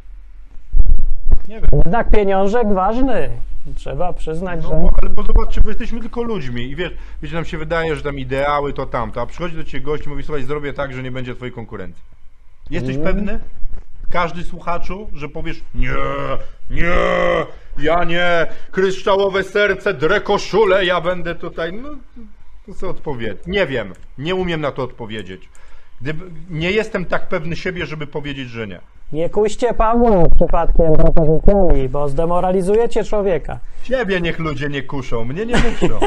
Nie 1.47 1.55
wiem. 1.61 1.70
Jednak 1.86 2.09
pieniążek 2.11 2.74
ważny. 2.74 3.30
Trzeba 3.76 4.14
przyznać, 4.14 4.59
No, 4.64 4.70
że. 4.70 4.76
bo, 4.76 4.89
ale 5.01 5.09
bo 5.11 5.24
zobaczcie, 5.24 5.61
bo 5.61 5.70
jesteśmy 5.70 5.99
tylko 5.99 6.24
ludźmi 6.24 6.61
i 6.70 6.76
wiesz, 6.76 6.91
wiecie, 7.22 7.36
nam 7.36 7.45
się 7.45 7.57
wydaje, 7.57 7.95
że 7.95 8.01
tam 8.01 8.20
ideały 8.20 8.74
to 8.74 8.86
tamto, 8.86 9.22
a 9.22 9.26
przychodzi 9.26 9.55
do 9.55 9.64
ciebie 9.64 9.86
gość 9.86 10.05
i 10.05 10.09
mówi, 10.09 10.24
słuchaj, 10.24 10.43
zrobię 10.43 10.74
tak, 10.74 10.93
że 10.93 11.03
nie 11.03 11.11
będzie 11.11 11.36
twojej 11.36 11.53
konkurencji. 11.53 12.03
Jesteś 12.70 12.95
Mm. 12.95 13.07
pewny? 13.07 13.39
Każdy 14.09 14.43
słuchaczu, 14.43 15.09
że 15.14 15.30
powiesz, 15.30 15.61
nie, 15.76 15.93
nie, 16.70 16.93
ja 17.78 18.03
nie, 18.03 18.47
kryształowe 18.72 19.43
serce, 19.43 19.93
drekoszule, 19.93 20.86
ja 20.86 21.01
będę 21.01 21.36
tutaj, 21.36 21.74
no, 21.74 21.89
to 22.66 22.74
co 22.74 22.89
odpowiedź? 22.89 23.38
Nie 23.47 23.68
wiem, 23.68 23.93
nie 24.18 24.36
umiem 24.36 24.61
na 24.61 24.72
to 24.72 24.84
odpowiedzieć. 24.84 25.49
Gdyby, 26.01 26.26
nie 26.49 26.72
jestem 26.72 27.05
tak 27.05 27.28
pewny 27.28 27.55
siebie, 27.55 27.86
żeby 27.86 28.07
powiedzieć, 28.07 28.49
że 28.49 28.68
nie. 28.68 28.80
Nie 29.14 29.30
kuście 29.30 29.74
Pawła 29.74 30.30
przypadkiem 30.36 30.93
propozycjami, 30.93 31.89
bo 31.89 32.09
zdemoralizujecie 32.09 33.03
człowieka. 33.03 33.59
Ciebie 33.84 34.22
niech 34.22 34.39
ludzie 34.39 34.70
nie 34.70 34.84
kuszą, 34.84 35.26
mnie 35.26 35.45
nie 35.45 35.55
muszą. 35.55 35.99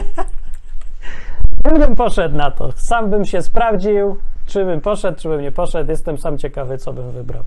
Ja 1.65 1.79
bym 1.87 1.97
poszedł 1.97 2.37
na 2.37 2.51
to. 2.51 2.73
Sam 2.77 3.11
bym 3.11 3.25
się 3.25 3.43
sprawdził, 3.43 4.17
czy 4.47 4.65
bym 4.65 4.81
poszedł, 4.81 5.19
czy 5.21 5.29
bym 5.29 5.41
nie 5.41 5.53
poszedł. 5.53 5.91
Jestem 5.91 6.19
sam 6.19 6.39
ciekawy, 6.39 6.79
co 6.79 6.93
bym 6.93 7.11
wybrał. 7.11 7.45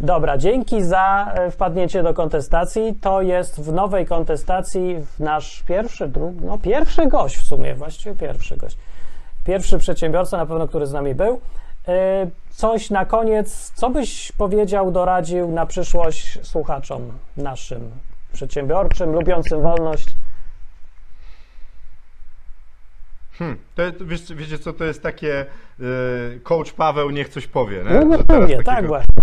Dobra, 0.00 0.38
dzięki 0.38 0.82
za 0.82 1.32
e, 1.34 1.50
wpadnięcie 1.50 2.02
do 2.02 2.14
kontestacji. 2.14 2.94
To 3.00 3.22
jest 3.22 3.60
w 3.60 3.72
nowej 3.72 4.06
kontestacji 4.06 4.96
nasz 5.18 5.62
pierwszy, 5.62 6.08
drugi, 6.08 6.44
no 6.44 6.58
pierwszy 6.58 7.06
gość 7.06 7.36
w 7.36 7.44
sumie, 7.44 7.74
właściwie 7.74 8.14
pierwszy 8.16 8.56
gość. 8.56 8.78
Pierwszy 9.44 9.78
przedsiębiorca 9.78 10.36
na 10.36 10.46
pewno, 10.46 10.68
który 10.68 10.86
z 10.86 10.92
nami 10.92 11.14
był. 11.14 11.40
E, 11.88 12.26
Coś 12.50 12.90
na 12.90 13.04
koniec, 13.04 13.72
co 13.74 13.90
byś 13.90 14.32
powiedział, 14.32 14.90
doradził 14.90 15.48
na 15.52 15.66
przyszłość 15.66 16.38
słuchaczom 16.46 17.12
naszym, 17.36 17.90
przedsiębiorczym, 18.32 19.12
lubiącym 19.12 19.62
wolność? 19.62 20.06
Hmm, 23.38 23.58
to, 23.74 23.82
wiesz, 24.00 24.32
wiecie 24.34 24.58
co, 24.58 24.72
to 24.72 24.84
jest 24.84 25.02
takie 25.02 25.46
y, 25.80 26.40
coach 26.42 26.72
Paweł 26.72 27.10
niech 27.10 27.28
coś 27.28 27.46
powie, 27.46 27.84
nie? 27.84 27.90
No 28.00 28.04
mówię, 28.06 28.24
takiego- 28.24 28.62
tak 28.62 28.86
właśnie. 28.86 29.14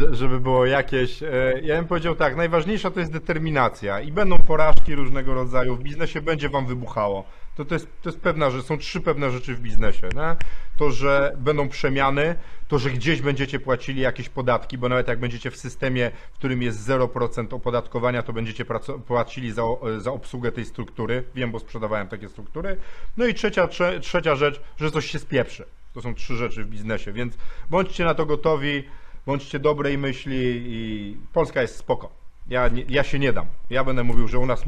Że, 0.00 0.14
żeby 0.14 0.40
było 0.40 0.66
jakieś. 0.66 1.22
E, 1.22 1.52
ja 1.62 1.76
bym 1.76 1.86
powiedział 1.86 2.16
tak, 2.16 2.36
najważniejsza 2.36 2.90
to 2.90 3.00
jest 3.00 3.12
determinacja 3.12 4.00
i 4.00 4.12
będą 4.12 4.38
porażki 4.38 4.94
różnego 4.94 5.34
rodzaju. 5.34 5.76
W 5.76 5.82
biznesie 5.82 6.20
będzie 6.20 6.48
wam 6.48 6.66
wybuchało. 6.66 7.24
To, 7.56 7.64
to, 7.64 7.74
jest, 7.74 7.88
to 8.02 8.08
jest 8.08 8.20
pewna 8.20 8.50
rzecz, 8.50 8.64
są 8.64 8.78
trzy 8.78 9.00
pewne 9.00 9.30
rzeczy 9.30 9.54
w 9.54 9.60
biznesie. 9.60 10.08
Nie? 10.16 10.36
To, 10.76 10.90
że 10.90 11.36
będą 11.38 11.68
przemiany, 11.68 12.34
to, 12.68 12.78
że 12.78 12.90
gdzieś 12.90 13.22
będziecie 13.22 13.60
płacili 13.60 14.00
jakieś 14.00 14.28
podatki, 14.28 14.78
bo 14.78 14.88
nawet 14.88 15.08
jak 15.08 15.20
będziecie 15.20 15.50
w 15.50 15.56
systemie, 15.56 16.10
w 16.32 16.38
którym 16.38 16.62
jest 16.62 16.88
0% 16.88 17.54
opodatkowania, 17.54 18.22
to 18.22 18.32
będziecie 18.32 18.64
płacili 19.06 19.52
za, 19.52 19.62
za 19.98 20.12
obsługę 20.12 20.52
tej 20.52 20.64
struktury. 20.64 21.24
Wiem, 21.34 21.50
bo 21.50 21.58
sprzedawałem 21.58 22.08
takie 22.08 22.28
struktury. 22.28 22.76
No 23.16 23.26
i 23.26 23.34
trzecia, 23.34 23.68
trze, 23.68 24.00
trzecia 24.00 24.34
rzecz, 24.34 24.60
że 24.76 24.90
coś 24.90 25.06
się 25.06 25.18
spieprzy. 25.18 25.64
To 25.94 26.02
są 26.02 26.14
trzy 26.14 26.36
rzeczy 26.36 26.64
w 26.64 26.68
biznesie, 26.68 27.12
więc 27.12 27.34
bądźcie 27.70 28.04
na 28.04 28.14
to 28.14 28.26
gotowi 28.26 28.84
bądźcie 29.26 29.58
dobrej 29.58 29.98
myśli 29.98 30.62
i 30.66 31.16
Polska 31.32 31.62
jest 31.62 31.76
spoko. 31.76 32.08
Ja, 32.48 32.68
nie, 32.68 32.82
ja 32.88 33.02
się 33.02 33.18
nie 33.18 33.32
dam. 33.32 33.46
Ja 33.70 33.84
będę 33.84 34.04
mówił, 34.04 34.28
że 34.28 34.38
u 34.38 34.46
nas, 34.46 34.64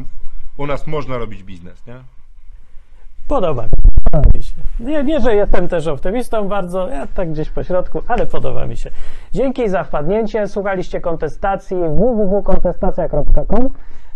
u 0.57 0.67
nas 0.67 0.87
można 0.87 1.19
robić 1.19 1.43
biznes, 1.43 1.87
nie? 1.87 1.95
Podoba 3.29 3.69
mi 4.35 4.43
się. 4.43 4.55
Nie, 4.81 5.05
nie, 5.05 5.21
że 5.21 5.35
jestem 5.35 5.69
też 5.69 5.87
optymistą 5.87 6.49
bardzo, 6.49 6.89
ja 6.89 7.07
tak 7.07 7.33
gdzieś 7.33 7.51
po 7.51 7.65
środku, 7.65 8.03
ale 8.09 8.27
podoba 8.27 8.67
mi 8.67 8.77
się. 8.77 8.91
Dzięki 9.33 9.69
za 9.69 9.85
wpadnięcie. 9.85 10.49
Słuchaliście 10.49 11.01
kontestacji 11.01 11.77
www.kontestacja.com. 11.77 13.71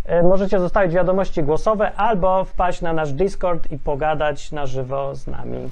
E, 0.05 0.23
Możecie 0.23 0.59
zostawić 0.59 0.93
wiadomości 0.93 1.43
głosowe 1.43 1.95
albo 1.95 2.43
wpaść 2.43 2.81
na 2.81 2.93
nasz 2.93 3.13
Discord 3.13 3.71
i 3.71 3.77
pogadać 3.77 4.51
na 4.51 4.65
żywo 4.65 5.15
z 5.15 5.27
nami. 5.27 5.69